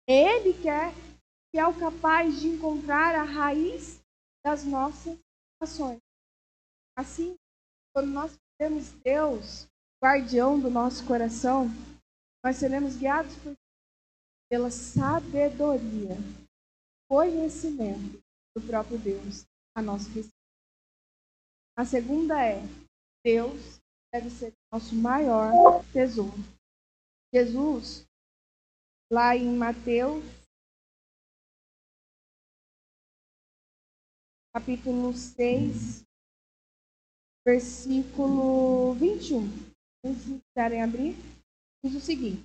Ele 0.08 0.54
quer 0.62 0.94
que 1.52 1.58
é 1.58 1.66
o 1.66 1.78
capaz 1.78 2.40
de 2.40 2.48
encontrar 2.48 3.16
a 3.16 3.24
raiz 3.24 4.00
das 4.44 4.64
nossas 4.64 5.18
ações. 5.60 6.00
Assim, 6.96 7.36
quando 7.94 8.12
nós 8.12 8.38
temos 8.60 8.92
Deus, 9.04 9.68
guardião 10.04 10.60
do 10.60 10.70
nosso 10.70 11.06
coração, 11.08 11.68
nós 12.44 12.58
seremos 12.58 12.96
guiados 12.96 13.36
por, 13.38 13.56
pela 14.50 14.70
sabedoria, 14.70 16.16
conhecimento 17.10 18.22
do 18.56 18.62
próprio 18.66 18.98
Deus 19.00 19.46
a 19.76 19.82
nosso 19.82 20.08
respeito. 20.10 20.30
A 21.76 21.86
segunda 21.86 22.46
é: 22.46 22.62
Deus 23.24 23.80
deve 24.12 24.30
ser 24.30 24.54
nosso 24.72 24.96
maior 24.96 25.84
tesouro. 25.94 26.38
Jesus, 27.34 28.06
lá 29.12 29.36
em 29.36 29.56
Mateus, 29.56 30.24
capítulo 34.54 35.14
6, 35.14 36.04
versículo 37.46 38.94
21. 38.96 39.48
Se 40.02 40.42
quiserem 40.42 40.82
abrir, 40.82 41.16
diz 41.84 41.96
o 41.96 42.00
seguinte: 42.00 42.44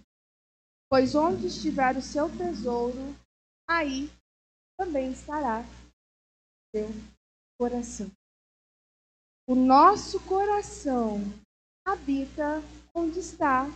Pois 0.90 1.14
onde 1.14 1.46
estiver 1.46 1.96
o 1.96 2.02
seu 2.02 2.28
tesouro, 2.36 3.14
aí 3.68 4.10
também 4.78 5.12
estará 5.12 5.60
o 5.62 6.76
seu 6.76 6.88
coração. 7.58 8.10
O 9.46 9.54
nosso 9.54 10.18
coração 10.26 11.20
habita 11.86 12.62
onde 12.94 13.18
está 13.18 13.66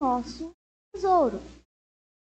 nosso 0.00 0.52
tesouro. 0.94 1.40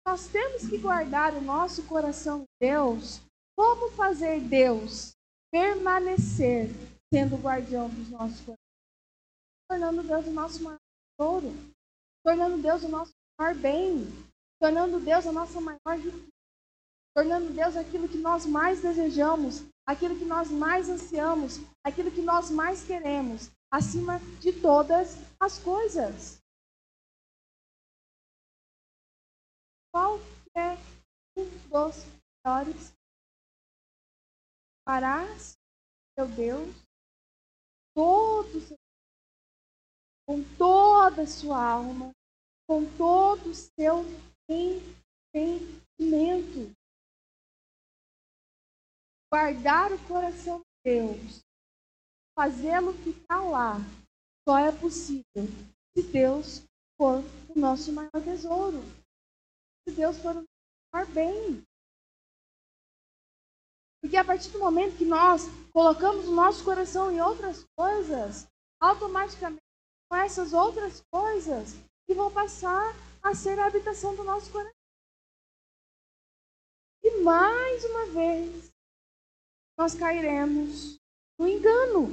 Nós 0.05 0.27
temos 0.27 0.67
que 0.67 0.77
guardar 0.77 1.33
o 1.33 1.41
nosso 1.41 1.83
coração 1.83 2.41
em 2.41 2.67
Deus. 2.67 3.21
Como 3.55 3.91
fazer 3.91 4.41
Deus 4.41 5.13
permanecer 5.51 6.67
sendo 7.13 7.35
o 7.35 7.39
guardião 7.39 7.87
dos 7.87 8.09
nossos 8.09 8.39
corações, 8.39 8.57
tornando 9.69 10.01
Deus 10.01 10.25
o 10.25 10.31
nosso 10.31 10.63
maior 10.63 10.79
tesouro, 11.15 11.53
tornando 12.25 12.57
Deus 12.57 12.83
o 12.83 12.89
nosso 12.89 13.11
maior 13.39 13.55
bem, 13.55 14.07
tornando 14.59 14.99
Deus 14.99 15.27
a 15.27 15.31
nossa 15.31 15.61
maior 15.61 15.95
riqueza, 15.95 16.27
tornando 17.15 17.53
Deus 17.53 17.77
aquilo 17.77 18.09
que 18.09 18.17
nós 18.17 18.47
mais 18.47 18.81
desejamos, 18.81 19.63
aquilo 19.85 20.17
que 20.17 20.25
nós 20.25 20.49
mais 20.49 20.89
ansiamos, 20.89 21.59
aquilo 21.85 22.09
que 22.09 22.21
nós 22.21 22.49
mais 22.49 22.83
queremos, 22.83 23.51
acima 23.73 24.19
de 24.39 24.53
todas 24.61 25.17
as 25.39 25.57
coisas. 25.57 26.39
Qual 29.91 30.19
é 30.55 30.77
um 31.35 31.49
dos 31.69 32.05
melhores? 32.45 32.93
Parás, 34.85 35.57
meu 36.15 36.27
Deus, 36.27 36.75
todo 37.95 38.61
seu, 38.61 38.77
com 40.27 40.43
toda 40.55 41.23
a 41.23 41.27
sua 41.27 41.57
alma, 41.57 42.11
com 42.67 42.85
todo 42.95 43.49
o 43.49 43.55
seu 43.55 44.03
entendimento. 44.47 46.71
Guardar 49.31 49.91
o 49.91 50.07
coração 50.07 50.59
de 50.59 50.65
Deus 50.83 51.42
fazê-lo 52.35 52.93
ficar 52.93 53.41
lá 53.41 53.77
só 54.47 54.57
é 54.57 54.71
possível 54.71 55.47
se 55.95 56.03
Deus 56.11 56.63
for 56.97 57.23
o 57.49 57.59
nosso 57.59 57.91
maior 57.93 58.21
tesouro. 58.23 58.79
Se 59.87 59.95
Deus 59.95 60.17
for 60.17 60.35
o 60.35 60.43
maior 60.93 61.07
bem. 61.11 61.63
Porque 64.01 64.17
a 64.17 64.25
partir 64.25 64.49
do 64.51 64.59
momento 64.59 64.97
que 64.97 65.05
nós 65.05 65.43
colocamos 65.71 66.27
o 66.27 66.35
nosso 66.35 66.63
coração 66.63 67.11
em 67.11 67.21
outras 67.21 67.65
coisas, 67.77 68.47
automaticamente 68.79 69.61
com 70.09 70.17
essas 70.17 70.51
outras 70.51 71.01
coisas 71.11 71.73
que 72.05 72.13
vão 72.13 72.31
passar 72.31 72.93
a 73.21 73.33
ser 73.33 73.57
a 73.59 73.67
habitação 73.67 74.15
do 74.15 74.23
nosso 74.23 74.51
coração. 74.51 74.73
E 77.01 77.21
mais 77.21 77.83
uma 77.85 78.05
vez, 78.07 78.71
nós 79.77 79.95
cairemos 79.95 80.99
no 81.39 81.47
engano. 81.47 82.07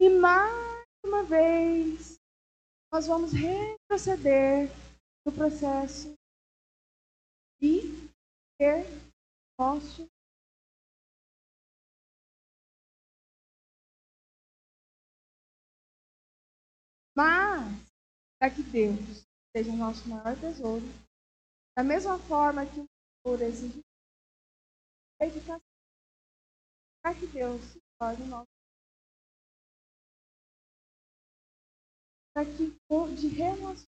E 0.00 0.08
mais 0.08 0.86
uma 1.04 1.24
vez, 1.24 2.16
nós 2.92 3.06
vamos 3.06 3.32
retroceder 3.32 4.68
no 5.26 5.32
processo 5.32 6.14
de 7.60 7.82
ter 8.58 8.86
nosso 9.58 10.08
Mas, 17.16 17.66
para 18.38 18.48
que 18.54 18.62
Deus 18.62 19.26
seja 19.50 19.72
o 19.72 19.76
nosso 19.76 20.08
maior 20.08 20.38
tesouro, 20.38 20.84
da 21.76 21.82
mesma 21.82 22.16
forma 22.16 22.64
que 22.64 22.78
o 22.78 22.86
tesouro 23.24 23.42
exige 23.42 23.80
dedicação, 25.20 25.77
que 27.14 27.26
Deus 27.26 27.62
se 27.72 27.80
torne 28.00 28.26
nosso 28.26 28.58
para 32.38 32.44
que 32.44 32.70
de 33.16 33.26
relacionamento 33.28 33.88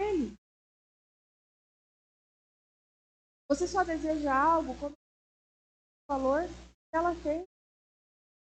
Ele. 0.00 0.34
Você 3.48 3.68
só 3.68 3.84
deseja 3.84 4.34
algo 4.34 4.76
quando 4.80 4.94
o 4.94 6.06
valor 6.08 6.42
que 6.42 6.96
ela 6.96 7.14
fez. 7.22 7.46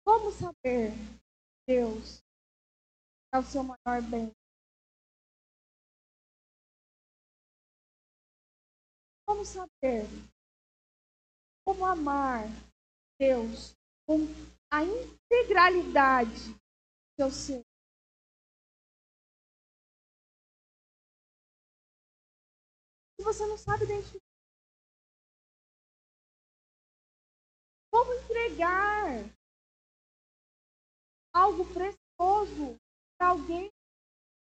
Como 0.04 0.30
saber 0.32 0.92
Deus 1.66 2.20
é 3.34 3.40
o 3.40 3.44
seu 3.44 3.64
maior 3.64 4.02
bem. 4.10 4.32
Como 9.26 9.46
saber? 9.46 10.04
Como 11.64 11.86
amar 11.86 12.44
Deus 13.20 13.76
com 14.08 14.20
a 14.72 14.82
integralidade 14.84 16.54
do 16.54 16.60
seu 17.20 17.32
ser? 17.32 17.62
Se 23.18 23.24
você 23.26 23.46
não 23.46 23.58
sabe 23.58 23.84
identificar, 23.84 24.24
como 27.92 28.14
entregar 28.14 29.26
algo 31.36 31.66
precioso 31.74 32.78
para 33.18 33.32
alguém 33.32 33.70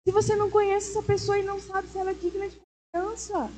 se 0.07 0.13
você 0.13 0.35
não 0.35 0.51
conhece 0.51 0.91
essa 0.91 1.03
pessoa 1.07 1.39
e 1.39 1.45
não 1.45 1.61
sabe 1.61 1.87
se 1.89 1.97
ela 1.97 2.11
é 2.11 2.15
digna 2.15 2.49
de 2.49 2.57
confiança? 2.57 3.49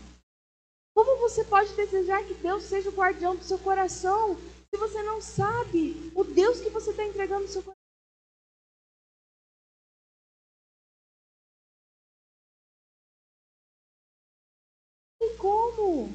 Como 0.94 1.18
você 1.20 1.42
pode 1.44 1.74
desejar 1.74 2.22
que 2.26 2.34
Deus 2.34 2.64
seja 2.64 2.90
o 2.90 2.94
guardião 2.94 3.34
do 3.34 3.42
seu 3.42 3.58
coração 3.58 4.36
se 4.76 4.78
você 4.78 5.02
não 5.02 5.22
sabe 5.22 6.12
o 6.14 6.22
Deus 6.22 6.60
que 6.60 6.68
você 6.68 6.90
está 6.90 7.02
entregando 7.02 7.42
no 7.44 7.48
seu 7.48 7.62
coração? 7.62 7.74
E 15.22 15.36
como? 15.38 16.08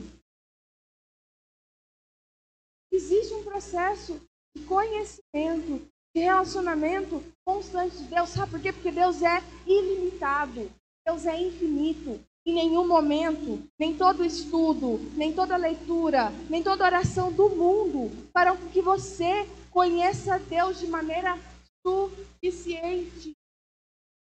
Existe 2.93 3.33
um 3.33 3.43
processo 3.43 4.21
de 4.55 4.63
conhecimento 4.65 5.89
de 6.15 6.21
relacionamento 6.21 7.23
constante 7.43 7.97
de 7.97 8.03
Deus. 8.09 8.29
Sabe 8.29 8.51
por 8.51 8.61
quê? 8.61 8.71
Porque 8.71 8.91
Deus 8.91 9.23
é 9.23 9.39
ilimitado. 9.65 10.71
Deus 11.03 11.25
é 11.25 11.35
infinito. 11.35 12.23
Em 12.45 12.53
nenhum 12.53 12.87
momento, 12.87 13.61
nem 13.79 13.95
todo 13.95 14.25
estudo, 14.25 14.99
nem 15.15 15.31
toda 15.31 15.55
leitura, 15.55 16.31
nem 16.49 16.63
toda 16.63 16.85
oração 16.85 17.31
do 17.31 17.49
mundo 17.49 18.09
com 18.57 18.69
que 18.69 18.81
você 18.81 19.47
conheça 19.69 20.39
Deus 20.39 20.79
de 20.79 20.87
maneira 20.87 21.37
suficiente. 21.85 23.33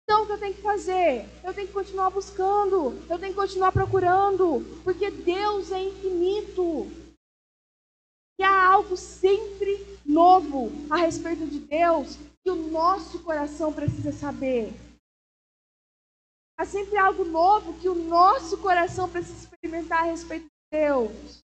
Então, 0.03 0.24
o 0.24 0.28
que 0.28 0.34
eu 0.34 0.39
tenho 0.39 0.53
que 0.53 0.61
fazer? 0.61 1.26
Eu 1.43 1.53
tenho 1.53 1.68
que 1.68 1.74
continuar 1.74 2.09
buscando, 2.11 2.93
eu 3.09 3.20
tenho 3.20 3.34
que 3.34 3.39
continuar 3.39 3.72
procurando, 3.72 4.63
porque 4.84 5.09
Deus 5.09 5.72
é 5.72 5.82
infinito. 5.82 6.88
E 8.39 8.43
há 8.43 8.74
algo 8.74 8.95
sempre 8.95 9.86
novo 10.05 10.72
a 10.89 10.97
respeito 10.97 11.45
de 11.47 11.59
Deus 11.59 12.18
que 12.43 12.51
o 12.51 12.70
nosso 12.70 13.20
coração 13.20 13.74
precisa 13.74 14.11
saber. 14.11 14.74
Há 16.58 16.66
sempre 16.66 16.97
algo 16.97 17.26
novo 17.26 17.80
que 17.80 17.89
o 17.89 17.95
nosso 17.95 18.58
coração 18.60 19.10
precisa 19.10 19.38
experimentar 19.39 20.03
a 20.03 20.06
respeito 20.06 20.45
de 20.45 20.80
Deus. 20.80 21.43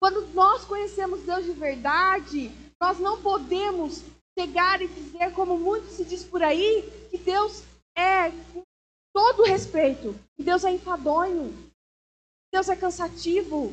Quando 0.00 0.26
nós 0.34 0.64
conhecemos 0.64 1.22
Deus 1.22 1.44
de 1.44 1.52
verdade, 1.52 2.50
nós 2.80 2.98
não 2.98 3.22
podemos 3.22 4.02
chegar 4.38 4.82
e 4.82 4.88
dizer, 4.88 5.32
como 5.32 5.58
muito 5.58 5.86
se 5.88 6.04
diz 6.04 6.24
por 6.24 6.42
aí, 6.42 6.82
que 7.10 7.18
Deus 7.18 7.62
é, 7.96 8.30
com 8.52 8.62
todo 9.14 9.44
respeito, 9.44 10.14
que 10.36 10.44
Deus 10.44 10.64
é 10.64 10.72
enfadonho, 10.72 11.50
que 11.52 12.52
Deus 12.52 12.68
é 12.68 12.76
cansativo, 12.76 13.72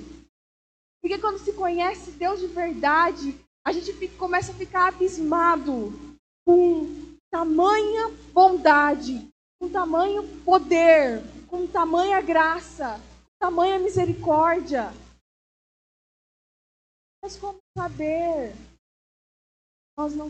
porque 1.01 1.19
quando 1.19 1.37
se 1.37 1.51
conhece 1.51 2.11
Deus 2.11 2.39
de 2.39 2.47
verdade, 2.47 3.37
a 3.65 3.73
gente 3.73 3.91
fica, 3.91 4.17
começa 4.17 4.53
a 4.53 4.55
ficar 4.55 4.87
abismado 4.87 5.91
com 6.45 7.17
tamanha 7.29 8.09
bondade, 8.31 9.27
com 9.63 9.71
tamanho 9.71 10.43
poder, 10.43 11.21
com 11.49 11.65
tamanha 11.71 12.21
graça, 12.21 12.97
com 12.99 13.37
tamanha 13.39 13.79
misericórdia. 13.79 14.89
Mas 17.21 17.39
como 17.39 17.59
saber? 17.77 18.51
Nós 19.97 20.13
não 20.13 20.27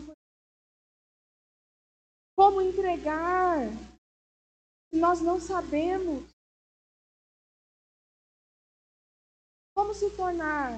Como 2.36 2.60
entregar? 2.60 3.58
Nós 4.92 5.20
não 5.20 5.40
sabemos. 5.40 6.30
Como 9.74 9.92
se 9.94 10.16
tornar 10.16 10.74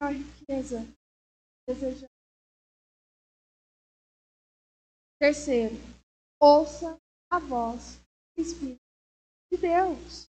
a 0.00 0.10
riqueza 0.10 0.86
desejada? 1.66 2.06
Terceiro, 5.18 5.74
ouça 6.40 7.01
a 7.32 7.38
voz 7.38 7.98
do 8.36 8.42
Espírito 8.42 8.78
de 9.50 9.58
Deus. 9.58 10.28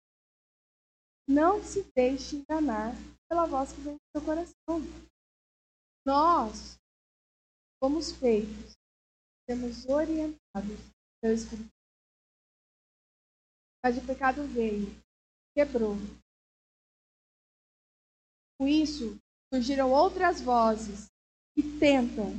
Não 1.29 1.63
se 1.63 1.83
deixe 1.95 2.37
enganar 2.37 2.95
pela 3.29 3.47
voz 3.47 3.73
que 3.73 3.81
vem 3.83 3.95
do 3.95 4.01
seu 4.17 4.25
coração. 4.25 4.81
Nós 6.07 6.79
fomos 7.79 8.13
feitos, 8.13 8.73
sermos 9.49 9.85
orientados 9.87 10.81
pelo 11.21 11.35
Espírito. 11.35 11.69
Mas 13.85 13.99
o 13.99 14.07
pecado 14.07 14.47
veio, 14.49 14.87
quebrou, 15.55 15.97
com 18.59 18.67
isso, 18.67 19.19
surgiram 19.53 19.93
outras 19.93 20.41
vozes 20.41 21.09
que 21.55 21.63
tentam 21.79 22.33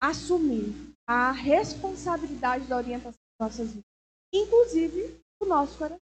assumir 0.00 0.72
a 1.06 1.30
responsabilidade 1.30 2.66
da 2.66 2.76
orientação 2.76 3.20
das 3.38 3.52
nossas 3.52 3.68
vidas, 3.74 3.97
inclusive 4.32 5.20
o 5.40 5.46
nosso 5.46 5.78
coração. 5.78 6.00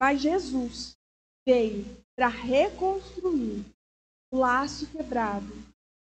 Mas 0.00 0.20
Jesus 0.20 0.96
veio 1.46 1.84
para 2.16 2.28
reconstruir 2.28 3.64
o 4.32 4.38
laço 4.38 4.90
quebrado, 4.90 5.52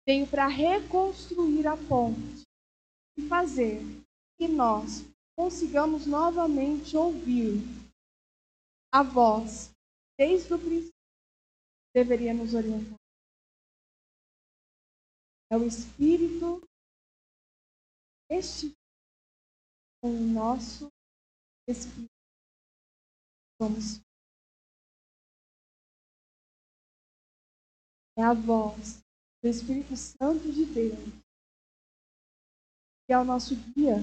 veio 0.07 0.27
para 0.27 0.47
reconstruir 0.47 1.67
a 1.67 1.77
ponte 1.77 2.43
e 3.17 3.27
fazer 3.27 3.81
que 4.39 4.49
nós 4.49 5.05
consigamos 5.37 6.07
novamente 6.07 6.97
ouvir 6.97 7.63
a 8.93 9.03
voz 9.03 9.71
desde 10.19 10.53
o 10.53 10.59
princípio 10.59 10.93
deveria 11.95 12.35
nos 12.35 12.55
orientar. 12.55 12.99
É 15.51 15.57
o 15.57 15.67
Espírito 15.67 16.63
este 18.31 18.78
com 20.01 20.11
o 20.11 20.21
nosso 20.21 20.89
Espírito. 21.69 22.09
Somos. 23.61 24.01
É 28.17 28.23
a 28.23 28.33
voz 28.33 29.01
do 29.43 29.49
Espírito 29.49 29.97
Santo 29.97 30.51
de 30.53 30.65
Deus, 30.65 30.99
que 33.07 33.13
é 33.13 33.19
o 33.19 33.25
nosso 33.25 33.55
guia, 33.75 33.97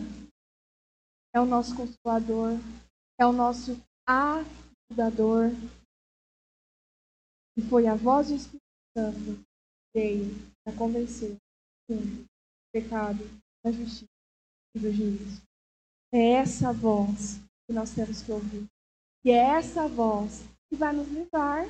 é 1.33 1.39
o 1.39 1.45
nosso 1.45 1.75
consolador, 1.75 2.51
é 3.19 3.25
o 3.25 3.33
nosso 3.33 3.71
ajudador. 4.07 5.51
E 7.57 7.61
foi 7.69 7.87
a 7.87 7.95
voz 7.95 8.27
do 8.27 8.35
Espírito 8.35 8.63
Santo 8.97 9.43
que 9.43 9.99
veio 9.99 10.55
para 10.63 10.77
convencer 10.77 11.37
do 11.89 12.25
pecado, 12.73 13.23
da 13.63 13.71
justiça 13.71 14.05
e 14.75 14.79
do 14.79 14.91
juízo. 14.91 15.54
É 16.13 16.33
essa 16.33 16.71
voz 16.71 17.39
que 17.67 17.73
nós 17.73 17.91
temos 17.91 18.21
que 18.21 18.31
ouvir. 18.31 18.65
E 19.23 19.31
é 19.31 19.37
essa 19.37 19.87
voz 19.87 20.43
que 20.69 20.75
vai 20.75 20.93
nos 20.93 21.07
livrar 21.07 21.67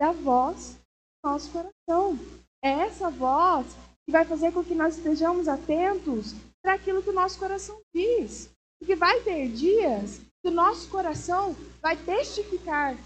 da 0.00 0.12
voz 0.12 0.78
do 1.22 1.30
nosso 1.30 1.50
coração. 1.50 2.18
É 2.62 2.70
essa 2.70 3.10
voz 3.10 3.66
que 4.06 4.12
vai 4.12 4.24
fazer 4.24 4.52
com 4.52 4.64
que 4.64 4.74
nós 4.74 4.96
estejamos 4.96 5.48
atentos 5.48 6.34
para 6.62 6.74
aquilo 6.74 7.02
que 7.02 7.10
o 7.10 7.14
nosso 7.14 7.38
coração 7.38 7.80
diz. 7.94 8.50
Porque 8.80 8.94
vai 8.94 9.20
ter 9.22 9.48
dias 9.48 10.20
que 10.42 10.48
o 10.48 10.50
nosso 10.50 10.88
coração 10.88 11.54
vai 11.82 11.96
testificar 11.96 12.96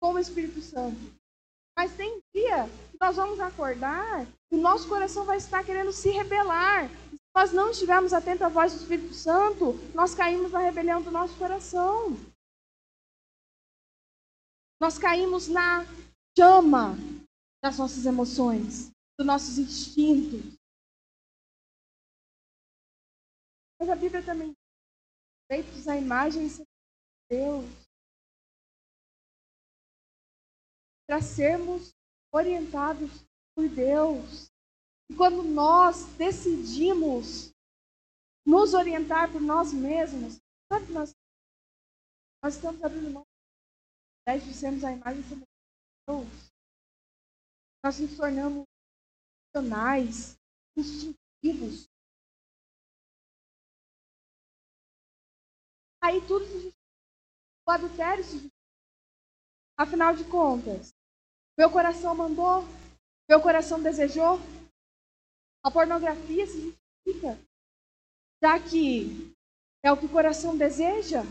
com 0.00 0.14
o 0.14 0.18
Espírito 0.18 0.62
Santo. 0.62 0.96
Mas 1.76 1.94
tem 1.94 2.20
dia 2.34 2.68
que 2.90 2.98
nós 3.00 3.16
vamos 3.16 3.38
acordar 3.40 4.26
e 4.50 4.56
o 4.56 4.60
nosso 4.60 4.88
coração 4.88 5.24
vai 5.24 5.36
estar 5.36 5.64
querendo 5.64 5.92
se 5.92 6.10
rebelar. 6.10 6.90
Nós 7.34 7.52
não 7.52 7.70
estivermos 7.70 8.12
atentos 8.12 8.42
à 8.42 8.48
voz 8.48 8.72
do 8.72 8.80
Espírito 8.80 9.14
Santo, 9.14 9.74
nós 9.94 10.14
caímos 10.14 10.50
na 10.50 10.58
rebelião 10.58 11.02
do 11.02 11.10
nosso 11.10 11.36
coração. 11.38 12.16
Nós 14.80 14.98
caímos 14.98 15.48
na 15.48 15.84
chama 16.38 16.94
das 17.62 17.78
nossas 17.78 18.06
emoções, 18.06 18.90
dos 19.18 19.26
nossos 19.26 19.58
instintos. 19.58 20.56
Mas 23.80 23.88
a 23.90 23.96
Bíblia 23.96 24.24
também 24.24 24.52
feitos 25.50 25.88
à 25.88 25.96
imagem 25.96 26.46
de 26.46 26.64
Deus, 27.30 27.64
para 31.08 31.22
sermos 31.22 31.90
orientados 32.32 33.10
por 33.54 33.68
Deus. 33.68 34.47
E 35.10 35.16
quando 35.16 35.42
nós 35.42 36.04
decidimos 36.16 37.52
nos 38.46 38.74
orientar 38.74 39.30
por 39.32 39.40
nós 39.40 39.72
mesmos, 39.72 40.38
sabe 40.70 40.86
que 40.86 40.92
nós, 40.92 41.14
nós 42.42 42.54
estamos 42.54 42.82
abrindo 42.82 43.10
mão 43.10 43.24
de 44.36 44.52
sermos 44.52 44.84
a 44.84 44.92
imagem 44.92 45.22
de 45.22 45.36
Deus. 46.06 46.50
Nós 47.82 47.98
nos 47.98 48.16
tornamos 48.16 48.64
racionais, 49.54 50.36
instintivos. 50.76 51.88
Aí 56.02 56.20
tudo 56.26 56.44
se 56.44 56.52
justifica. 56.52 56.78
O 57.66 57.70
adultério 57.70 58.24
se 58.24 58.32
justifica. 58.32 58.54
Afinal 59.78 60.14
de 60.14 60.24
contas, 60.24 60.92
meu 61.56 61.70
coração 61.70 62.14
mandou, 62.14 62.62
meu 63.28 63.40
coração 63.40 63.82
desejou. 63.82 64.38
A 65.64 65.70
pornografia 65.70 66.46
se 66.46 66.60
justifica. 66.60 67.38
Já 68.42 68.58
que 68.60 69.34
é 69.82 69.92
o 69.92 69.96
que 69.96 70.06
o 70.06 70.12
coração 70.12 70.56
deseja, 70.56 71.22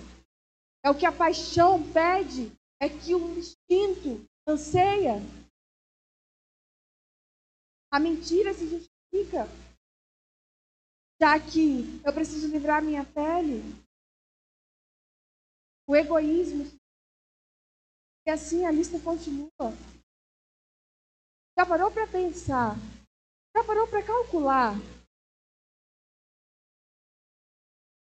é 0.83 0.89
o 0.89 0.97
que 0.97 1.05
a 1.05 1.11
paixão 1.11 1.81
pede, 1.91 2.51
é 2.81 2.89
que 2.89 3.15
o 3.15 3.37
instinto 3.37 4.25
anseia. 4.47 5.15
A 7.91 7.99
mentira 7.99 8.53
se 8.53 8.67
justifica, 8.67 9.47
já 11.19 11.39
que 11.39 12.01
eu 12.05 12.13
preciso 12.13 12.47
livrar 12.47 12.83
minha 12.83 13.05
pele. 13.05 13.61
O 15.87 15.95
egoísmo. 15.95 16.65
E 18.25 18.29
assim 18.29 18.65
a 18.65 18.71
lista 18.71 18.99
continua. 18.99 19.49
Já 21.57 21.65
parou 21.65 21.89
para 21.89 22.05
pensar? 22.07 22.75
Já 23.57 23.63
parou 23.63 23.87
para 23.87 24.05
calcular? 24.05 24.73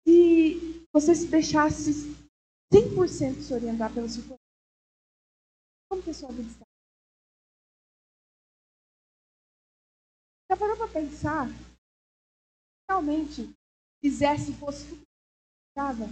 Se 0.07 0.85
você 0.93 1.15
se 1.15 1.27
deixasse 1.27 1.89
100% 2.71 3.41
se 3.41 3.51
orientar 3.55 3.91
pelo 3.91 4.07
coração, 4.07 4.37
como 5.89 6.03
que 6.03 6.11
a 6.11 6.13
sua 6.13 6.29
vida 6.31 6.51
está? 6.51 6.65
Já 10.51 10.55
parou 10.55 10.77
para 10.77 10.93
pensar? 10.93 11.47
Realmente 12.87 13.51
fizesse, 14.03 14.53
fosse 14.59 14.87
tudo 14.87 15.01
que? 15.75 16.05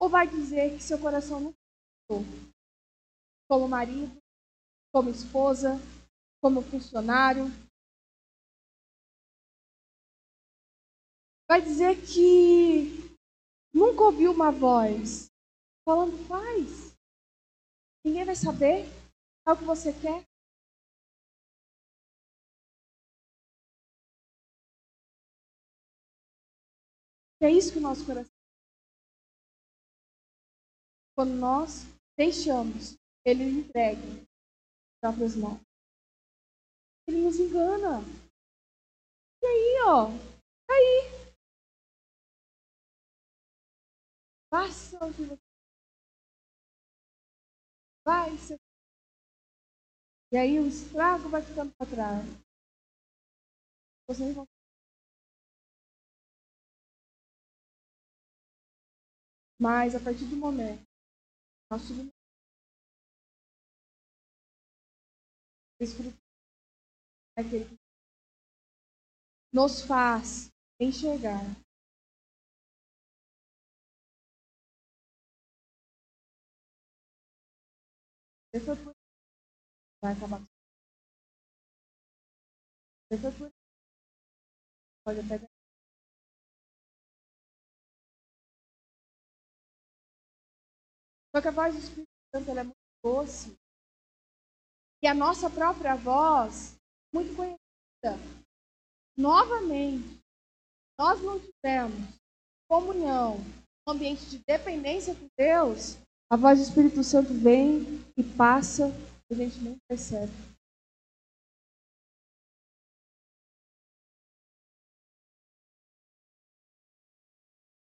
Ou 0.00 0.08
vai 0.08 0.28
dizer 0.28 0.76
que 0.76 0.82
seu 0.82 1.00
coração 1.00 1.40
não 1.40 1.50
ficou? 1.50 2.22
Como 3.50 3.68
marido, 3.68 4.16
como 4.92 5.10
esposa, 5.10 5.70
como 6.44 6.60
funcionário. 6.60 7.44
Vai 11.48 11.62
dizer 11.62 11.96
que 12.04 13.16
nunca 13.72 14.02
ouviu 14.04 14.30
uma 14.30 14.52
voz 14.52 15.30
falando, 15.88 16.12
faz. 16.28 16.94
Ninguém 18.04 18.26
vai 18.26 18.36
saber. 18.36 18.84
É 19.48 19.52
o 19.52 19.56
que 19.56 19.64
você 19.64 19.90
quer. 19.90 20.22
É 27.40 27.50
isso 27.50 27.72
que 27.72 27.78
o 27.78 27.82
nosso 27.82 28.04
coração. 28.04 28.30
Quando 31.16 31.32
nós 31.40 31.84
deixamos 32.18 32.98
ele 33.24 33.44
entregue 33.44 34.20
em 34.20 34.26
próprias 35.00 35.36
mãos. 35.36 35.73
Nos 37.24 37.40
engana. 37.40 38.04
E 39.42 39.46
aí, 39.46 39.80
ó, 39.86 40.08
tá 40.66 40.74
aí. 40.74 41.08
Faça 44.50 45.02
o 45.06 45.10
que 45.14 45.24
você 45.24 45.40
vai 48.04 48.36
ser. 48.36 48.60
E 50.32 50.36
aí 50.36 50.58
o 50.60 50.66
estrago 50.68 51.30
vai 51.30 51.40
ficando 51.40 51.72
para 51.78 51.90
trás. 51.90 52.26
Vocês 54.06 54.34
vão 54.34 54.44
Mas 59.58 59.94
a 59.94 59.98
partir 59.98 60.26
do 60.28 60.36
momento 60.36 60.84
nós 61.70 61.80
submetemos 61.80 62.12
que 67.42 67.66
nos 69.52 69.82
faz 69.82 70.52
enxergar. 70.78 71.42
Você 78.52 78.60
foi 78.64 78.76
por 78.76 78.92
vai 80.00 80.12
acabar 80.12 80.40
Você. 83.10 83.18
Foi 83.20 83.32
por 83.32 83.50
pode 85.04 85.20
até 85.20 85.54
Só 91.34 91.42
que 91.42 91.48
a 91.48 91.50
voz 91.50 91.74
do 91.74 91.80
Espírito 91.80 92.08
Santo 92.32 92.50
é 92.50 92.62
muito 92.62 92.76
doce. 93.02 93.58
E 95.02 95.06
a 95.08 95.12
nossa 95.12 95.50
própria 95.50 95.96
voz, 95.96 96.78
muito 97.14 97.36
conhecida. 97.36 98.18
Novamente, 99.16 100.20
nós 100.98 101.22
não 101.22 101.38
tivemos 101.38 101.94
comunhão, 102.68 103.36
um 103.86 103.92
ambiente 103.92 104.26
de 104.26 104.42
dependência 104.44 105.14
com 105.14 105.28
Deus, 105.38 105.96
a 106.28 106.36
voz 106.36 106.58
do 106.58 106.64
Espírito 106.64 107.04
Santo 107.04 107.32
vem 107.32 107.82
e 108.16 108.24
passa, 108.36 108.88
e 109.30 109.34
a 109.34 109.36
gente 109.36 109.60
nem 109.60 109.78
percebe. 109.88 110.32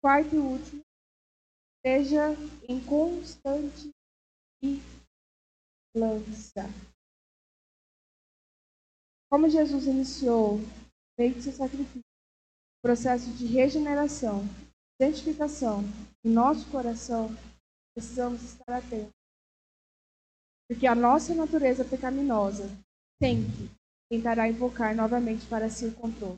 Quarto 0.01 0.35
e 0.35 0.39
último, 0.39 0.81
Seja 1.83 2.35
em 2.69 2.79
constante 2.85 3.89
vigilância. 4.61 6.65
Como 9.31 9.49
Jesus 9.49 9.85
iniciou, 9.85 10.59
feito 11.15 11.41
seu 11.41 11.53
sacrifício, 11.53 12.01
processo 12.83 13.31
de 13.31 13.45
regeneração, 13.45 14.41
santificação 15.01 15.83
em 16.25 16.29
nosso 16.29 16.69
coração, 16.69 17.29
precisamos 17.95 18.43
estar 18.43 18.77
atentos. 18.77 19.13
Porque 20.69 20.85
a 20.85 20.93
nossa 20.93 21.33
natureza 21.33 21.85
pecaminosa 21.85 22.63
sempre 23.23 23.71
tentará 24.11 24.49
invocar 24.49 24.93
novamente 24.93 25.47
para 25.47 25.69
si 25.69 25.85
o 25.85 25.95
controle. 25.95 26.37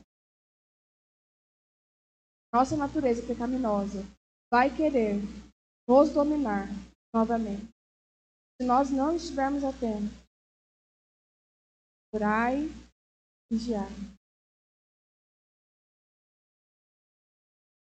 Nossa 2.54 2.76
natureza 2.76 3.26
pecaminosa 3.26 4.04
vai 4.52 4.70
querer 4.70 5.16
nos 5.88 6.10
dominar 6.10 6.68
novamente. 7.12 7.68
Se 8.60 8.64
nós 8.64 8.88
não 8.90 9.16
estivermos 9.16 9.64
atentos, 9.64 10.14
orai, 12.14 12.68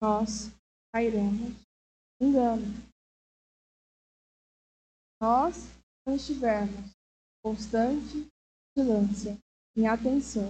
Nós 0.01 0.51
cairemos 0.93 1.55
engano. 2.21 2.65
Nós 5.21 5.55
não 6.05 6.15
estivermos 6.15 6.91
constante 7.43 8.27
vigilância, 8.75 9.37
em 9.75 9.87
atenção, 9.87 10.49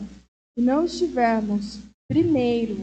e 0.57 0.61
não 0.61 0.85
estivermos, 0.85 1.77
primeiro, 2.07 2.75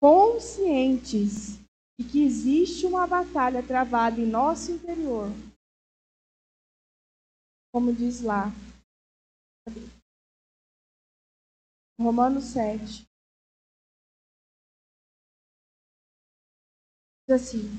conscientes 0.00 1.58
de 1.98 2.08
que 2.10 2.22
existe 2.22 2.86
uma 2.86 3.06
batalha 3.06 3.62
travada 3.62 4.20
em 4.20 4.26
nosso 4.26 4.72
interior, 4.72 5.28
como 7.72 7.94
diz 7.94 8.20
lá, 8.20 8.46
Romanos 12.02 12.44
7. 12.44 13.04
Diz 17.28 17.30
assim: 17.30 17.70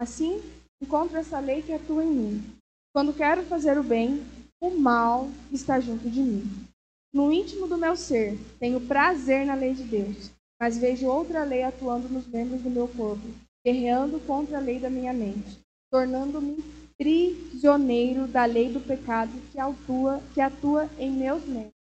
Assim, 0.00 0.40
encontro 0.82 1.16
essa 1.16 1.38
lei 1.38 1.62
que 1.62 1.72
atua 1.72 2.04
em 2.04 2.10
mim. 2.10 2.60
Quando 2.92 3.16
quero 3.16 3.44
fazer 3.44 3.78
o 3.78 3.84
bem, 3.84 4.20
o 4.60 4.70
mal 4.70 5.28
está 5.52 5.78
junto 5.78 6.10
de 6.10 6.20
mim. 6.20 6.42
No 7.14 7.32
íntimo 7.32 7.68
do 7.68 7.78
meu 7.78 7.96
ser, 7.96 8.36
tenho 8.58 8.86
prazer 8.86 9.46
na 9.46 9.54
lei 9.54 9.74
de 9.74 9.84
Deus, 9.84 10.30
mas 10.60 10.76
vejo 10.76 11.06
outra 11.06 11.44
lei 11.44 11.62
atuando 11.62 12.08
nos 12.08 12.26
membros 12.26 12.62
do 12.62 12.70
meu 12.70 12.88
corpo, 12.88 13.22
guerreando 13.64 14.20
contra 14.20 14.58
a 14.58 14.60
lei 14.60 14.78
da 14.78 14.90
minha 14.90 15.12
mente, 15.12 15.60
tornando-me 15.90 16.62
prisioneiro 16.96 18.26
da 18.26 18.44
lei 18.44 18.72
do 18.72 18.80
pecado 18.80 19.32
que 19.50 19.58
atua, 19.58 20.20
que 20.34 20.40
atua 20.40 20.88
em 20.98 21.10
meus 21.10 21.44
membros. 21.44 21.79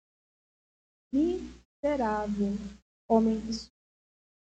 Miserável 1.15 2.51
homem 3.09 3.39
que 3.39 3.53
sou. 3.53 3.71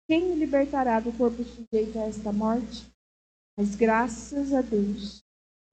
Quem 0.07 0.30
me 0.30 0.36
libertará 0.36 1.01
do 1.01 1.11
corpo 1.18 1.43
sujeito 1.43 1.99
a 1.99 2.03
esta 2.03 2.32
morte? 2.32 2.89
Mas 3.57 3.76
graças 3.76 4.53
a 4.53 4.61
Deus, 4.61 5.22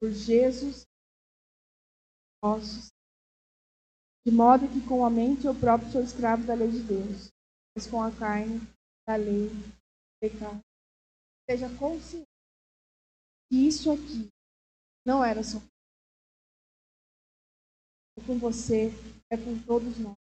por 0.00 0.10
Jesus 0.10 0.84
nosso 2.42 2.88
de 4.26 4.32
modo 4.32 4.66
que 4.66 4.86
com 4.86 5.04
a 5.04 5.10
mente 5.10 5.46
eu 5.46 5.54
próprio 5.54 5.92
sou 5.92 6.02
escravo 6.02 6.44
da 6.44 6.54
lei 6.54 6.70
de 6.70 6.82
Deus, 6.82 7.30
mas 7.76 7.86
com 7.86 8.02
a 8.02 8.10
carne 8.10 8.58
da 9.06 9.14
lei 9.14 9.48
do 9.48 9.72
pecado. 10.20 10.60
Seja 11.48 11.68
consciente 11.78 12.26
que 13.48 13.66
isso 13.66 13.92
aqui 13.92 14.28
não 15.06 15.24
era 15.24 15.42
só 15.44 15.58
com 18.26 18.38
você, 18.38 18.90
é 19.30 19.36
com 19.36 19.58
todos 19.64 19.98
nós. 19.98 20.19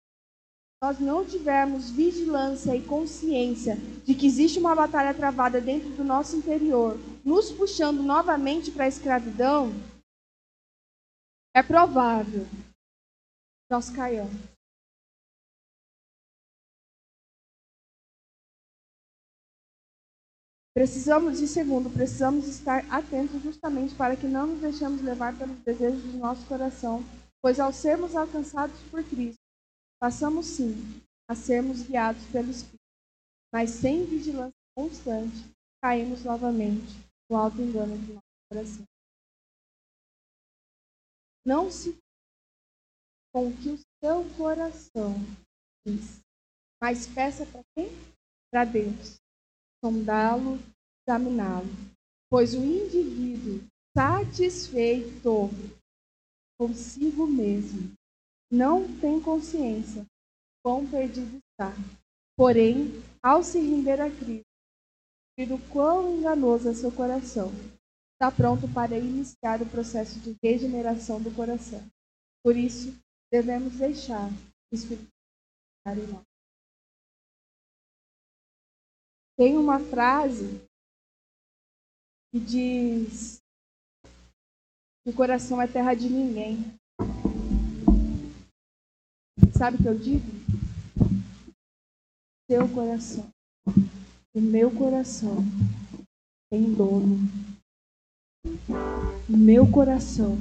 Nós 0.83 0.99
não 0.99 1.25
tivermos 1.25 1.91
vigilância 1.91 2.75
e 2.75 2.85
consciência 2.85 3.77
de 4.05 4.17
que 4.17 4.27
existe 4.27 4.59
uma 4.59 4.75
batalha 4.75 5.15
travada 5.15 5.61
dentro 5.61 5.89
do 5.91 6.03
nosso 6.03 6.35
interior, 6.35 6.99
nos 7.25 7.53
puxando 7.53 8.03
novamente 8.03 8.73
para 8.73 8.87
a 8.87 8.89
escravidão, 8.89 9.71
é 11.55 11.63
provável 11.63 12.45
nós 13.71 13.89
caiamos. 13.91 14.35
Precisamos, 20.75 21.41
e 21.41 21.47
segundo, 21.47 21.91
precisamos 21.91 22.49
estar 22.49 22.85
atentos 22.91 23.41
justamente 23.41 23.95
para 23.95 24.17
que 24.17 24.27
não 24.27 24.49
nos 24.49 24.61
deixemos 24.61 25.01
levar 25.01 25.39
pelos 25.39 25.59
desejos 25.61 26.03
do 26.03 26.19
nosso 26.19 26.45
coração, 26.47 27.05
pois 27.41 27.61
ao 27.61 27.73
sermos 27.73 28.17
alcançados 28.17 28.79
por 28.91 29.05
Cristo, 29.05 29.42
passamos 30.03 30.47
sim 30.47 30.75
a 31.31 31.35
sermos 31.37 31.83
guiados 31.83 32.27
pelo 32.33 32.51
Espírito, 32.51 32.81
mas 33.55 33.71
sem 33.71 34.05
vigilância 34.05 34.53
constante, 34.77 35.49
caímos 35.81 36.25
novamente 36.25 36.93
no 37.31 37.37
alto 37.37 37.63
engano 37.63 37.97
do 37.97 38.15
nosso 38.15 38.27
coração. 38.51 38.85
Não 41.47 41.71
se 41.71 41.97
com 43.33 43.47
o 43.47 43.57
que 43.57 43.69
o 43.71 43.79
seu 44.03 44.37
coração 44.37 45.15
diz. 45.87 46.19
Mas 46.83 47.07
peça 47.07 47.47
para 47.47 47.63
quem? 47.77 47.89
Para 48.51 48.65
Deus. 48.65 49.21
Sondá-lo, 49.85 50.59
examiná-lo. 51.07 51.71
Pois 52.29 52.55
o 52.55 52.59
indivíduo 52.59 53.65
satisfeito 53.97 55.49
consigo 56.59 57.25
mesmo 57.25 57.95
não 58.53 58.87
tem 59.01 59.19
consciência 59.19 60.05
quão 60.63 60.87
perdido 60.87 61.39
está. 61.39 61.73
Porém, 62.37 62.91
ao 63.23 63.43
se 63.43 63.59
render 63.59 63.99
a 63.99 64.11
Cristo, 64.11 64.45
o 65.55 65.71
quão 65.73 66.19
enganoso 66.19 66.69
é 66.69 66.75
seu 66.75 66.93
coração, 66.93 67.51
está 68.13 68.31
pronto 68.31 68.73
para 68.73 68.99
iniciar 68.99 69.63
o 69.63 69.69
processo 69.71 70.21
de 70.21 70.37
regeneração 70.43 71.21
do 71.21 71.35
coração. 71.35 71.83
Por 72.45 72.55
isso, 72.55 72.95
devemos 73.33 73.79
deixar 73.79 74.29
o 74.29 74.75
Espírito 74.75 75.09
em 75.87 76.07
nós. 76.13 76.23
Tem 79.37 79.57
uma 79.57 79.81
frase 79.81 80.61
que 82.31 82.39
diz 82.39 83.39
que 85.03 85.11
o 85.11 85.17
coração 85.17 85.61
é 85.61 85.67
terra 85.67 85.95
de 85.95 86.09
ninguém. 86.09 86.59
Sabe 89.51 89.77
o 89.77 89.83
que 89.83 89.89
eu 89.89 89.99
digo? 89.99 90.25
Seu 92.51 92.69
coração, 92.69 93.27
o 94.35 94.41
meu 94.41 94.71
coração 94.71 95.45
tem 96.51 96.73
dono. 96.73 97.19
O 99.29 99.37
meu 99.37 99.67
coração 99.71 100.37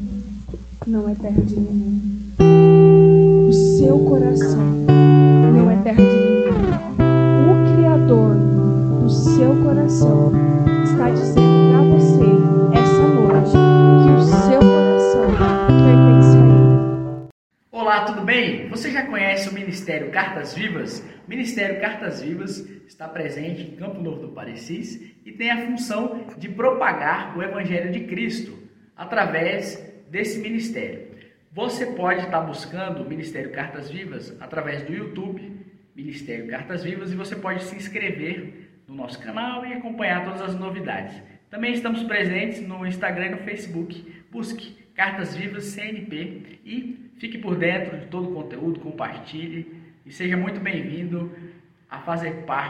não 0.86 1.08
é 1.08 1.16
terra 1.16 1.42
de 1.42 1.56
ninguém 1.56 2.22
o 3.52 3.54
seu 3.54 4.00
coração 4.06 4.66
não 5.54 5.70
é 5.70 5.76
terra 5.84 5.98
de 5.98 6.04
ninguém. 6.04 6.52
O 7.52 7.76
Criador 7.76 8.36
do 9.02 9.10
seu 9.10 9.62
coração 9.62 10.32
está 10.86 11.10
dizendo 11.10 11.51
Olá, 17.92 18.06
tudo 18.06 18.22
bem? 18.22 18.70
Você 18.70 18.90
já 18.90 19.06
conhece 19.06 19.50
o 19.50 19.54
Ministério 19.54 20.12
Cartas 20.12 20.54
Vivas? 20.54 21.06
O 21.28 21.30
Ministério 21.30 21.82
Cartas 21.82 22.22
Vivas 22.22 22.60
está 22.88 23.06
presente 23.06 23.64
em 23.64 23.76
Campo 23.76 24.02
Novo 24.02 24.28
do 24.28 24.30
Parecis 24.30 25.14
e 25.26 25.32
tem 25.34 25.52
a 25.52 25.66
função 25.66 26.26
de 26.38 26.48
propagar 26.48 27.38
o 27.38 27.44
Evangelho 27.44 27.92
de 27.92 28.06
Cristo 28.06 28.58
através 28.96 29.76
desse 30.10 30.40
ministério. 30.40 31.06
Você 31.52 31.86
pode 31.88 32.22
estar 32.22 32.40
buscando 32.40 33.04
o 33.04 33.10
Ministério 33.10 33.52
Cartas 33.52 33.92
Vivas 33.92 34.38
através 34.40 34.84
do 34.84 34.94
YouTube, 34.94 35.52
Ministério 35.94 36.48
Cartas 36.48 36.86
Vivas, 36.86 37.12
e 37.12 37.16
você 37.18 37.36
pode 37.36 37.62
se 37.62 37.76
inscrever 37.76 38.72
no 38.88 38.96
nosso 38.96 39.20
canal 39.20 39.66
e 39.66 39.74
acompanhar 39.74 40.24
todas 40.24 40.42
as 40.42 40.58
novidades. 40.58 41.22
Também 41.50 41.74
estamos 41.74 42.04
presentes 42.04 42.66
no 42.66 42.88
Instagram 42.88 43.26
e 43.26 43.32
no 43.32 43.38
Facebook. 43.40 44.24
Busque 44.32 44.81
Cartas 45.02 45.36
Vivas 45.36 45.64
CNP 45.64 46.60
e 46.64 47.10
fique 47.18 47.40
por 47.40 47.56
dentro 47.56 47.98
de 47.98 48.06
todo 48.06 48.30
o 48.30 48.36
conteúdo, 48.36 48.80
compartilhe 48.80 49.82
e 50.06 50.12
seja 50.12 50.38
muito 50.38 50.60
bem-vindo 50.60 51.36
a 51.90 51.98
fazer 52.02 52.46
parte 52.46 52.70